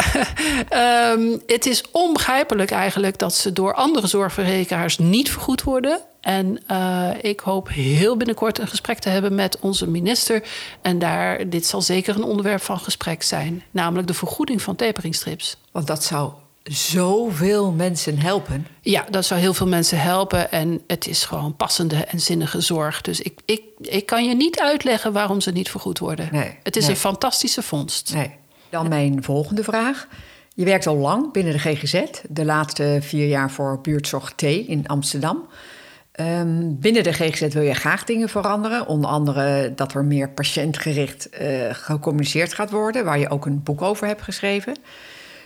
um, 1.12 1.42
het 1.46 1.66
is 1.66 1.84
onbegrijpelijk 1.90 2.70
eigenlijk 2.70 3.18
dat 3.18 3.34
ze 3.34 3.52
door 3.52 3.74
andere 3.74 4.06
zorgverzekeraars 4.06 4.98
niet 4.98 5.30
vergoed 5.30 5.62
worden. 5.62 6.00
En 6.20 6.62
uh, 6.70 7.08
ik 7.20 7.40
hoop 7.40 7.68
heel 7.68 8.16
binnenkort 8.16 8.58
een 8.58 8.68
gesprek 8.68 8.98
te 8.98 9.08
hebben 9.08 9.34
met 9.34 9.58
onze 9.60 9.88
minister. 9.88 10.42
En 10.82 10.98
daar, 10.98 11.48
dit 11.48 11.66
zal 11.66 11.82
zeker 11.82 12.16
een 12.16 12.24
onderwerp 12.24 12.62
van 12.62 12.78
gesprek 12.78 13.22
zijn. 13.22 13.62
Namelijk 13.70 14.06
de 14.06 14.14
vergoeding 14.14 14.62
van 14.62 14.76
taperingstrips. 14.76 15.56
Want 15.72 15.86
dat 15.86 16.04
zou 16.04 16.32
zoveel 16.62 17.72
mensen 17.72 18.18
helpen. 18.18 18.66
Ja, 18.80 19.04
dat 19.10 19.24
zou 19.24 19.40
heel 19.40 19.54
veel 19.54 19.66
mensen 19.66 20.00
helpen. 20.00 20.50
En 20.50 20.80
het 20.86 21.06
is 21.06 21.24
gewoon 21.24 21.56
passende 21.56 21.96
en 21.96 22.20
zinnige 22.20 22.60
zorg. 22.60 23.00
Dus 23.00 23.20
ik, 23.20 23.40
ik, 23.44 23.62
ik 23.80 24.06
kan 24.06 24.24
je 24.28 24.34
niet 24.34 24.60
uitleggen 24.60 25.12
waarom 25.12 25.40
ze 25.40 25.50
niet 25.50 25.70
vergoed 25.70 25.98
worden. 25.98 26.28
Nee, 26.32 26.58
het 26.62 26.76
is 26.76 26.82
nee. 26.82 26.92
een 26.92 27.00
fantastische 27.00 27.62
vondst. 27.62 28.14
Nee. 28.14 28.30
Dan 28.68 28.88
mijn 28.88 29.22
volgende 29.22 29.64
vraag. 29.64 30.06
Je 30.54 30.64
werkt 30.64 30.86
al 30.86 30.96
lang 30.96 31.32
binnen 31.32 31.52
de 31.52 31.58
GGZ. 31.58 32.02
De 32.28 32.44
laatste 32.44 32.98
vier 33.00 33.26
jaar 33.26 33.50
voor 33.50 33.80
buurtzorg 33.80 34.32
T 34.34 34.42
in 34.42 34.86
Amsterdam. 34.86 35.48
Um, 36.20 36.78
binnen 36.80 37.02
de 37.02 37.12
GGZ 37.12 37.54
wil 37.54 37.62
je 37.62 37.74
graag 37.74 38.04
dingen 38.04 38.28
veranderen. 38.28 38.86
Onder 38.86 39.10
andere 39.10 39.72
dat 39.74 39.94
er 39.94 40.04
meer 40.04 40.28
patiëntgericht 40.28 41.28
uh, 41.40 41.68
gecommuniceerd 41.70 42.54
gaat 42.54 42.70
worden... 42.70 43.04
waar 43.04 43.18
je 43.18 43.28
ook 43.28 43.46
een 43.46 43.62
boek 43.62 43.82
over 43.82 44.06
hebt 44.06 44.22
geschreven. 44.22 44.76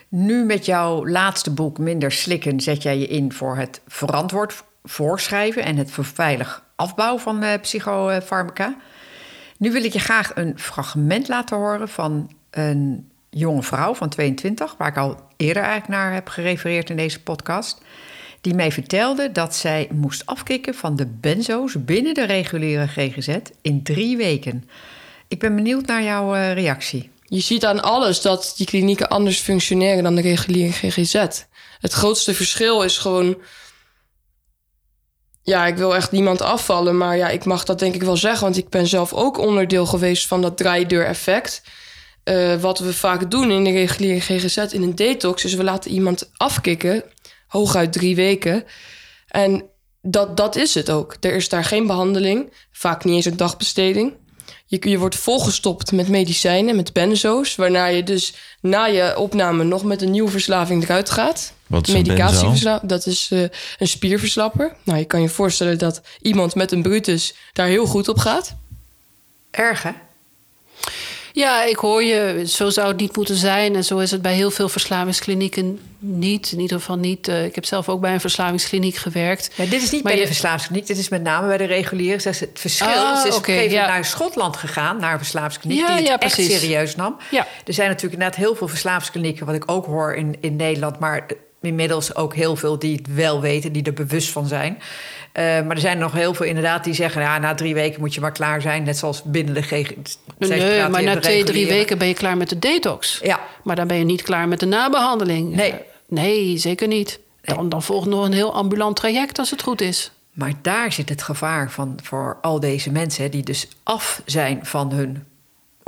Nu 0.09 0.45
met 0.45 0.65
jouw 0.65 1.07
laatste 1.07 1.51
boek 1.51 1.79
Minder 1.79 2.13
Slikken... 2.13 2.61
zet 2.61 2.83
jij 2.83 2.99
je 2.99 3.07
in 3.07 3.33
voor 3.33 3.57
het 3.57 3.81
verantwoord 3.87 4.65
voorschrijven... 4.85 5.65
en 5.65 5.77
het 5.77 5.91
veilig 5.93 6.65
afbouw 6.77 7.19
van 7.19 7.43
uh, 7.45 7.53
psychofarmaca. 7.61 8.77
Nu 9.59 9.73
wil 9.73 9.85
ik 9.85 9.93
je 9.93 9.99
graag 9.99 10.33
een 10.35 10.59
fragment 10.59 11.29
laten 11.29 11.57
horen... 11.57 11.89
van 11.89 12.31
een 12.51 13.11
jonge 13.31 13.63
vrouw 13.63 13.95
van 13.95 14.09
22... 14.09 14.75
waar 14.79 14.89
ik 14.89 14.97
al 14.97 15.21
eerder 15.37 15.63
eigenlijk 15.63 15.93
naar 15.93 16.13
heb 16.13 16.29
gerefereerd 16.29 16.91
in 16.91 16.97
deze 16.97 17.23
podcast 17.23 17.81
die 18.41 18.55
mij 18.55 18.73
vertelde 18.73 19.33
dat 19.33 19.55
zij 19.55 19.89
moest 19.93 20.27
afkicken 20.27 20.75
van 20.75 20.97
de 20.97 21.07
benzo's 21.07 21.85
binnen 21.85 22.15
de 22.15 22.25
reguliere 22.25 22.87
GGZ 22.87 23.39
in 23.63 23.83
drie 23.83 24.17
weken. 24.17 24.69
Ik 25.29 25.39
ben 25.39 25.55
benieuwd 25.55 25.87
naar 25.87 26.03
jouw 26.03 26.35
uh, 26.35 26.53
reactie. 26.53 27.11
Je 27.29 27.41
ziet 27.41 27.65
aan 27.65 27.83
alles 27.83 28.21
dat 28.21 28.55
die 28.57 28.67
klinieken 28.67 29.09
anders 29.09 29.39
functioneren 29.39 30.03
dan 30.03 30.15
de 30.15 30.21
reguliere 30.21 30.73
GGZ. 30.73 31.15
Het 31.79 31.93
grootste 31.93 32.35
verschil 32.35 32.83
is 32.83 32.99
gewoon. 32.99 33.39
Ja, 35.43 35.67
ik 35.67 35.77
wil 35.77 35.95
echt 35.95 36.13
niemand 36.13 36.43
afvallen, 36.43 36.97
maar 36.97 37.17
ja, 37.17 37.29
ik 37.29 37.45
mag 37.45 37.65
dat 37.65 37.79
denk 37.79 37.95
ik 37.95 38.03
wel 38.03 38.17
zeggen, 38.17 38.43
want 38.43 38.57
ik 38.57 38.69
ben 38.69 38.87
zelf 38.87 39.13
ook 39.13 39.39
onderdeel 39.39 39.87
geweest 39.87 40.27
van 40.27 40.43
dat 40.43 40.57
draaideur-effect. 40.57 41.63
Uh, 42.25 42.61
wat 42.61 42.79
we 42.79 42.93
vaak 42.93 43.31
doen 43.31 43.51
in 43.51 43.65
de 43.65 43.71
reguliere 43.71 44.21
GGZ 44.21 44.57
in 44.57 44.83
een 44.83 44.95
detox, 44.95 45.45
is 45.45 45.55
we 45.55 45.65
laten 45.65 45.91
iemand 45.91 46.31
afkicken 46.37 47.05
hooguit 47.47 47.93
drie 47.93 48.17
weken. 48.17 48.65
En 49.29 49.71
dat, 50.03 50.37
dat 50.37 50.57
is 50.57 50.75
het 50.75 50.91
ook. 50.91 51.17
Er 51.21 51.35
is 51.35 51.49
daar 51.49 51.65
geen 51.65 51.87
behandeling, 51.87 52.53
vaak 52.73 53.05
niet 53.05 53.15
eens 53.15 53.25
een 53.25 53.37
dagbesteding. 53.37 54.17
Je, 54.67 54.89
je 54.89 54.99
wordt 54.99 55.17
volgestopt 55.17 55.93
met 55.93 56.09
medicijnen, 56.09 56.77
met 56.77 56.93
benzo's, 56.93 57.57
waarna 57.57 57.87
je 57.87 58.03
dus 58.03 58.35
na 58.61 58.87
je 58.87 59.19
opname 59.19 59.65
nog 59.65 59.85
met 59.85 60.03
een 60.03 60.11
nieuwe 60.11 60.31
verslaving 60.31 60.83
eruit 60.83 61.11
gaat. 61.11 61.53
Wat 61.67 61.89
is 61.89 61.95
Medicatieverslaving, 61.95 62.89
dat 62.89 63.07
is 63.07 63.31
uh, 63.33 63.41
een 63.79 63.89
spierverslapper. 63.89 64.75
Nou, 64.83 64.99
je 64.99 65.05
kan 65.05 65.23
je 65.23 65.29
voorstellen 65.29 65.79
dat 65.79 66.01
iemand 66.21 66.55
met 66.55 66.73
een 66.73 66.83
brutus 66.83 67.35
daar 67.53 67.67
heel 67.67 67.87
goed 67.87 68.09
op 68.09 68.19
gaat. 68.19 68.57
Erg, 69.51 69.83
hè? 69.83 69.91
Ja, 71.37 71.65
ik 71.65 71.77
hoor 71.77 72.03
je. 72.03 72.43
Zo 72.47 72.71
zou 72.71 72.89
het 72.89 72.97
niet 72.97 73.17
moeten 73.17 73.37
zijn. 73.37 73.75
En 73.75 73.85
zo 73.85 73.99
is 73.99 74.11
het 74.11 74.23
bij 74.23 74.35
heel 74.35 74.51
veel 74.51 74.69
verslavingsklinieken 74.69 75.81
niet. 75.99 76.53
In 76.53 76.61
ieder 76.61 76.77
geval 76.79 76.97
niet. 76.97 77.29
Uh, 77.29 77.45
ik 77.45 77.55
heb 77.55 77.65
zelf 77.65 77.89
ook 77.89 78.01
bij 78.01 78.13
een 78.13 78.21
verslavingskliniek 78.21 78.97
gewerkt. 78.97 79.51
Ja, 79.55 79.65
dit 79.65 79.83
is 79.83 79.91
niet 79.91 80.03
Maar 80.03 80.03
bij 80.03 80.15
je- 80.15 80.21
de 80.21 80.27
verslavingskliniek. 80.27 80.87
Dit 80.87 80.99
is 80.99 81.09
met 81.09 81.23
name 81.23 81.47
bij 81.47 81.57
de 81.57 81.65
reguliere. 81.65 82.17
Is 82.17 82.41
het 82.41 82.51
verschil. 82.55 82.87
Ah, 82.87 83.21
ze 83.21 83.65
is 83.65 83.73
ja. 83.73 83.87
naar 83.87 84.05
Schotland 84.05 84.57
gegaan, 84.57 84.97
naar 85.01 85.13
een 85.13 85.19
verslavingskliniek, 85.19 85.79
Ja, 85.79 85.87
die 85.87 85.97
het 85.97 86.07
ja, 86.07 86.19
echt 86.19 86.35
serieus 86.35 86.97
nam. 86.97 87.17
Ja. 87.31 87.47
Er 87.67 87.73
zijn 87.75 87.89
natuurlijk 87.89 88.15
inderdaad 88.15 88.39
heel 88.39 88.55
veel 88.55 88.69
verslavingsklinieken, 88.69 89.47
wat 89.47 89.55
ik 89.55 89.71
ook 89.71 89.87
hoor 89.87 90.15
in, 90.15 90.37
in 90.41 90.57
Nederland, 90.57 90.99
maar 90.99 91.27
inmiddels 91.61 92.15
ook 92.15 92.35
heel 92.35 92.57
veel 92.57 92.79
die 92.79 92.97
het 92.97 93.15
wel 93.15 93.41
weten, 93.41 93.73
die 93.73 93.83
er 93.83 93.93
bewust 93.93 94.29
van 94.29 94.47
zijn. 94.47 94.79
Eh, 95.33 95.45
maar 95.45 95.71
er 95.71 95.79
zijn 95.79 95.99
nog 95.99 96.13
heel 96.13 96.35
veel 96.35 96.47
inderdaad 96.47 96.85
die 96.85 96.95
zeggen, 96.95 97.23
ja, 97.23 97.39
na 97.39 97.55
drie 97.55 97.75
weken 97.75 98.01
moet 98.01 98.15
je 98.15 98.21
maar 98.21 98.33
klaar 98.33 98.61
zijn. 98.61 98.83
Net 98.83 98.97
zoals 98.97 99.23
binnen 99.23 99.55
de 99.55 99.63
GG. 99.63 99.91
Nee, 100.39 100.89
maar 100.89 101.03
na 101.03 101.19
twee, 101.19 101.45
drie 101.45 101.67
weken 101.67 101.99
ben 101.99 102.09
je 102.09 102.15
klaar 102.15 102.37
met 102.37 102.49
de 102.49 102.59
detox. 102.59 103.21
Ja. 103.23 103.41
Maar 103.63 103.77
dan 103.77 103.87
ben 103.87 103.97
je 103.97 104.05
niet 104.05 104.23
klaar 104.23 104.49
met 104.49 104.61
de 104.61 104.67
nabehandeling. 104.67 105.55
Nee. 105.55 105.75
Nee, 106.09 106.59
zeker 106.59 106.89
niet. 106.89 107.21
Dan, 107.43 107.69
dan 107.69 107.83
volgt 107.83 108.07
nog 108.07 108.25
een 108.25 108.33
heel 108.33 108.55
ambulant 108.55 108.97
traject 108.97 109.39
als 109.39 109.51
het 109.51 109.63
goed 109.63 109.81
is. 109.81 110.11
Maar 110.33 110.53
daar 110.63 110.93
zit 110.93 111.09
het 111.09 111.23
gevaar 111.23 111.71
van 111.71 111.99
voor 112.03 112.39
al 112.43 112.61
deze 112.61 112.93
mensen 112.93 113.23
hè, 113.23 113.29
die 113.29 113.43
dus 113.43 113.69
af 113.83 114.23
zijn 114.25 114.61
van 114.63 114.93
hun 114.93 115.25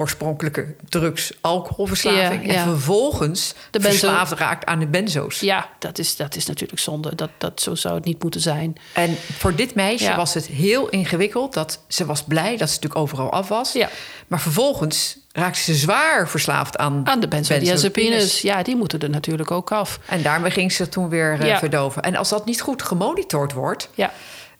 oorspronkelijke 0.00 0.74
drugs, 0.88 1.32
alcoholverslaving 1.40 2.46
Ja, 2.46 2.52
ja. 2.52 2.58
en 2.58 2.64
vervolgens 2.64 3.54
De 3.70 3.78
benzo- 3.78 3.88
verslaafd 3.98 4.32
raakt 4.32 4.66
aan 4.66 4.78
de 4.78 4.86
benzo's. 4.86 5.40
Ja, 5.40 5.68
dat 5.78 5.98
is, 5.98 6.16
dat 6.16 6.36
is 6.36 6.46
natuurlijk 6.46 6.80
zonde. 6.80 7.14
Dat, 7.14 7.30
dat, 7.38 7.60
zo 7.60 7.74
zou 7.74 7.94
het 7.94 8.04
niet 8.04 8.22
moeten 8.22 8.40
zijn. 8.40 8.76
En 8.94 9.16
voor 9.38 9.54
dit 9.54 9.74
meisje 9.74 10.04
Ja. 10.04 10.16
was 10.16 10.34
het 10.34 10.46
heel 10.46 10.88
ingewikkeld. 10.88 11.54
Dat 11.54 11.80
ze 11.88 12.04
was 12.06 12.22
blij 12.22 12.56
dat 12.56 12.68
ze 12.68 12.74
natuurlijk 12.74 13.00
overal 13.00 13.32
af 13.32 13.48
was. 13.48 13.72
Ja. 13.72 13.88
Maar 14.26 14.40
vervolgens 14.40 15.18
raakte 15.32 15.60
ze 15.60 15.74
zwaar 15.74 16.28
verslaafd 16.28 16.76
aan, 16.76 17.06
Aan 17.06 17.20
de 17.20 17.28
benzodiazepines. 17.28 18.40
Ja, 18.40 18.62
die 18.62 18.76
moeten 18.76 19.00
er 19.00 19.10
natuurlijk 19.10 19.50
ook 19.50 19.72
af. 19.72 19.98
En 20.06 20.22
daarmee 20.22 20.50
ging 20.50 20.72
ze 20.72 20.88
toen 20.88 21.08
weer 21.08 21.40
eh, 21.40 21.58
verdoven. 21.58 22.02
En 22.02 22.16
als 22.16 22.28
dat 22.28 22.44
niet 22.46 22.60
goed 22.60 22.82
gemonitord 22.82 23.52
wordt, 23.52 23.88
Ja, 23.94 24.12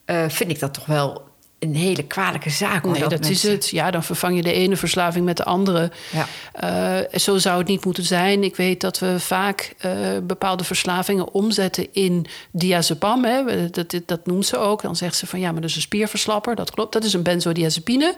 eh, 0.04 0.24
vind 0.28 0.50
ik 0.50 0.58
dat 0.60 0.74
toch 0.74 0.86
wel 0.86 1.27
een 1.58 1.74
hele 1.74 2.02
kwalijke 2.02 2.50
zaak. 2.50 2.84
nee, 2.84 3.00
dat 3.00 3.12
is 3.12 3.28
mensen- 3.28 3.50
het. 3.50 3.68
Ja, 3.68 3.90
dan 3.90 4.04
vervang 4.04 4.36
je 4.36 4.42
de 4.42 4.52
ene 4.52 4.76
verslaving 4.76 5.24
met 5.24 5.36
de 5.36 5.44
andere. 5.44 5.90
Ja. 6.12 6.26
Eh, 6.52 7.18
zo 7.18 7.38
zou 7.38 7.58
het 7.58 7.68
niet 7.68 7.84
moeten 7.84 8.04
zijn. 8.04 8.44
Ik 8.44 8.56
weet 8.56 8.80
dat 8.80 8.98
we 8.98 9.20
vaak 9.20 9.74
eh, 9.78 9.90
bepaalde 10.22 10.64
verslavingen 10.64 11.32
omzetten 11.32 11.86
in 11.92 12.26
diazepam. 12.50 13.24
Hè. 13.24 13.70
Dat, 13.70 13.90
dat, 13.90 14.02
dat 14.06 14.26
noemt 14.26 14.46
ze 14.46 14.56
ook. 14.56 14.82
Dan 14.82 14.96
zegt 14.96 15.16
ze 15.16 15.26
van 15.26 15.40
ja, 15.40 15.52
maar 15.52 15.60
dat 15.60 15.70
is 15.70 15.76
een 15.76 15.82
spierverslapper. 15.82 16.54
Dat 16.54 16.70
klopt. 16.70 16.92
Dat 16.92 17.04
is 17.04 17.12
een 17.12 17.22
benzodiazepine. 17.22 18.14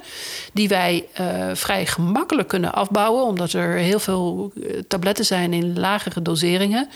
Die 0.53 0.69
wij 0.69 1.05
eh, 1.13 1.27
vrij 1.53 1.87
gemakkelijk 1.87 2.49
kunnen 2.49 2.73
afbouwen. 2.73 3.25
Omdat 3.25 3.53
er 3.53 3.77
heel 3.77 4.01
veel 4.01 4.53
tabletten 4.89 5.25
zijn 5.25 5.53
in 5.53 5.79
lagere 5.79 6.23
doseringen. 6.23 6.89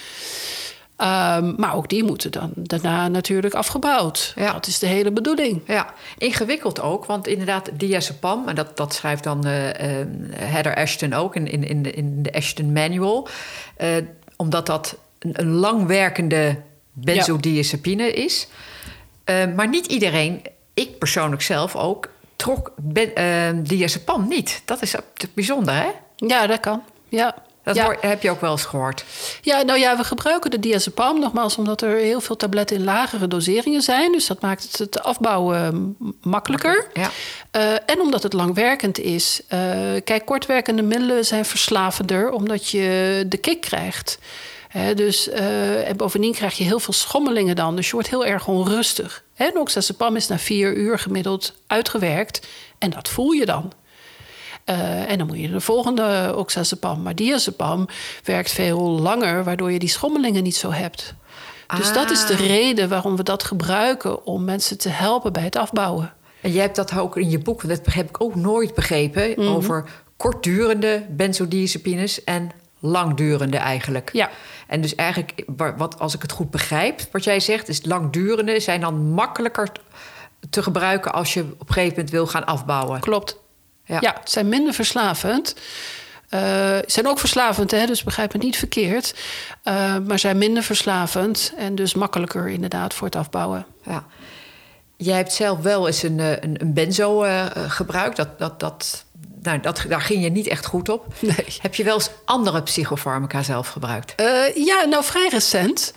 Ehm, 0.96 1.52
maar 1.56 1.74
ook 1.74 1.88
die 1.88 2.04
moeten 2.04 2.32
dan 2.32 2.50
daarna 2.54 3.08
natuurlijk 3.08 3.54
afgebouwd. 3.54 4.32
Ja. 4.36 4.52
Dat 4.52 4.66
is 4.66 4.78
de 4.78 4.86
hele 4.86 5.10
bedoeling. 5.10 5.62
Ja, 5.66 5.94
ingewikkeld 6.18 6.80
ook, 6.80 7.04
want 7.04 7.26
inderdaad, 7.26 7.70
diazepam, 7.72 8.48
en 8.48 8.54
dat, 8.54 8.76
dat 8.76 8.94
schrijft 8.94 9.24
dan 9.24 9.46
eh, 9.46 10.00
eh, 10.00 10.06
Heather 10.34 10.74
Ashton 10.74 11.12
ook 11.12 11.36
in, 11.36 11.46
in, 11.46 11.64
in, 11.64 11.82
de, 11.82 11.90
in 11.90 12.22
de 12.22 12.32
Ashton 12.32 12.72
Manual, 12.72 13.28
eh, 13.76 13.88
omdat 14.36 14.66
dat 14.66 14.96
een, 15.18 15.40
een 15.40 15.50
langwerkende 15.50 16.60
benzodiazepine 16.92 18.12
is. 18.12 18.48
Eh, 19.24 19.54
maar 19.56 19.68
niet 19.68 19.86
iedereen, 19.86 20.42
ik 20.74 20.98
persoonlijk 20.98 21.42
zelf 21.42 21.76
ook, 21.76 22.10
trok 22.36 22.72
ben, 22.76 23.62
diazepam 23.62 24.28
niet. 24.28 24.62
Dat 24.64 24.82
is 24.82 24.94
bijzonder, 25.34 25.74
hè? 25.74 25.88
Ja, 26.16 26.46
dat 26.46 26.60
kan. 26.60 26.82
Ja. 27.08 27.34
Dat 27.64 27.76
ja. 27.76 27.96
heb 28.00 28.22
je 28.22 28.30
ook 28.30 28.40
wel 28.40 28.50
eens 28.50 28.64
gehoord. 28.64 29.04
Ja, 29.40 29.62
nou 29.62 29.78
ja, 29.78 29.96
we 29.96 30.04
gebruiken 30.04 30.50
de 30.50 30.60
diazepam 30.60 31.20
nogmaals 31.20 31.56
omdat 31.56 31.82
er 31.82 31.96
heel 31.96 32.20
veel 32.20 32.36
tabletten 32.36 32.76
in 32.76 32.84
lagere 32.84 33.28
doseringen 33.28 33.82
zijn. 33.82 34.12
Dus 34.12 34.26
dat 34.26 34.40
maakt 34.40 34.78
het 34.78 35.02
afbouwen 35.02 35.96
makkelijker. 36.22 36.86
Ja. 36.92 37.10
Eh, 37.50 37.72
en 37.72 38.00
omdat 38.00 38.22
het 38.22 38.32
langwerkend 38.32 38.98
is. 38.98 39.40
Eh, 39.48 39.60
kijk, 40.04 40.24
kortwerkende 40.24 40.82
middelen 40.82 41.24
zijn 41.24 41.44
verslavender 41.44 42.30
omdat 42.30 42.68
je 42.68 43.24
de 43.28 43.36
kick 43.36 43.60
krijgt. 43.60 44.18
Hè, 44.68 44.94
dus, 44.94 45.28
eh, 45.28 45.88
en 45.88 45.96
bovendien 45.96 46.32
krijg 46.32 46.58
je 46.58 46.64
heel 46.64 46.80
veel 46.80 46.92
schommelingen 46.92 47.56
dan. 47.56 47.76
Dus 47.76 47.86
je 47.86 47.92
wordt 47.92 48.08
heel 48.08 48.26
erg 48.26 48.48
onrustig. 48.48 49.24
En 49.36 49.58
oxazepam 49.58 50.16
is 50.16 50.26
na 50.26 50.38
vier 50.38 50.74
uur 50.74 50.98
gemiddeld 50.98 51.54
uitgewerkt. 51.66 52.46
En 52.78 52.90
dat 52.90 53.08
voel 53.08 53.30
je 53.30 53.46
dan. 53.46 53.72
Eh, 54.64 55.10
en 55.10 55.18
dan 55.18 55.26
moet 55.26 55.38
je 55.40 55.48
de 55.50 55.60
volgende 55.60 56.32
oxazepam. 56.36 57.02
Maar 57.02 57.14
diazepam 57.14 57.86
werkt 58.24 58.50
veel 58.52 58.80
langer, 58.80 59.44
waardoor 59.44 59.72
je 59.72 59.78
die 59.78 59.88
schommelingen 59.88 60.42
niet 60.42 60.56
zo 60.56 60.70
hebt. 60.72 61.14
Dus 61.76 61.92
dat 61.92 62.10
is 62.10 62.26
de 62.26 62.32
Ah. 62.34 62.38
reden 62.46 62.88
waarom 62.88 63.16
we 63.16 63.22
dat 63.22 63.44
gebruiken 63.44 64.26
om 64.26 64.44
mensen 64.44 64.78
te 64.78 64.88
helpen 64.88 65.32
bij 65.32 65.42
het 65.42 65.56
afbouwen. 65.56 66.12
En 66.40 66.52
jij 66.52 66.62
hebt 66.62 66.76
dat 66.76 66.98
ook 66.98 67.16
in 67.16 67.30
je 67.30 67.38
boek, 67.38 67.68
dat 67.68 67.80
heb 67.90 68.08
ik 68.08 68.20
ook 68.22 68.34
nooit 68.34 68.74
begrepen, 68.74 69.30
Mhm. 69.36 69.48
over 69.48 69.84
kortdurende 70.16 71.06
benzodiazepines 71.10 72.24
en 72.24 72.50
langdurende 72.80 73.56
eigenlijk. 73.56 74.10
Ja. 74.12 74.30
En 74.66 74.80
dus 74.80 74.94
eigenlijk, 74.94 75.42
wat, 75.76 75.98
als 75.98 76.14
ik 76.14 76.22
het 76.22 76.32
goed 76.32 76.50
begrijp, 76.50 77.00
wat 77.12 77.24
jij 77.24 77.40
zegt, 77.40 77.68
is 77.68 77.84
langdurende 77.84 78.60
zijn 78.60 78.80
dan 78.80 79.10
makkelijker 79.10 79.68
te 80.50 80.62
gebruiken 80.62 81.12
als 81.12 81.34
je 81.34 81.40
op 81.40 81.68
een 81.68 81.74
gegeven 81.74 81.94
moment 81.94 82.10
wil 82.10 82.26
gaan 82.26 82.44
afbouwen. 82.44 83.00
Klopt. 83.00 83.42
Ja, 83.84 83.98
ja 84.00 84.16
het 84.20 84.30
zijn 84.30 84.48
minder 84.48 84.74
verslavend. 84.74 85.54
Uh, 86.30 86.78
zijn 86.86 87.08
ook 87.08 87.18
verslavend, 87.18 87.70
hè, 87.70 87.86
dus 87.86 88.02
begrijp 88.02 88.32
me 88.32 88.38
niet 88.38 88.56
verkeerd. 88.56 89.14
Uh, 89.64 89.96
maar 90.06 90.18
zijn 90.18 90.38
minder 90.38 90.62
verslavend 90.62 91.52
en 91.56 91.74
dus 91.74 91.94
makkelijker 91.94 92.48
inderdaad 92.48 92.94
voor 92.94 93.06
het 93.06 93.16
afbouwen. 93.16 93.66
Ja. 93.82 94.04
Jij 94.96 95.16
hebt 95.16 95.32
zelf 95.32 95.58
wel 95.60 95.86
eens 95.86 96.02
een, 96.02 96.20
eh, 96.20 96.30
een, 96.30 96.60
een 96.60 96.72
benzo 96.72 97.24
uh, 97.24 97.46
gebruikt. 97.54 98.16
Dat, 98.16 98.38
dat, 98.38 98.60
dat, 98.60 99.04
nou, 99.42 99.60
dat, 99.60 99.84
daar 99.88 100.00
ging 100.00 100.22
je 100.22 100.30
niet 100.30 100.46
echt 100.46 100.66
goed 100.66 100.88
op. 100.88 101.06
Nee. 101.20 101.46
Heb 101.60 101.74
je 101.74 101.84
wel 101.84 101.94
eens 101.94 102.10
andere 102.24 102.62
psychofarmaca 102.62 103.42
zelf 103.42 103.68
gebruikt? 103.68 104.14
Ja, 104.54 104.84
nou 104.84 105.04
vrij 105.04 105.28
recent. 105.28 105.92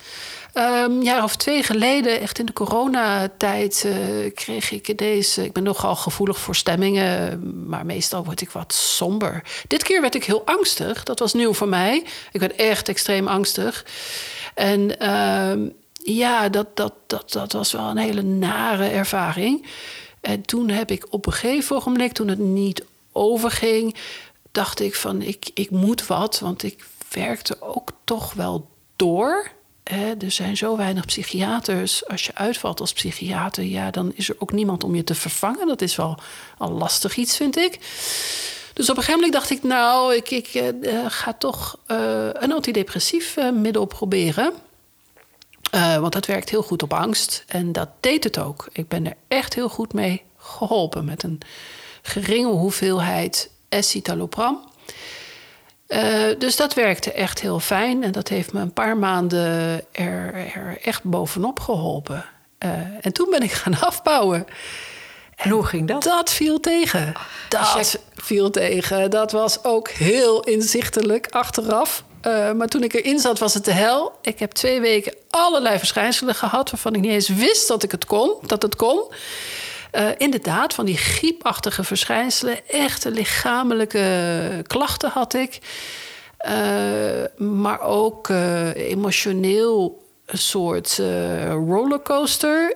Um, 0.58 0.64
een 0.64 1.04
jaar 1.04 1.24
of 1.24 1.36
twee 1.36 1.64
geleden, 1.64 2.20
echt 2.22 2.40
in 2.40 2.46
de 2.46 2.54
coronatijd, 2.54 3.84
uh, 3.86 4.34
kreeg 4.34 4.72
ik 4.72 4.98
deze. 4.98 5.44
Ik 5.44 5.54
ben 5.54 5.64
nogal 5.64 5.96
gevoelig 5.96 6.40
voor 6.40 6.56
stemmingen, 6.56 7.42
maar 7.68 7.86
meestal 7.86 8.24
word 8.24 8.42
ik 8.42 8.50
wat 8.50 8.74
somber. 8.74 9.44
Dit 9.68 9.84
keer 9.84 10.02
werd 10.02 10.16
ik 10.16 10.24
heel 10.24 10.46
angstig. 10.46 11.04
Dat 11.04 11.20
was 11.20 11.34
nieuw 11.34 11.54
voor 11.54 11.68
mij. 11.68 12.04
Ik 12.32 12.40
werd 12.40 12.56
echt 12.56 12.90
extreem 12.90 13.28
angstig. 13.28 13.86
En 14.54 14.96
uh, 15.02 15.70
ja, 15.94 16.50
dat, 16.50 16.76
dat, 16.76 16.94
dat, 17.08 17.32
dat 17.32 17.52
was 17.52 17.72
wel 17.72 17.90
een 17.90 17.98
hele 17.98 18.22
nare 18.22 18.88
ervaring. 18.88 19.66
En 20.22 20.42
toen 20.42 20.70
heb 20.70 20.92
ik 20.92 21.06
op 21.10 21.26
een 21.26 21.34
gegeven 21.34 21.76
ogenblik, 21.76 22.12
toen 22.12 22.28
het 22.28 22.40
niet 22.40 22.86
overging, 23.12 23.96
dacht 24.52 24.80
ik 24.80 24.96
van 24.96 25.22
ik, 25.22 25.50
ik 25.54 25.70
moet 25.70 26.08
wat, 26.08 26.40
want 26.40 26.64
ik 26.64 26.86
werkte 27.10 27.62
ook 27.62 27.92
toch 28.04 28.34
wel 28.34 28.70
door. 28.96 29.56
Er 30.20 30.32
zijn 30.32 30.58
zo 30.58 30.78
weinig 30.78 31.06
psychiaters. 31.06 32.08
Als 32.08 32.26
je 32.26 32.36
uitvalt 32.36 32.80
als 32.80 32.94
psychiater, 32.94 33.64
ja, 33.64 33.92
dan 33.92 34.12
is 34.16 34.30
er 34.30 34.36
ook 34.40 34.52
niemand 34.52 34.84
om 34.84 34.96
je 34.96 35.04
te 35.04 35.16
vervangen. 35.16 35.68
Dat 35.68 35.82
is 35.82 35.96
wel 35.96 36.18
al 36.58 36.72
lastig 36.72 37.16
iets, 37.16 37.36
vind 37.36 37.58
ik. 37.58 37.80
Dus 38.74 38.90
op 38.90 38.98
een 38.98 39.04
gegeven 39.04 39.14
moment 39.14 39.34
dacht 39.34 39.50
ik, 39.50 39.64
nou, 39.64 40.16
ik, 40.16 40.30
ik 40.30 40.54
uh, 40.54 41.06
ga 41.08 41.34
toch 41.34 41.80
uh, 41.88 42.30
een 42.34 42.54
antidepressief 42.54 43.38
uh, 43.38 43.52
middel 43.52 43.86
proberen. 43.86 44.54
want 45.72 46.14
dat 46.14 46.26
werkt 46.26 46.50
heel 46.50 46.64
goed 46.64 46.84
op 46.84 46.94
angst. 46.94 47.44
En 47.48 47.72
dat 47.72 47.90
deed 48.00 48.24
het 48.24 48.38
ook. 48.38 48.70
Ik 48.72 48.88
ben 48.88 49.06
er 49.06 49.16
echt 49.28 49.54
heel 49.54 49.70
goed 49.70 49.94
mee 49.94 50.24
geholpen 50.38 51.06
met 51.06 51.24
een 51.24 51.40
geringe 52.02 52.48
hoeveelheid 52.48 53.52
escitalopram. 53.70 54.70
Uh, 55.88 56.24
dus 56.38 56.56
dat 56.56 56.74
werkte 56.74 57.12
echt 57.12 57.42
heel 57.42 57.60
fijn 57.60 58.04
en 58.04 58.12
dat 58.12 58.28
heeft 58.28 58.54
me 58.54 58.62
een 58.62 58.74
paar 58.74 58.98
maanden 58.98 59.82
er, 59.92 60.34
er 60.56 60.78
echt 60.84 61.04
bovenop 61.04 61.60
geholpen. 61.60 62.26
Uh, 62.66 62.72
en 63.02 63.14
toen 63.14 63.30
ben 63.30 63.42
ik 63.42 63.52
gaan 63.52 63.80
afbouwen. 63.90 64.48
En 65.36 65.50
hoe 65.50 65.66
ging 65.66 65.88
dat? 65.88 66.04
Dat 66.04 66.30
viel 66.30 66.60
tegen. 66.60 67.14
Dat 67.50 68.00
viel 68.16 68.50
tegen. 68.50 69.10
Dat 69.10 69.32
was 69.32 69.64
ook 69.64 69.90
heel 69.90 70.40
inzichtelijk 70.44 71.28
achteraf. 71.30 72.04
Uh, 72.28 72.52
maar 72.52 72.68
toen 72.68 72.84
ik 72.84 72.94
erin 72.94 73.20
zat, 73.20 73.40
was 73.40 73.54
het 73.54 73.66
de 73.66 73.72
hel. 73.72 74.12
Ik 74.22 74.40
heb 74.40 74.52
twee 74.52 74.82
weken 74.82 75.16
allerlei 75.30 75.78
verschijnselen 75.78 76.36
gehad... 76.36 76.72
waarvan 76.72 76.96
ik 76.96 77.02
niet 77.02 77.12
eens 77.12 77.30
wist 77.30 77.68
dat 77.68 77.84
ik 77.84 77.92
het 77.92 78.06
kon, 78.06 78.34
dat 78.42 78.62
het 78.62 78.76
kon. 78.76 79.04
Uh, 79.98 80.10
inderdaad, 80.18 80.74
van 80.74 80.86
die 80.86 80.98
griepachtige 80.98 81.84
verschijnselen. 81.84 82.68
Echte 82.68 83.12
lichamelijke 83.12 84.64
klachten 84.68 85.10
had 85.10 85.34
ik. 85.34 85.60
Uh, 86.48 87.48
maar 87.48 87.82
ook 87.82 88.30
uh, 88.30 88.76
emotioneel 88.76 90.06
een 90.26 90.38
soort 90.38 91.02
rollercoaster. 91.50 92.76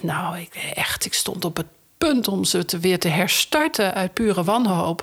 nou, 0.00 0.38
ik, 0.38 0.72
echt, 0.74 1.04
ik 1.04 1.14
stond 1.14 1.44
op 1.44 1.56
het 1.56 1.66
punt 1.98 2.28
om 2.28 2.44
ze 2.44 2.64
te 2.64 2.78
weer 2.78 2.98
te 2.98 3.08
herstarten 3.08 3.94
uit 3.94 4.12
pure 4.12 4.44
wanhoop. 4.44 5.02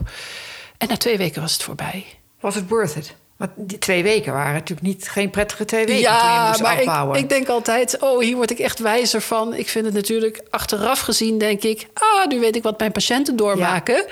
En 0.78 0.88
na 0.88 0.98
twee 0.98 1.18
weken 1.18 1.42
was 1.42 1.54
het 1.54 1.64
voorbij. 1.64 2.06
Was 2.40 2.56
het 2.56 2.70
worth 2.70 2.96
it? 2.96 3.16
Want 3.40 3.52
die 3.56 3.78
twee 3.78 4.04
weken 4.04 4.34
waren 4.34 4.54
natuurlijk 4.54 4.88
niet, 4.88 5.10
geen 5.10 5.30
prettige 5.30 5.66
twee 5.66 5.86
weken 5.86 6.02
ja, 6.02 6.22
toen 6.22 6.44
je 6.44 6.48
moest 6.48 6.62
maar 6.62 6.78
afbouwen. 6.78 7.16
Ik, 7.16 7.22
ik 7.24 7.30
denk 7.30 7.48
altijd, 7.48 8.00
oh, 8.00 8.22
hier 8.22 8.36
word 8.36 8.52
ik 8.52 8.60
echt 8.60 8.80
wijzer 8.80 9.22
van. 9.22 9.54
Ik 9.54 9.70
vind 9.70 9.86
het 9.86 9.94
natuurlijk 9.94 10.42
achteraf 10.50 11.00
gezien, 11.00 11.38
denk 11.38 11.64
ik... 11.64 11.88
ah, 11.94 12.28
nu 12.28 12.40
weet 12.40 12.56
ik 12.56 12.64
wat 12.64 12.80
mijn 12.80 12.92
patiënten 12.92 13.36
doormaken. 13.36 13.96
Ja. 13.96 14.06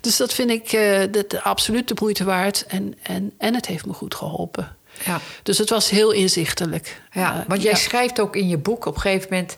Dus 0.00 0.16
dat 0.16 0.34
vind 0.34 0.50
ik 0.50 0.64
uh, 0.64 0.70
de, 0.70 1.24
de, 1.28 1.42
absoluut 1.42 1.88
de 1.88 1.96
moeite 2.00 2.24
waard. 2.24 2.64
En, 2.68 2.94
en, 3.02 3.32
en 3.38 3.54
het 3.54 3.66
heeft 3.66 3.86
me 3.86 3.92
goed 3.92 4.14
geholpen. 4.14 4.76
Ja. 5.04 5.20
Dus 5.42 5.58
het 5.58 5.70
was 5.70 5.90
heel 5.90 6.10
inzichtelijk. 6.10 7.00
Ja, 7.12 7.34
uh, 7.34 7.40
want 7.46 7.62
jij 7.62 7.70
ja. 7.72 7.76
schrijft 7.76 8.20
ook 8.20 8.36
in 8.36 8.48
je 8.48 8.58
boek 8.58 8.84
op 8.84 8.94
een 8.94 9.00
gegeven 9.00 9.28
moment 9.30 9.56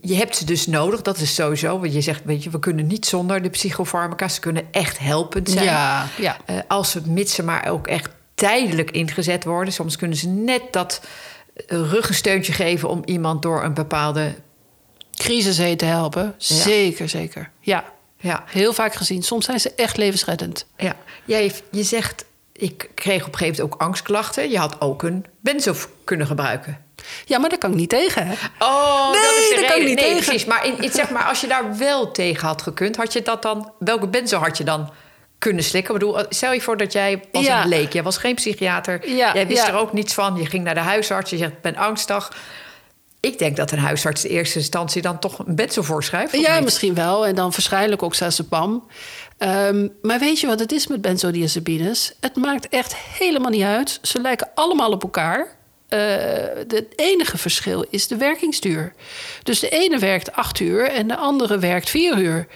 je 0.00 0.14
hebt 0.14 0.36
ze 0.36 0.44
dus 0.44 0.66
nodig, 0.66 1.02
dat 1.02 1.18
is 1.18 1.34
sowieso. 1.34 1.78
Want 1.78 1.92
je 1.92 2.00
zegt, 2.00 2.24
weet 2.24 2.44
je, 2.44 2.50
we 2.50 2.58
kunnen 2.58 2.86
niet 2.86 3.06
zonder 3.06 3.42
de 3.42 3.48
psychofarmaca. 3.48 4.28
Ze 4.28 4.40
kunnen 4.40 4.66
echt 4.70 4.98
helpend 4.98 5.50
zijn. 5.50 5.64
Ja, 5.64 6.08
ja. 6.18 6.36
Uh, 6.50 6.56
als 6.68 6.90
ze 6.90 7.00
mits 7.06 7.34
ze 7.34 7.42
maar 7.42 7.68
ook 7.68 7.86
echt 7.86 8.10
tijdelijk 8.34 8.90
ingezet 8.90 9.44
worden. 9.44 9.72
Soms 9.72 9.96
kunnen 9.96 10.16
ze 10.16 10.28
net 10.28 10.62
dat 10.70 11.00
ruggensteuntje 11.66 12.52
geven 12.52 12.88
om 12.88 13.02
iemand 13.04 13.42
door 13.42 13.64
een 13.64 13.74
bepaalde 13.74 14.34
crisis 15.14 15.58
heen 15.58 15.76
te 15.76 15.84
helpen. 15.84 16.34
Ja. 16.38 16.56
Zeker, 16.56 17.08
zeker. 17.08 17.50
Ja. 17.60 17.84
ja, 18.16 18.44
heel 18.46 18.72
vaak 18.72 18.94
gezien. 18.94 19.22
Soms 19.22 19.44
zijn 19.44 19.60
ze 19.60 19.74
echt 19.74 19.96
levensreddend. 19.96 20.66
Ja, 20.76 20.96
jij, 21.24 21.52
je 21.70 21.82
zegt, 21.82 22.24
ik 22.52 22.90
kreeg 22.94 23.26
op 23.26 23.32
een 23.32 23.38
gegeven 23.38 23.60
moment 23.60 23.74
ook 23.74 23.86
angstklachten. 23.86 24.50
Je 24.50 24.58
had 24.58 24.80
ook 24.80 25.02
een 25.02 25.26
benzo 25.40 25.74
kunnen 26.04 26.26
gebruiken. 26.26 26.78
Ja, 27.24 27.38
maar 27.38 27.48
daar 27.48 27.58
kan 27.58 27.70
ik 27.70 27.76
niet 27.76 27.88
tegen. 27.88 28.26
Hè? 28.26 28.34
Oh, 28.58 29.10
nee, 29.10 29.22
dat 29.22 29.30
is 29.30 29.48
de 29.48 29.54
daar 29.60 29.70
kan 29.70 29.80
ik 29.80 29.86
niet 29.86 29.96
nee, 29.96 30.04
tegen. 30.04 30.24
Precies. 30.24 30.44
Maar, 30.44 30.66
in, 30.66 30.90
zeg 30.92 31.10
maar 31.10 31.24
als 31.24 31.40
je 31.40 31.46
daar 31.46 31.76
wel 31.76 32.10
tegen 32.10 32.46
had 32.46 32.62
gekund, 32.62 32.96
had 32.96 33.12
je 33.12 33.22
dat 33.22 33.42
dan. 33.42 33.72
Welke 33.78 34.08
benzo 34.08 34.38
had 34.38 34.58
je 34.58 34.64
dan 34.64 34.92
kunnen 35.38 35.64
slikken? 35.64 35.94
Ik 35.94 36.00
bedoel, 36.00 36.24
stel 36.28 36.52
je 36.52 36.60
voor 36.60 36.76
dat 36.76 36.92
jij 36.92 37.22
was 37.32 37.44
Ja. 37.44 37.62
een 37.62 37.68
leek. 37.68 37.92
Jij 37.92 38.02
was 38.02 38.16
geen 38.16 38.34
psychiater. 38.34 39.08
Ja, 39.08 39.34
jij 39.34 39.46
wist 39.46 39.66
ja. 39.66 39.72
er 39.72 39.78
ook 39.78 39.92
niets 39.92 40.14
van. 40.14 40.36
Je 40.36 40.46
ging 40.46 40.64
naar 40.64 40.74
de 40.74 40.80
huisarts. 40.80 41.30
Je 41.30 41.36
zegt, 41.36 41.52
ik 41.52 41.60
ben 41.60 41.76
angstig. 41.76 42.32
Ik 43.20 43.38
denk 43.38 43.56
dat 43.56 43.70
een 43.70 43.78
huisarts 43.78 44.24
in 44.24 44.30
eerste 44.30 44.58
instantie 44.58 45.02
dan 45.02 45.18
toch 45.18 45.38
een 45.38 45.54
benzo 45.54 45.82
voorschrijft. 45.82 46.36
Ja, 46.36 46.54
niet? 46.54 46.64
misschien 46.64 46.94
wel. 46.94 47.26
En 47.26 47.34
dan 47.34 47.50
waarschijnlijk 47.50 48.02
ook 48.02 48.14
zazepam. 48.14 48.86
Ehm 49.38 49.88
maar 50.02 50.18
weet 50.18 50.40
je 50.40 50.46
wat 50.46 50.58
het 50.58 50.72
is 50.72 50.86
met 50.86 51.00
benzodiazepines? 51.00 52.12
Het 52.20 52.36
maakt 52.36 52.68
echt 52.68 52.96
helemaal 52.96 53.50
niet 53.50 53.62
uit. 53.62 53.98
Ze 54.02 54.20
lijken 54.20 54.48
allemaal 54.54 54.90
op 54.90 55.02
elkaar. 55.02 55.56
Eh, 55.92 56.64
het 56.68 56.86
enige 56.96 57.38
verschil 57.38 57.84
is 57.90 58.06
de 58.06 58.16
werkingsduur. 58.16 58.92
Dus 59.42 59.60
de 59.60 59.68
ene 59.68 59.98
werkt 59.98 60.32
acht 60.32 60.60
uur 60.60 60.88
en 60.88 61.08
de 61.08 61.16
andere 61.16 61.58
werkt 61.58 61.90
vier 61.90 62.18
uur. 62.18 62.46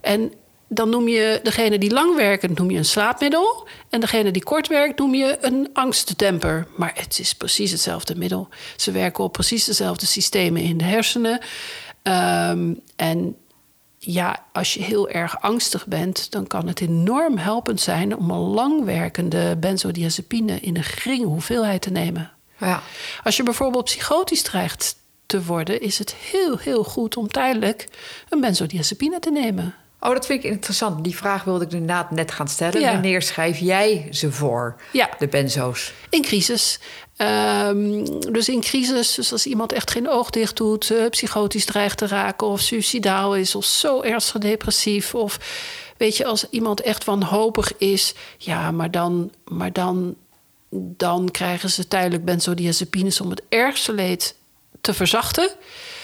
En 0.00 0.32
dan 0.68 0.88
noem 0.88 1.08
je 1.08 1.40
degene 1.42 1.78
die 1.78 1.92
lang 1.92 2.16
werkt, 2.16 2.58
noem 2.58 2.70
je 2.70 2.78
een 2.78 2.84
slaapmiddel. 2.84 3.68
En 3.90 4.00
degene 4.00 4.30
die 4.30 4.44
kort 4.44 4.68
werkt, 4.68 4.98
noem 4.98 5.14
je 5.14 5.38
een 5.40 5.70
angstdemper. 5.72 6.66
Maar 6.76 6.92
het 6.94 7.18
is 7.18 7.34
precies 7.34 7.70
hetzelfde 7.70 8.16
middel. 8.16 8.48
Ze 8.76 8.90
werken 8.90 9.24
op 9.24 9.32
precies 9.32 9.64
dezelfde 9.64 10.06
systemen 10.06 10.62
in 10.62 10.76
de 10.76 10.84
hersenen. 10.84 11.40
Ehm, 12.02 12.72
en 12.96 13.36
ja, 13.98 14.44
als 14.52 14.74
je 14.74 14.82
heel 14.82 15.08
erg 15.08 15.40
angstig 15.40 15.86
bent, 15.86 16.30
dan 16.30 16.46
kan 16.46 16.68
het 16.68 16.80
enorm 16.80 17.36
helpend 17.36 17.80
zijn 17.80 18.16
om 18.16 18.30
een 18.30 18.38
langwerkende 18.38 19.56
benzodiazepine 19.60 20.60
in 20.60 20.76
een 20.76 20.84
geringe 20.84 21.26
hoeveelheid 21.26 21.82
te 21.82 21.90
nemen. 21.90 22.35
Ja. 22.58 22.82
Als 23.24 23.36
je 23.36 23.42
bijvoorbeeld 23.42 23.84
psychotisch 23.84 24.42
dreigt 24.42 24.96
te 25.26 25.44
worden, 25.44 25.80
is 25.80 25.98
het 25.98 26.14
heel, 26.14 26.58
heel 26.58 26.84
goed 26.84 27.16
om 27.16 27.28
tijdelijk 27.28 27.88
een 28.28 28.40
benzodiazepine 28.40 29.18
te 29.18 29.30
nemen. 29.30 29.74
Oh, 30.00 30.12
dat 30.12 30.26
vind 30.26 30.44
ik 30.44 30.50
interessant. 30.50 31.04
Die 31.04 31.16
vraag 31.16 31.44
wilde 31.44 31.64
ik 31.64 31.72
inderdaad 31.72 32.10
net 32.10 32.32
gaan 32.32 32.48
stellen. 32.48 32.80
Ja. 32.80 32.92
Wanneer 32.92 33.22
schrijf 33.22 33.58
jij 33.58 34.08
ze 34.10 34.32
voor, 34.32 34.76
Ja. 34.92 35.08
de 35.18 35.28
benzo's? 35.28 35.92
In 36.10 36.22
crisis. 36.22 36.78
Ehm, 37.16 38.04
dus 38.32 38.48
in 38.48 38.60
crisis, 38.60 39.14
dus 39.14 39.32
als 39.32 39.46
iemand 39.46 39.72
echt 39.72 39.90
geen 39.90 40.08
oog 40.10 40.30
dicht 40.30 40.56
doet, 40.56 40.90
eh, 40.90 41.08
psychotisch 41.08 41.64
dreigt 41.64 41.98
te 41.98 42.06
raken 42.06 42.46
of 42.46 42.60
suicidaal 42.60 43.36
is 43.36 43.54
of 43.54 43.64
zo 43.64 44.02
ernstig 44.02 44.40
depressief 44.40 45.14
of 45.14 45.38
weet 45.96 46.16
je, 46.16 46.24
als 46.24 46.46
iemand 46.50 46.80
echt 46.80 47.04
wanhopig 47.04 47.72
is, 47.78 48.14
ja, 48.38 48.70
maar 48.70 48.90
dan, 48.90 49.30
maar 49.44 49.72
dan, 49.72 50.14
dan 50.96 51.30
krijgen 51.30 51.70
ze 51.70 51.88
tijdelijk 51.88 52.24
benzodiazepines 52.24 53.20
om 53.20 53.30
het 53.30 53.42
ergste 53.48 53.92
leed 53.92 54.36
te 54.80 54.94
verzachten, 54.94 55.50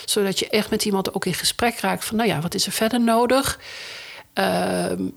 zodat 0.05 0.39
je 0.39 0.49
echt 0.49 0.71
met 0.71 0.85
iemand 0.85 1.15
ook 1.15 1.25
in 1.25 1.35
gesprek 1.35 1.79
raakt 1.79 2.05
van, 2.05 2.17
nou 2.17 2.29
ja, 2.29 2.41
wat 2.41 2.55
is 2.55 2.67
er 2.67 2.73
verder 2.73 3.01
nodig? 3.01 3.59
Ehm, 4.33 5.09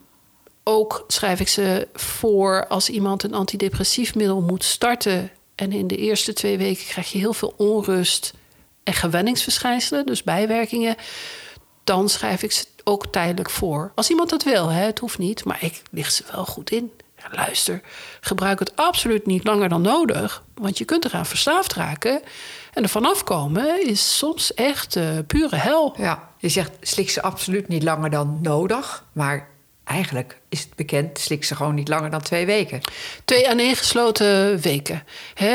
ook 0.64 1.03
schrijf 1.08 1.39
ik 1.39 1.47
ze 1.47 1.88
voor 1.93 2.68
als 2.68 2.89
iemand 2.89 3.24
een 3.24 3.34
antidepressief 3.34 4.16
middel 4.16 4.41
moet 4.41 4.64
starten. 4.64 5.32
En 5.56 5.72
in 5.72 5.88
de 5.88 5.97
eerste 5.97 6.34
twee 6.34 6.58
weken 6.58 6.86
krijg 6.86 7.12
je 7.12 7.18
heel 7.18 7.34
veel 7.34 7.53
onrust 7.58 8.34
en 8.84 8.93
gewenningsverschijnselen, 8.93 10.06
dus 10.06 10.24
bijwerkingen. 10.24 10.95
Dan 11.84 12.10
schrijf 12.10 12.43
ik 12.43 12.51
ze 12.51 12.66
ook 12.84 13.08
tijdelijk 13.08 13.49
voor. 13.49 13.91
Als 13.95 14.10
iemand 14.10 14.30
dat 14.30 14.43
wil, 14.43 14.70
hè, 14.70 14.86
het 14.86 14.99
hoeft 14.99 15.18
niet, 15.18 15.43
maar 15.43 15.64
ik 15.64 15.82
lig 15.91 16.12
ze 16.12 16.24
wel 16.32 16.45
goed 16.45 16.72
in. 16.72 16.91
Luister, 17.32 17.82
gebruik 18.21 18.59
het 18.59 18.76
absoluut 18.76 19.26
niet 19.26 19.43
langer 19.43 19.69
dan 19.69 19.82
nodig, 19.82 20.43
want 20.53 20.78
je 20.78 20.86
kunt 20.86 21.05
eraan 21.05 21.26
verslaafd 21.26 21.73
raken. 21.73 22.21
En 22.73 22.84
er 22.84 22.89
vanaf 22.89 23.23
komen 23.23 23.88
is 23.88 24.17
soms 24.17 24.53
echt 24.53 24.95
uh, 24.95 25.03
pure 25.28 25.55
hel. 25.55 25.93
Ja, 25.97 26.30
je 26.38 26.49
zegt 26.49 26.71
slik 26.82 27.09
ze 27.09 27.21
absoluut 27.21 27.67
niet 27.67 27.84
langer 27.84 28.09
dan 28.09 28.39
nodig, 28.41 29.03
maar 29.11 29.47
eigenlijk 29.84 30.39
is 30.49 30.59
het 30.59 30.76
bekend, 30.76 31.19
slik 31.19 31.43
ze 31.43 31.55
gewoon 31.55 31.76
niet 31.76 31.88
langer 31.88 32.09
dan 32.09 32.21
twee 32.21 32.45
weken. 32.45 32.82
Twee 33.26 33.49
aan 33.49 33.59
één 33.59 33.76
gesloten 33.76 34.59
weken. 34.59 35.03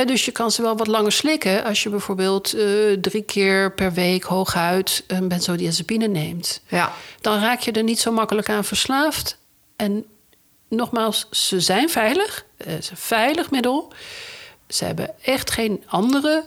dus 0.07 0.25
je 0.25 0.33
kan 0.33 0.51
ze 0.51 0.63
wel 0.63 0.77
wat 0.77 0.87
langer 0.87 1.13
slikken 1.13 1.65
als 1.65 1.83
je 1.83 1.89
bijvoorbeeld 1.89 2.55
uh, 2.55 2.93
drie 3.01 3.23
keer 3.23 3.73
per 3.73 3.93
week 3.93 4.23
hooguit 4.23 5.05
een 5.07 5.29
benzodiazepine 5.29 6.07
neemt. 6.07 6.63
Ja. 6.69 6.93
Dan 7.21 7.41
raak 7.41 7.61
je 7.61 7.73
er 7.73 7.83
niet 7.83 8.01
zo 8.01 8.13
makkelijk 8.13 8.49
aan 8.49 8.65
verslaafd. 8.65 9.39
En 9.77 10.05
nogmaals, 10.71 11.27
ze 11.31 11.61
zijn 11.61 11.91
veilig. 11.91 12.45
Het 12.57 12.79
is 12.79 12.91
een 12.91 12.97
veilig 12.97 13.51
middel. 13.51 13.93
Ze 14.69 14.85
hebben 14.85 15.11
echt 15.23 15.51
geen 15.51 15.85
andere 15.87 16.45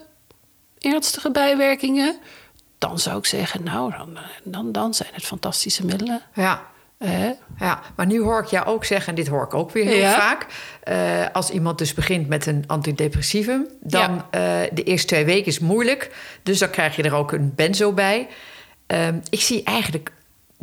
ernstige 0.80 1.32
bijwerkingen. 1.32 2.18
Dan 2.78 3.00
zou 3.00 3.18
ik 3.18 3.26
zeggen, 3.26 3.64
nou, 3.64 3.92
dan, 3.98 4.18
dan, 4.44 4.72
dan 4.72 4.94
zijn 4.94 5.10
het 5.14 5.26
fantastische 5.26 5.86
middelen. 5.86 6.22
Ja, 6.34 6.72
ja, 7.60 7.82
maar 7.96 8.06
nu 8.06 8.22
hoor 8.22 8.42
ik 8.42 8.48
jou 8.48 8.66
ook 8.66 8.86
zeggen, 8.86 9.10
en 9.10 9.16
dit 9.16 9.28
hoor 9.28 9.44
ik 9.44 9.54
ook 9.54 9.72
weer 9.72 9.86
heel 9.86 10.12
vaak. 10.12 10.46
Uh, 10.90 11.26
als 11.34 11.50
iemand 11.50 11.78
dus 11.78 11.94
begint 11.94 12.28
met 12.28 12.46
een 12.46 12.64
antidepressivum, 12.68 13.68
dan 13.82 14.12
uh, 14.16 14.22
de 14.72 14.84
eerste 14.84 15.08
twee 15.08 15.26
weken 15.26 15.46
is 15.46 15.60
moeilijk. 15.60 16.16
Dus 16.44 16.60
dan 16.60 16.70
krijg 16.70 16.96
je 16.96 17.04
er 17.04 17.14
ook 17.14 17.32
een 17.32 17.54
benzo 17.56 17.92
bij. 17.92 18.28
Uh, 18.88 19.08
ik 19.30 19.42
zie 19.42 19.64
eigenlijk, 19.64 20.12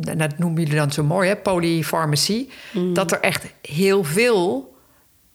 dat 0.01 0.37
noemen 0.37 0.61
jullie 0.61 0.77
dan 0.77 0.91
zo 0.91 1.03
mooi, 1.03 1.29
hè, 1.29 1.35
polyfarmacie, 1.35 2.49
mm. 2.73 2.93
dat 2.93 3.11
er 3.11 3.19
echt 3.19 3.45
heel 3.61 4.03
veel 4.03 4.70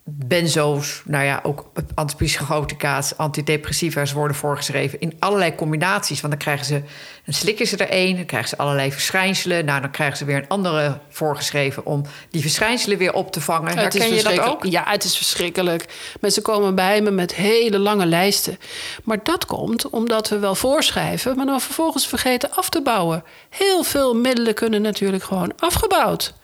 benzo's, 0.08 1.02
nou 1.04 1.24
ja, 1.24 1.40
ook 1.42 1.70
antipsychotica's, 1.94 3.16
antidepressiva's 3.16 4.12
worden 4.12 4.36
voorgeschreven 4.36 5.00
in 5.00 5.16
allerlei 5.18 5.54
combinaties. 5.54 6.20
Want 6.20 6.32
dan 6.32 6.42
krijgen 6.42 6.66
ze, 6.66 6.82
dan 7.24 7.34
slikken 7.34 7.66
ze 7.66 7.76
er 7.76 7.88
één, 7.88 8.16
dan 8.16 8.24
krijgen 8.24 8.48
ze 8.48 8.56
allerlei 8.56 8.92
verschijnselen. 8.92 9.64
Nou, 9.64 9.80
dan 9.80 9.90
krijgen 9.90 10.16
ze 10.16 10.24
weer 10.24 10.36
een 10.36 10.48
andere 10.48 10.98
voorgeschreven 11.08 11.86
om 11.86 12.02
die 12.30 12.40
verschijnselen 12.40 12.98
weer 12.98 13.12
op 13.12 13.32
te 13.32 13.40
vangen. 13.40 13.78
Herken 13.78 14.14
je 14.14 14.22
dat 14.22 14.40
ook? 14.40 14.64
Ja, 14.64 14.84
het 14.86 15.04
is 15.04 15.16
verschrikkelijk. 15.16 15.84
Mensen 16.20 16.42
komen 16.42 16.74
bij 16.74 17.00
me 17.00 17.10
met 17.10 17.34
hele 17.34 17.78
lange 17.78 18.06
lijsten. 18.06 18.58
Maar 19.04 19.18
dat 19.22 19.46
komt 19.46 19.90
omdat 19.90 20.28
we 20.28 20.38
wel 20.38 20.54
voorschrijven, 20.54 21.36
maar 21.36 21.46
dan 21.46 21.60
vervolgens 21.60 22.06
vergeten 22.06 22.50
af 22.50 22.68
te 22.68 22.82
bouwen. 22.82 23.24
Heel 23.48 23.82
veel 23.82 24.14
middelen 24.14 24.54
kunnen 24.54 24.82
natuurlijk 24.82 25.24
gewoon 25.24 25.52
afgebouwd. 25.58 26.34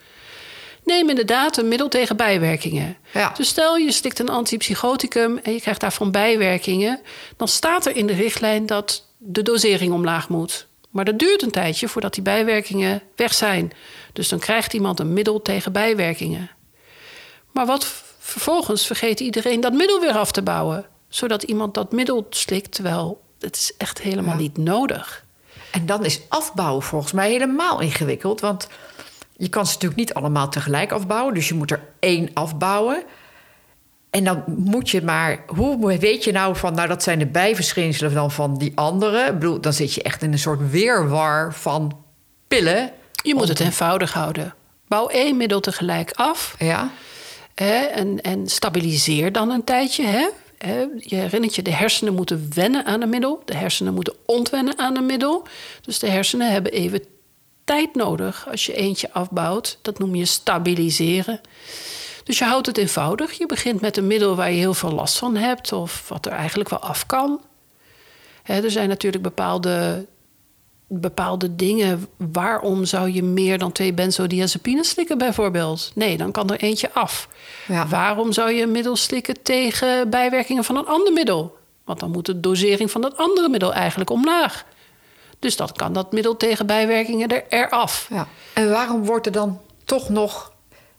Neem 0.85 1.09
inderdaad 1.09 1.57
een 1.57 1.67
middel 1.67 1.87
tegen 1.87 2.17
bijwerkingen. 2.17 2.97
Ja. 3.13 3.33
Dus 3.37 3.47
stel 3.47 3.77
je 3.77 3.91
stikt 3.91 4.19
een 4.19 4.29
antipsychoticum 4.29 5.37
en 5.37 5.53
je 5.53 5.61
krijgt 5.61 5.79
daarvan 5.79 6.11
bijwerkingen, 6.11 7.01
dan 7.37 7.47
staat 7.47 7.85
er 7.85 7.95
in 7.95 8.07
de 8.07 8.13
richtlijn 8.13 8.65
dat 8.65 9.07
de 9.17 9.41
dosering 9.41 9.93
omlaag 9.93 10.29
moet. 10.29 10.67
Maar 10.89 11.05
dat 11.05 11.19
duurt 11.19 11.41
een 11.41 11.51
tijdje 11.51 11.87
voordat 11.87 12.13
die 12.13 12.23
bijwerkingen 12.23 13.01
weg 13.15 13.33
zijn. 13.33 13.71
Dus 14.13 14.29
dan 14.29 14.39
krijgt 14.39 14.73
iemand 14.73 14.99
een 14.99 15.13
middel 15.13 15.41
tegen 15.41 15.71
bijwerkingen. 15.71 16.49
Maar 17.51 17.65
wat 17.65 17.85
vervolgens 18.19 18.85
vergeet 18.85 19.19
iedereen 19.19 19.61
dat 19.61 19.73
middel 19.73 19.99
weer 19.99 20.17
af 20.17 20.31
te 20.31 20.41
bouwen, 20.41 20.85
zodat 21.09 21.43
iemand 21.43 21.73
dat 21.73 21.91
middel 21.91 22.27
slikt, 22.29 22.71
terwijl 22.71 23.21
het 23.39 23.55
is 23.55 23.73
echt 23.77 24.01
helemaal 24.01 24.35
niet 24.35 24.57
nodig. 24.57 25.25
En 25.71 25.85
dan 25.85 26.05
is 26.05 26.21
afbouwen 26.27 26.83
volgens 26.83 27.11
mij 27.11 27.29
helemaal 27.31 27.79
ingewikkeld, 27.79 28.41
want 28.41 28.67
je 29.33 29.49
kan 29.49 29.65
ze 29.65 29.73
natuurlijk 29.73 29.99
niet 29.99 30.13
allemaal 30.13 30.49
tegelijk 30.49 30.91
afbouwen. 30.91 31.33
Dus 31.33 31.47
je 31.47 31.53
moet 31.53 31.71
er 31.71 31.81
één 31.99 32.29
afbouwen. 32.33 33.03
En 34.09 34.23
dan 34.23 34.43
moet 34.47 34.89
je 34.89 35.01
maar... 35.01 35.43
Hoe 35.47 35.97
weet 35.97 36.23
je 36.23 36.31
nou 36.31 36.55
van... 36.55 36.73
Nou, 36.73 36.87
dat 36.87 37.03
zijn 37.03 37.19
de 37.19 37.25
bijverschijnselen 37.25 38.13
dan 38.13 38.31
van 38.31 38.57
die 38.57 38.71
andere? 38.75 39.25
Ik 39.25 39.33
bedoel, 39.33 39.61
dan 39.61 39.73
zit 39.73 39.93
je 39.93 40.03
echt 40.03 40.21
in 40.21 40.31
een 40.31 40.39
soort 40.39 40.71
weerwar 40.71 41.53
van 41.53 41.97
pillen. 42.47 42.91
Je 43.23 43.35
moet 43.35 43.47
het 43.47 43.59
eenvoudig 43.59 44.13
houden. 44.13 44.53
Bouw 44.87 45.07
één 45.07 45.37
middel 45.37 45.59
tegelijk 45.59 46.11
af. 46.11 46.55
Ja. 46.59 46.89
Hè, 47.55 47.75
en, 47.75 48.21
en 48.21 48.47
stabiliseer 48.47 49.31
dan 49.31 49.49
een 49.49 49.63
tijdje. 49.63 50.05
Hè? 50.05 50.27
Je 50.97 51.15
herinnert 51.15 51.55
je, 51.55 51.61
de 51.61 51.73
hersenen 51.73 52.13
moeten 52.13 52.49
wennen 52.53 52.85
aan 52.85 53.01
een 53.01 53.09
middel. 53.09 53.41
De 53.45 53.55
hersenen 53.55 53.93
moeten 53.93 54.15
ontwennen 54.25 54.77
aan 54.77 54.97
een 54.97 55.05
middel. 55.05 55.47
Dus 55.81 55.99
de 55.99 56.09
hersenen 56.09 56.51
hebben 56.51 56.71
even 56.71 57.03
tijd 57.63 57.95
nodig 57.95 58.47
als 58.49 58.65
je 58.65 58.73
eentje 58.73 59.13
afbouwt. 59.13 59.77
Dat 59.81 59.99
noem 59.99 60.15
je 60.15 60.25
stabiliseren. 60.25 61.41
Dus 62.23 62.37
je 62.37 62.45
houdt 62.45 62.67
het 62.67 62.77
eenvoudig. 62.77 63.31
Je 63.31 63.45
begint 63.45 63.81
met 63.81 63.97
een 63.97 64.07
middel 64.07 64.35
waar 64.35 64.51
je 64.51 64.57
heel 64.57 64.73
veel 64.73 64.91
last 64.91 65.17
van 65.17 65.35
hebt 65.35 65.71
of 65.71 66.09
wat 66.09 66.25
er 66.25 66.31
eigenlijk 66.31 66.69
wel 66.69 66.79
af 66.79 67.05
kan. 67.05 67.41
er 68.43 68.71
zijn 68.71 68.89
natuurlijk 68.89 69.23
bepaalde, 69.23 70.05
bepaalde 70.87 71.55
dingen. 71.55 72.07
Waarom 72.17 72.85
zou 72.85 73.11
je 73.11 73.23
meer 73.23 73.57
dan 73.57 73.71
twee 73.71 73.93
benzodiazepines 73.93 74.89
slikken, 74.89 75.17
bijvoorbeeld? 75.17 75.91
Nee, 75.95 76.17
dan 76.17 76.31
kan 76.31 76.49
er 76.49 76.59
eentje 76.59 76.93
af. 76.93 77.27
Ja. 77.67 77.87
Waarom 77.87 78.31
zou 78.31 78.51
je 78.51 78.61
een 78.61 78.71
middel 78.71 78.95
slikken 78.95 79.41
tegen 79.41 80.09
bijwerkingen 80.09 80.63
van 80.63 80.77
een 80.77 80.87
ander 80.87 81.13
middel? 81.13 81.57
Want 81.85 81.99
dan 81.99 82.11
moet 82.11 82.25
de 82.25 82.39
dosering 82.39 82.91
van 82.91 83.01
dat 83.01 83.17
andere 83.17 83.49
middel 83.49 83.73
eigenlijk 83.73 84.09
omlaag. 84.09 84.65
Dus 85.43 85.55
dat 85.55 85.71
kan 85.71 85.93
dat 85.93 86.11
middel 86.11 86.37
tegen 86.37 86.65
bijwerkingen 86.65 87.27
er 87.27 87.43
eraf. 87.49 88.07
Ja. 88.09 88.27
En 88.53 88.69
waarom 88.69 89.05
wordt 89.05 89.25
er 89.25 89.31
dan 89.31 89.61
toch 89.83 90.09
nog, 90.09 90.53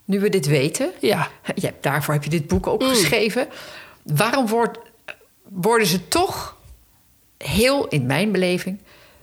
nu 0.04 0.20
we 0.20 0.28
dit 0.28 0.46
weten... 0.46 0.92
Ja. 1.00 1.28
ja 1.54 1.70
daarvoor 1.80 2.14
heb 2.14 2.24
je 2.24 2.30
dit 2.30 2.46
boek 2.46 2.66
ook 2.66 2.82
mm. 2.82 2.88
geschreven. 2.88 3.48
Waarom 4.02 4.46
wordt, 4.46 4.78
worden 5.42 5.86
ze 5.86 6.08
toch 6.08 6.56
heel, 7.38 7.88
in 7.88 8.06
mijn 8.06 8.32
beleving... 8.32 8.78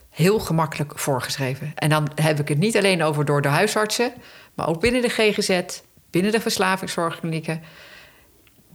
heel 0.09 0.39
gemakkelijk 0.39 0.99
voorgeschreven? 0.99 1.71
En 1.75 1.89
dan 1.89 2.11
heb 2.15 2.39
ik 2.39 2.47
het 2.47 2.57
niet 2.57 2.77
alleen 2.77 3.03
over 3.03 3.25
door 3.25 3.41
de 3.41 3.47
huisartsen... 3.47 4.13
maar 4.53 4.67
ook 4.67 4.79
binnen 4.79 5.01
de 5.01 5.09
GGZ, 5.09 5.61
binnen 6.09 6.31
de 6.31 6.41
verslavingszorgklinieken 6.41 7.63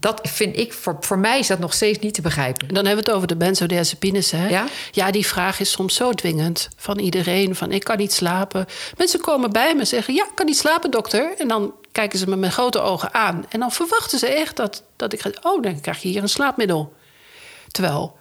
dat 0.06 0.20
vind 0.22 0.56
ik, 0.56 0.72
voor, 0.72 0.96
voor 1.00 1.18
mij 1.18 1.38
is 1.38 1.46
dat 1.46 1.58
nog 1.58 1.74
steeds 1.74 1.98
niet 1.98 2.14
te 2.14 2.20
begrijpen. 2.20 2.68
Dan 2.68 2.86
hebben 2.86 3.04
we 3.04 3.10
het 3.10 3.16
over 3.16 3.28
de 3.28 3.36
benzodiazepines. 3.36 4.30
Hè? 4.30 4.48
Ja? 4.48 4.66
ja, 4.92 5.10
die 5.10 5.26
vraag 5.26 5.60
is 5.60 5.70
soms 5.70 5.94
zo 5.94 6.12
dwingend 6.12 6.68
van 6.76 6.98
iedereen. 6.98 7.54
Van 7.54 7.72
ik 7.72 7.84
kan 7.84 7.96
niet 7.98 8.12
slapen. 8.12 8.66
Mensen 8.96 9.20
komen 9.20 9.52
bij 9.52 9.74
me 9.74 9.80
en 9.80 9.86
zeggen, 9.86 10.14
ja, 10.14 10.24
ik 10.24 10.34
kan 10.34 10.46
niet 10.46 10.58
slapen 10.58 10.90
dokter. 10.90 11.34
En 11.38 11.48
dan 11.48 11.74
kijken 11.92 12.18
ze 12.18 12.28
me 12.28 12.36
met 12.36 12.52
grote 12.52 12.80
ogen 12.80 13.14
aan. 13.14 13.44
En 13.48 13.60
dan 13.60 13.72
verwachten 13.72 14.18
ze 14.18 14.26
echt 14.26 14.56
dat, 14.56 14.82
dat 14.96 15.12
ik 15.12 15.20
ga, 15.20 15.30
oh, 15.42 15.62
dan 15.62 15.80
krijg 15.80 16.02
je 16.02 16.08
hier 16.08 16.22
een 16.22 16.28
slaapmiddel. 16.28 16.94
Terwijl, 17.70 18.16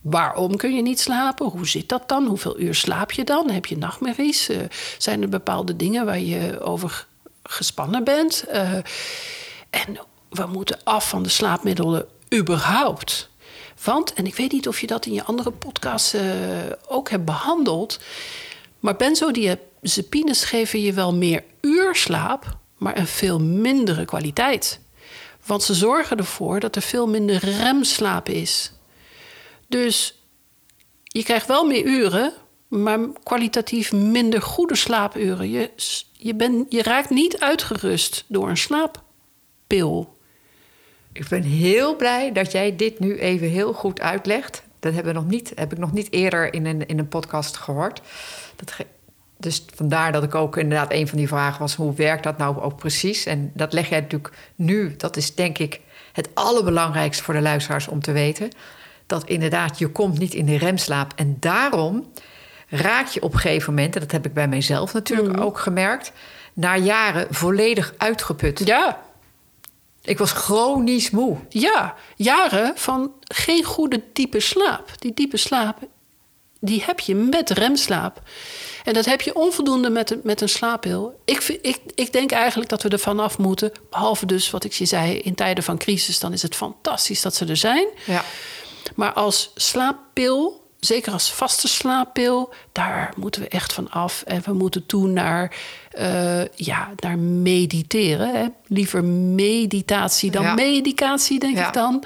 waarom 0.00 0.56
kun 0.56 0.74
je 0.74 0.82
niet 0.82 1.00
slapen? 1.00 1.46
Hoe 1.46 1.68
zit 1.68 1.88
dat 1.88 2.08
dan? 2.08 2.26
Hoeveel 2.26 2.60
uur 2.60 2.74
slaap 2.74 3.12
je 3.12 3.24
dan? 3.24 3.50
Heb 3.50 3.66
je 3.66 3.78
nachtmerries? 3.78 4.50
Uh, 4.50 4.58
zijn 4.98 5.22
er 5.22 5.28
bepaalde 5.28 5.76
dingen 5.76 6.04
waar 6.04 6.20
je 6.20 6.60
over 6.60 7.06
gespannen 7.42 8.04
bent? 8.04 8.44
Uh, 8.52 8.72
en 9.70 9.98
we 10.30 10.46
moeten 10.46 10.78
af 10.84 11.08
van 11.08 11.22
de 11.22 11.28
slaapmiddelen 11.28 12.06
überhaupt. 12.34 13.30
Want, 13.84 14.12
en 14.12 14.26
ik 14.26 14.34
weet 14.34 14.52
niet 14.52 14.68
of 14.68 14.80
je 14.80 14.86
dat 14.86 15.06
in 15.06 15.12
je 15.12 15.24
andere 15.24 15.50
podcasts 15.50 16.14
uh, 16.14 16.22
ook 16.88 17.10
hebt 17.10 17.24
behandeld, 17.24 18.00
maar 18.80 18.96
benzodiazepines 18.96 20.44
geven 20.44 20.80
je 20.80 20.92
wel 20.92 21.14
meer 21.14 21.44
uur 21.60 21.94
slaap, 21.94 22.56
maar 22.78 22.98
een 22.98 23.06
veel 23.06 23.40
mindere 23.40 24.04
kwaliteit. 24.04 24.80
Want 25.46 25.62
ze 25.62 25.74
zorgen 25.74 26.16
ervoor 26.16 26.60
dat 26.60 26.76
er 26.76 26.82
veel 26.82 27.08
minder 27.08 27.38
remslaap 27.38 28.28
is. 28.28 28.72
Dus 29.68 30.22
je 31.02 31.22
krijgt 31.22 31.46
wel 31.46 31.64
meer 31.64 31.84
uren, 31.84 32.32
maar 32.68 32.98
kwalitatief 33.22 33.92
minder 33.92 34.42
goede 34.42 34.76
slaapuren. 34.76 35.50
Je, 35.50 35.70
je, 36.12 36.64
je 36.68 36.82
raakt 36.82 37.10
niet 37.10 37.38
uitgerust 37.38 38.24
door 38.28 38.48
een 38.48 38.56
slaappil. 38.56 40.18
Ik 41.12 41.28
ben 41.28 41.42
heel 41.42 41.96
blij 41.96 42.32
dat 42.32 42.52
jij 42.52 42.76
dit 42.76 42.98
nu 42.98 43.18
even 43.18 43.48
heel 43.48 43.72
goed 43.72 44.00
uitlegt. 44.00 44.62
Dat 44.80 44.94
hebben 44.94 45.12
we 45.14 45.20
nog 45.20 45.28
niet, 45.28 45.52
heb 45.54 45.72
ik 45.72 45.78
nog 45.78 45.92
niet 45.92 46.12
eerder 46.12 46.54
in 46.54 46.66
een, 46.66 46.86
in 46.86 46.98
een 46.98 47.08
podcast 47.08 47.56
gehoord. 47.56 48.02
Dat 48.56 48.74
dus 49.36 49.64
vandaar 49.74 50.12
dat 50.12 50.22
ik 50.22 50.34
ook 50.34 50.56
inderdaad 50.56 50.92
een 50.92 51.08
van 51.08 51.18
die 51.18 51.28
vragen 51.28 51.60
was: 51.60 51.74
hoe 51.74 51.94
werkt 51.94 52.22
dat 52.22 52.38
nou 52.38 52.60
ook 52.60 52.76
precies? 52.76 53.26
En 53.26 53.50
dat 53.54 53.72
leg 53.72 53.88
jij 53.88 54.00
natuurlijk 54.00 54.34
nu, 54.54 54.94
dat 54.96 55.16
is 55.16 55.34
denk 55.34 55.58
ik 55.58 55.80
het 56.12 56.28
allerbelangrijkste 56.34 57.22
voor 57.22 57.34
de 57.34 57.40
luisteraars 57.40 57.88
om 57.88 58.00
te 58.00 58.12
weten. 58.12 58.50
Dat 59.06 59.24
inderdaad, 59.24 59.78
je 59.78 59.88
komt 59.88 60.18
niet 60.18 60.34
in 60.34 60.46
de 60.46 60.58
remslaap. 60.58 61.12
En 61.16 61.36
daarom 61.40 62.12
raak 62.68 63.06
je 63.06 63.22
op 63.22 63.32
een 63.32 63.38
gegeven 63.38 63.74
moment, 63.74 63.94
en 63.94 64.00
dat 64.00 64.12
heb 64.12 64.26
ik 64.26 64.34
bij 64.34 64.48
mijzelf 64.48 64.92
natuurlijk 64.92 65.36
mm. 65.36 65.42
ook 65.42 65.58
gemerkt, 65.58 66.12
na 66.52 66.76
jaren 66.76 67.26
volledig 67.30 67.94
uitgeput. 67.96 68.66
Ja. 68.66 69.00
Ik 70.02 70.18
was 70.18 70.32
chronisch 70.32 71.10
moe. 71.10 71.36
Ja, 71.48 71.94
jaren 72.16 72.72
van 72.76 73.12
geen 73.20 73.64
goede 73.64 74.02
diepe 74.12 74.40
slaap. 74.40 74.92
Die 74.98 75.14
diepe 75.14 75.36
slaap 75.36 75.78
die 76.62 76.82
heb 76.86 77.00
je 77.00 77.14
met 77.14 77.50
remslaap. 77.50 78.22
En 78.84 78.92
dat 78.92 79.04
heb 79.04 79.20
je 79.20 79.34
onvoldoende 79.34 79.90
met, 79.90 80.10
een- 80.10 80.20
met 80.24 80.40
een 80.40 80.48
slaappil. 80.48 81.20
Ik, 81.24 81.58
ik, 81.62 81.78
ik 81.94 82.12
denk 82.12 82.30
eigenlijk 82.32 82.70
dat 82.70 82.82
we 82.82 82.88
er 82.88 82.98
vanaf 82.98 83.38
moeten. 83.38 83.72
Behalve 83.90 84.26
dus 84.26 84.50
wat 84.50 84.64
ik 84.64 84.72
je 84.72 84.84
zei, 84.84 85.18
in 85.18 85.34
tijden 85.34 85.64
van 85.64 85.78
crisis... 85.78 86.18
dan 86.18 86.32
is 86.32 86.42
het 86.42 86.54
fantastisch 86.56 87.22
dat 87.22 87.34
ze 87.34 87.46
er 87.46 87.56
zijn. 87.56 87.86
Ja. 88.06 88.24
Maar 88.94 89.12
als 89.12 89.50
slaappil, 89.54 90.59
zeker 90.80 91.12
als 91.12 91.32
vaste 91.32 91.68
slaappil... 91.68 92.52
daar 92.72 93.12
moeten 93.16 93.42
we 93.42 93.48
echt 93.48 93.72
van 93.72 93.90
af. 93.90 94.22
En 94.26 94.42
we 94.44 94.52
moeten 94.52 94.86
toe 94.86 95.08
naar, 95.08 95.56
eh, 95.90 96.46
ja, 96.54 96.90
naar 96.96 97.18
mediteren. 97.18 98.34
Hè? 98.34 98.46
Liever 98.66 99.04
meditatie 99.04 100.30
dan 100.30 100.42
Ja. 100.42 100.54
medicatie, 100.54 101.38
denk 101.38 101.56
Ja. 101.56 101.66
ik 101.66 101.72
dan. 101.72 102.04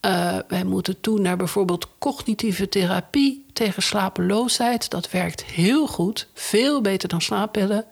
Eh, 0.00 0.38
wij 0.48 0.64
moeten 0.64 1.00
toe 1.00 1.20
naar 1.20 1.36
bijvoorbeeld 1.36 1.88
cognitieve 1.98 2.68
therapie 2.68 3.46
tegen 3.52 3.82
slapeloosheid. 3.82 4.90
Dat 4.90 5.10
werkt 5.10 5.44
heel 5.44 5.86
goed, 5.86 6.28
veel 6.34 6.80
beter 6.80 7.08
dan 7.08 7.20
slaappillen. 7.20 7.84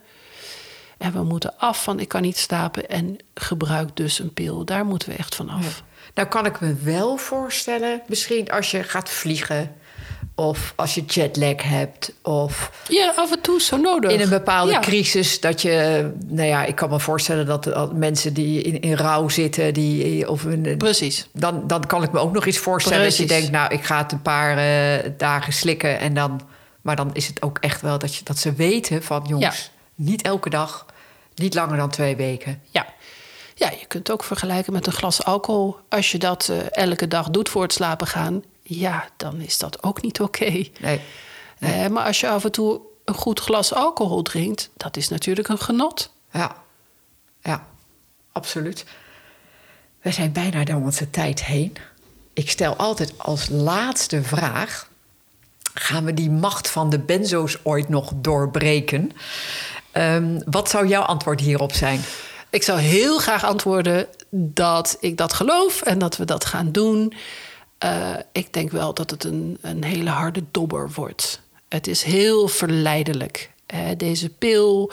En 0.98 1.12
we 1.12 1.22
moeten 1.22 1.58
af 1.58 1.82
van 1.82 2.00
ik 2.00 2.08
kan 2.08 2.22
niet 2.22 2.38
slapen 2.38 2.88
en 2.88 3.16
gebruik 3.34 3.96
dus 3.96 4.18
een 4.18 4.32
pil. 4.32 4.64
Daar 4.64 4.84
moeten 4.84 5.08
we 5.08 5.14
echt 5.16 5.34
van 5.34 5.48
af. 5.48 5.82
Nou 6.14 6.28
kan 6.28 6.46
ik 6.46 6.60
me 6.60 6.74
wel 6.74 7.16
voorstellen, 7.16 8.02
misschien 8.06 8.50
als 8.50 8.70
je 8.70 8.82
gaat 8.82 9.08
vliegen... 9.10 9.74
of 10.38 10.72
als 10.76 10.94
je 10.94 11.04
jetlag 11.04 11.62
hebt... 11.62 12.12
of 12.22 12.70
Ja, 12.88 13.12
af 13.16 13.32
en 13.32 13.40
toe 13.40 13.60
zo 13.60 13.76
nodig. 13.76 14.10
in 14.10 14.20
een 14.20 14.28
bepaalde 14.28 14.72
Ja. 14.72 14.80
crisis 14.80 15.40
dat 15.40 15.62
je... 15.62 16.10
Nou 16.26 16.48
ja, 16.48 16.64
ik 16.64 16.74
kan 16.74 16.90
me 16.90 17.00
voorstellen 17.00 17.46
dat 17.46 17.92
mensen 17.92 18.34
die 18.34 18.62
in, 18.62 18.80
in 18.80 18.94
rouw 18.96 19.28
zitten... 19.28 19.74
Die, 19.74 20.28
of 20.30 20.44
een, 20.44 20.74
Precies. 20.78 21.28
dan, 21.32 21.66
dan 21.66 21.86
kan 21.86 22.02
ik 22.02 22.12
me 22.12 22.18
ook 22.18 22.32
nog 22.32 22.46
iets 22.46 22.58
voorstellen 22.58 23.02
dat 23.04 23.16
je 23.16 23.24
Precies. 23.24 23.42
denkt... 23.42 23.56
nou, 23.58 23.74
ik 23.74 23.84
ga 23.84 23.98
het 23.98 24.12
een 24.12 24.22
paar 24.22 24.58
eh, 24.58 25.10
dagen 25.16 25.52
slikken 25.52 25.98
en 25.98 26.14
dan... 26.14 26.40
maar 26.80 26.96
dan 26.96 27.10
is 27.12 27.26
het 27.26 27.42
ook 27.42 27.58
echt 27.60 27.80
wel 27.80 27.98
dat, 27.98 28.14
je, 28.14 28.24
dat 28.24 28.38
ze 28.38 28.52
weten 28.52 29.02
van... 29.02 29.24
jongens, 29.28 29.70
niet 29.94 30.22
elke 30.22 30.50
dag, 30.50 30.86
niet 31.34 31.54
langer 31.54 31.76
dan 31.76 31.90
twee 31.90 32.16
weken. 32.16 32.60
Ja. 32.70 32.86
ja, 33.54 33.70
je 33.70 33.86
kunt 33.86 34.06
het 34.06 34.10
ook 34.10 34.24
vergelijken 34.24 34.72
met 34.72 34.86
een 34.86 34.92
glas 34.92 35.24
alcohol. 35.24 35.76
Als 35.88 36.12
je 36.12 36.18
dat 36.18 36.48
eh, 36.50 36.56
elke 36.84 37.08
dag 37.08 37.30
doet 37.30 37.48
voor 37.48 37.62
het 37.62 37.72
slapen 37.72 38.06
gaan... 38.06 38.42
ja, 38.68 39.08
dan 39.16 39.40
is 39.40 39.58
dat 39.58 39.82
ook 39.82 40.02
niet 40.02 40.20
oké. 40.20 40.64
Nee, 40.80 41.00
Eh, 41.58 41.86
maar 41.86 42.04
als 42.04 42.20
je 42.20 42.28
af 42.28 42.44
en 42.44 42.52
toe 42.52 42.80
een 43.04 43.14
goed 43.14 43.40
glas 43.40 43.74
alcohol 43.74 44.22
drinkt... 44.22 44.70
dat 44.76 44.96
is 44.96 45.08
natuurlijk 45.08 45.48
een 45.48 45.58
genot. 45.58 46.12
ja, 46.32 46.56
ja, 47.42 47.66
absoluut. 48.32 48.84
We 50.00 50.10
zijn 50.12 50.32
bijna 50.32 50.64
door 50.64 50.80
onze 50.80 51.10
tijd 51.10 51.44
heen. 51.44 51.76
Ik 52.32 52.50
stel 52.50 52.76
altijd 52.76 53.12
als 53.16 53.48
laatste 53.48 54.22
vraag... 54.22 54.88
gaan 55.74 56.04
we 56.04 56.14
die 56.14 56.30
macht 56.30 56.70
van 56.70 56.90
de 56.90 56.98
benzo's 56.98 57.58
ooit 57.62 57.88
nog 57.88 58.12
doorbreken? 58.16 59.12
Ehm, 59.90 60.40
wat 60.44 60.70
zou 60.70 60.86
jouw 60.86 61.02
antwoord 61.02 61.40
hierop 61.40 61.72
zijn? 61.72 62.00
Ik 62.50 62.62
zou 62.62 62.78
heel 62.78 63.18
graag 63.18 63.44
antwoorden 63.44 64.06
dat 64.30 64.96
ik 65.00 65.16
dat 65.16 65.32
geloof 65.32 65.82
en 65.82 65.98
dat 65.98 66.16
we 66.16 66.24
dat 66.24 66.44
gaan 66.44 66.72
doen. 66.72 67.12
Eh, 67.78 68.14
ik 68.32 68.52
denk 68.52 68.70
wel 68.70 68.94
dat 68.94 69.10
het 69.10 69.24
een, 69.24 69.58
een 69.60 69.84
hele 69.84 70.10
harde 70.10 70.44
dobber 70.50 70.90
wordt. 70.94 71.40
Het 71.68 71.86
is 71.86 72.02
heel 72.02 72.48
verleidelijk. 72.48 73.50
Hè. 73.66 73.96
deze 73.96 74.28
pil 74.28 74.92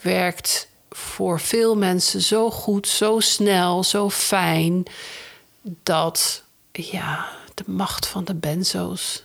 werkt 0.00 0.68
voor 0.90 1.40
veel 1.40 1.76
mensen 1.76 2.20
zo 2.20 2.50
goed, 2.50 2.88
zo 2.88 3.20
snel, 3.20 3.84
zo 3.84 4.10
fijn... 4.10 4.82
dat 5.82 6.44
ja, 6.72 7.28
de 7.54 7.64
macht 7.66 8.06
van 8.06 8.24
de 8.24 8.34
benzo's... 8.34 9.24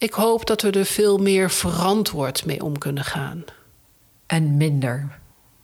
Ik 0.00 0.12
hoop 0.12 0.46
dat 0.46 0.62
we 0.62 0.70
er 0.70 0.84
veel 0.84 1.18
meer 1.18 1.50
verantwoord 1.50 2.44
mee 2.44 2.64
om 2.64 2.78
kunnen 2.78 3.04
gaan. 3.04 3.44
En 4.26 4.56
minder. 4.56 5.18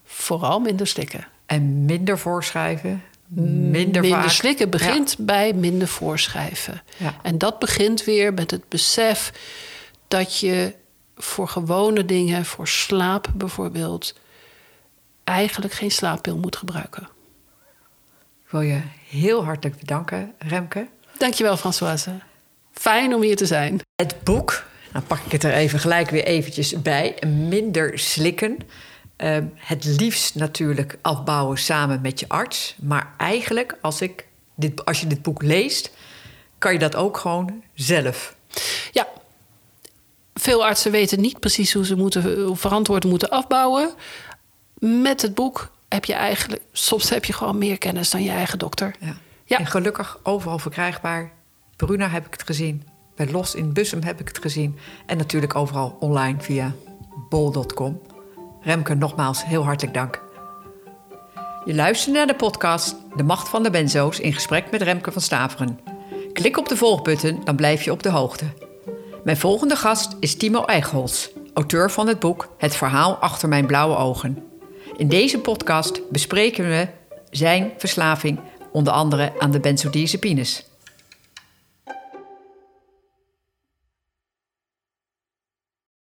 Vooral 0.04 0.60
minder 0.60 0.86
slikken. 0.86 1.26
En 1.46 1.84
minder 1.84 2.18
voorschrijven. 2.18 3.02
Minder, 3.28 4.02
minder 4.02 4.20
vaak. 4.20 4.30
slikken 4.30 4.70
begint 4.70 5.16
bij 5.18 5.52
minder 5.52 5.88
voorschrijven. 5.88 6.82
Ja. 6.96 7.14
En 7.22 7.38
dat 7.38 7.58
begint 7.58 8.04
weer 8.04 8.34
met 8.34 8.50
het 8.50 8.68
besef 8.68 9.32
dat 10.08 10.38
je 10.38 10.74
voor 11.16 11.48
gewone 11.48 12.04
dingen, 12.04 12.44
voor 12.44 12.68
slaap 12.68 13.28
bijvoorbeeld, 13.34 14.14
eigenlijk 15.24 15.72
geen 15.72 15.90
slaappil 15.90 16.36
moet 16.36 16.56
gebruiken. 16.56 17.08
Ik 18.44 18.52
wil 18.52 18.60
je 18.60 18.80
heel 19.08 19.44
hartelijk 19.44 19.78
bedanken, 19.78 20.32
Remke. 20.38 20.86
Dankjewel, 21.18 21.56
Françoise. 21.56 22.10
Fijn 22.72 23.14
om 23.14 23.22
hier 23.22 23.36
te 23.36 23.46
zijn. 23.46 23.80
Het 23.94 24.22
boek, 24.22 24.64
dan 24.92 25.04
pak 25.06 25.18
ik 25.24 25.32
het 25.32 25.44
er 25.44 25.52
even 25.52 25.78
gelijk 25.78 26.10
weer 26.10 26.24
eventjes 26.24 26.82
bij. 26.82 27.16
Minder 27.48 27.98
slikken. 27.98 28.58
Ehm, 29.16 29.44
het 29.54 29.84
liefst 29.84 30.34
natuurlijk 30.34 30.98
afbouwen 31.02 31.58
samen 31.58 32.00
met 32.00 32.20
je 32.20 32.28
arts. 32.28 32.76
Maar 32.82 33.14
eigenlijk, 33.16 33.78
als, 33.80 34.00
ik 34.00 34.26
dit, 34.54 34.84
als 34.84 35.00
je 35.00 35.06
dit 35.06 35.22
boek 35.22 35.42
leest, 35.42 35.90
kan 36.58 36.72
je 36.72 36.78
dat 36.78 36.96
ook 36.96 37.16
gewoon 37.16 37.62
zelf. 37.74 38.36
Ja, 38.92 39.08
veel 40.34 40.66
artsen 40.66 40.90
weten 40.90 41.20
niet 41.20 41.40
precies 41.40 41.72
hoe 41.72 41.86
ze 41.86 41.96
moeten, 41.96 42.56
verantwoord 42.56 43.04
moeten 43.04 43.30
afbouwen. 43.30 43.94
Met 44.78 45.22
het 45.22 45.34
boek 45.34 45.70
heb 45.88 46.04
je 46.04 46.14
eigenlijk, 46.14 46.62
soms 46.72 47.10
heb 47.10 47.24
je 47.24 47.32
gewoon 47.32 47.58
meer 47.58 47.78
kennis 47.78 48.10
dan 48.10 48.22
je 48.22 48.30
eigen 48.30 48.58
dokter. 48.58 48.94
Ja. 49.00 49.16
Ja. 49.46 49.58
En 49.58 49.66
gelukkig 49.66 50.18
overal 50.22 50.58
verkrijgbaar. 50.58 51.32
Bruna 51.76 52.08
heb 52.08 52.26
ik 52.26 52.32
het 52.32 52.42
gezien. 52.42 52.82
Bij 53.16 53.30
Los 53.30 53.54
in 53.54 53.72
Bussum 53.72 54.02
heb 54.02 54.20
ik 54.20 54.28
het 54.28 54.38
gezien. 54.38 54.78
En 55.06 55.16
natuurlijk 55.16 55.54
overal 55.54 55.96
online 56.00 56.40
via 56.40 56.74
bol.com. 57.28 58.00
Remke, 58.66 58.94
nogmaals 58.94 59.44
heel 59.44 59.64
hartelijk 59.64 59.94
dank. 59.94 60.22
Je 61.64 61.74
luistert 61.74 62.14
naar 62.14 62.26
de 62.26 62.34
podcast 62.34 62.96
De 63.16 63.22
Macht 63.22 63.48
van 63.48 63.62
de 63.62 63.70
Benzo's 63.70 64.18
in 64.18 64.32
gesprek 64.32 64.70
met 64.70 64.82
Remke 64.82 65.12
van 65.12 65.22
Staveren. 65.22 65.80
Klik 66.32 66.58
op 66.58 66.68
de 66.68 66.76
volgbutton, 66.76 67.40
dan 67.44 67.56
blijf 67.56 67.82
je 67.82 67.92
op 67.92 68.02
de 68.02 68.08
hoogte. 68.08 68.44
Mijn 69.24 69.36
volgende 69.36 69.76
gast 69.76 70.16
is 70.20 70.36
Timo 70.36 70.64
Eichholz, 70.64 71.28
auteur 71.54 71.90
van 71.90 72.08
het 72.08 72.18
boek 72.18 72.54
Het 72.58 72.76
verhaal 72.76 73.14
achter 73.14 73.48
mijn 73.48 73.66
blauwe 73.66 73.96
ogen. 73.96 74.44
In 74.96 75.08
deze 75.08 75.38
podcast 75.38 76.10
bespreken 76.10 76.68
we 76.68 76.88
zijn 77.30 77.72
verslaving, 77.78 78.40
onder 78.72 78.92
andere 78.92 79.32
aan 79.38 79.50
de 79.50 79.60
benzodiazepines. 79.60 80.65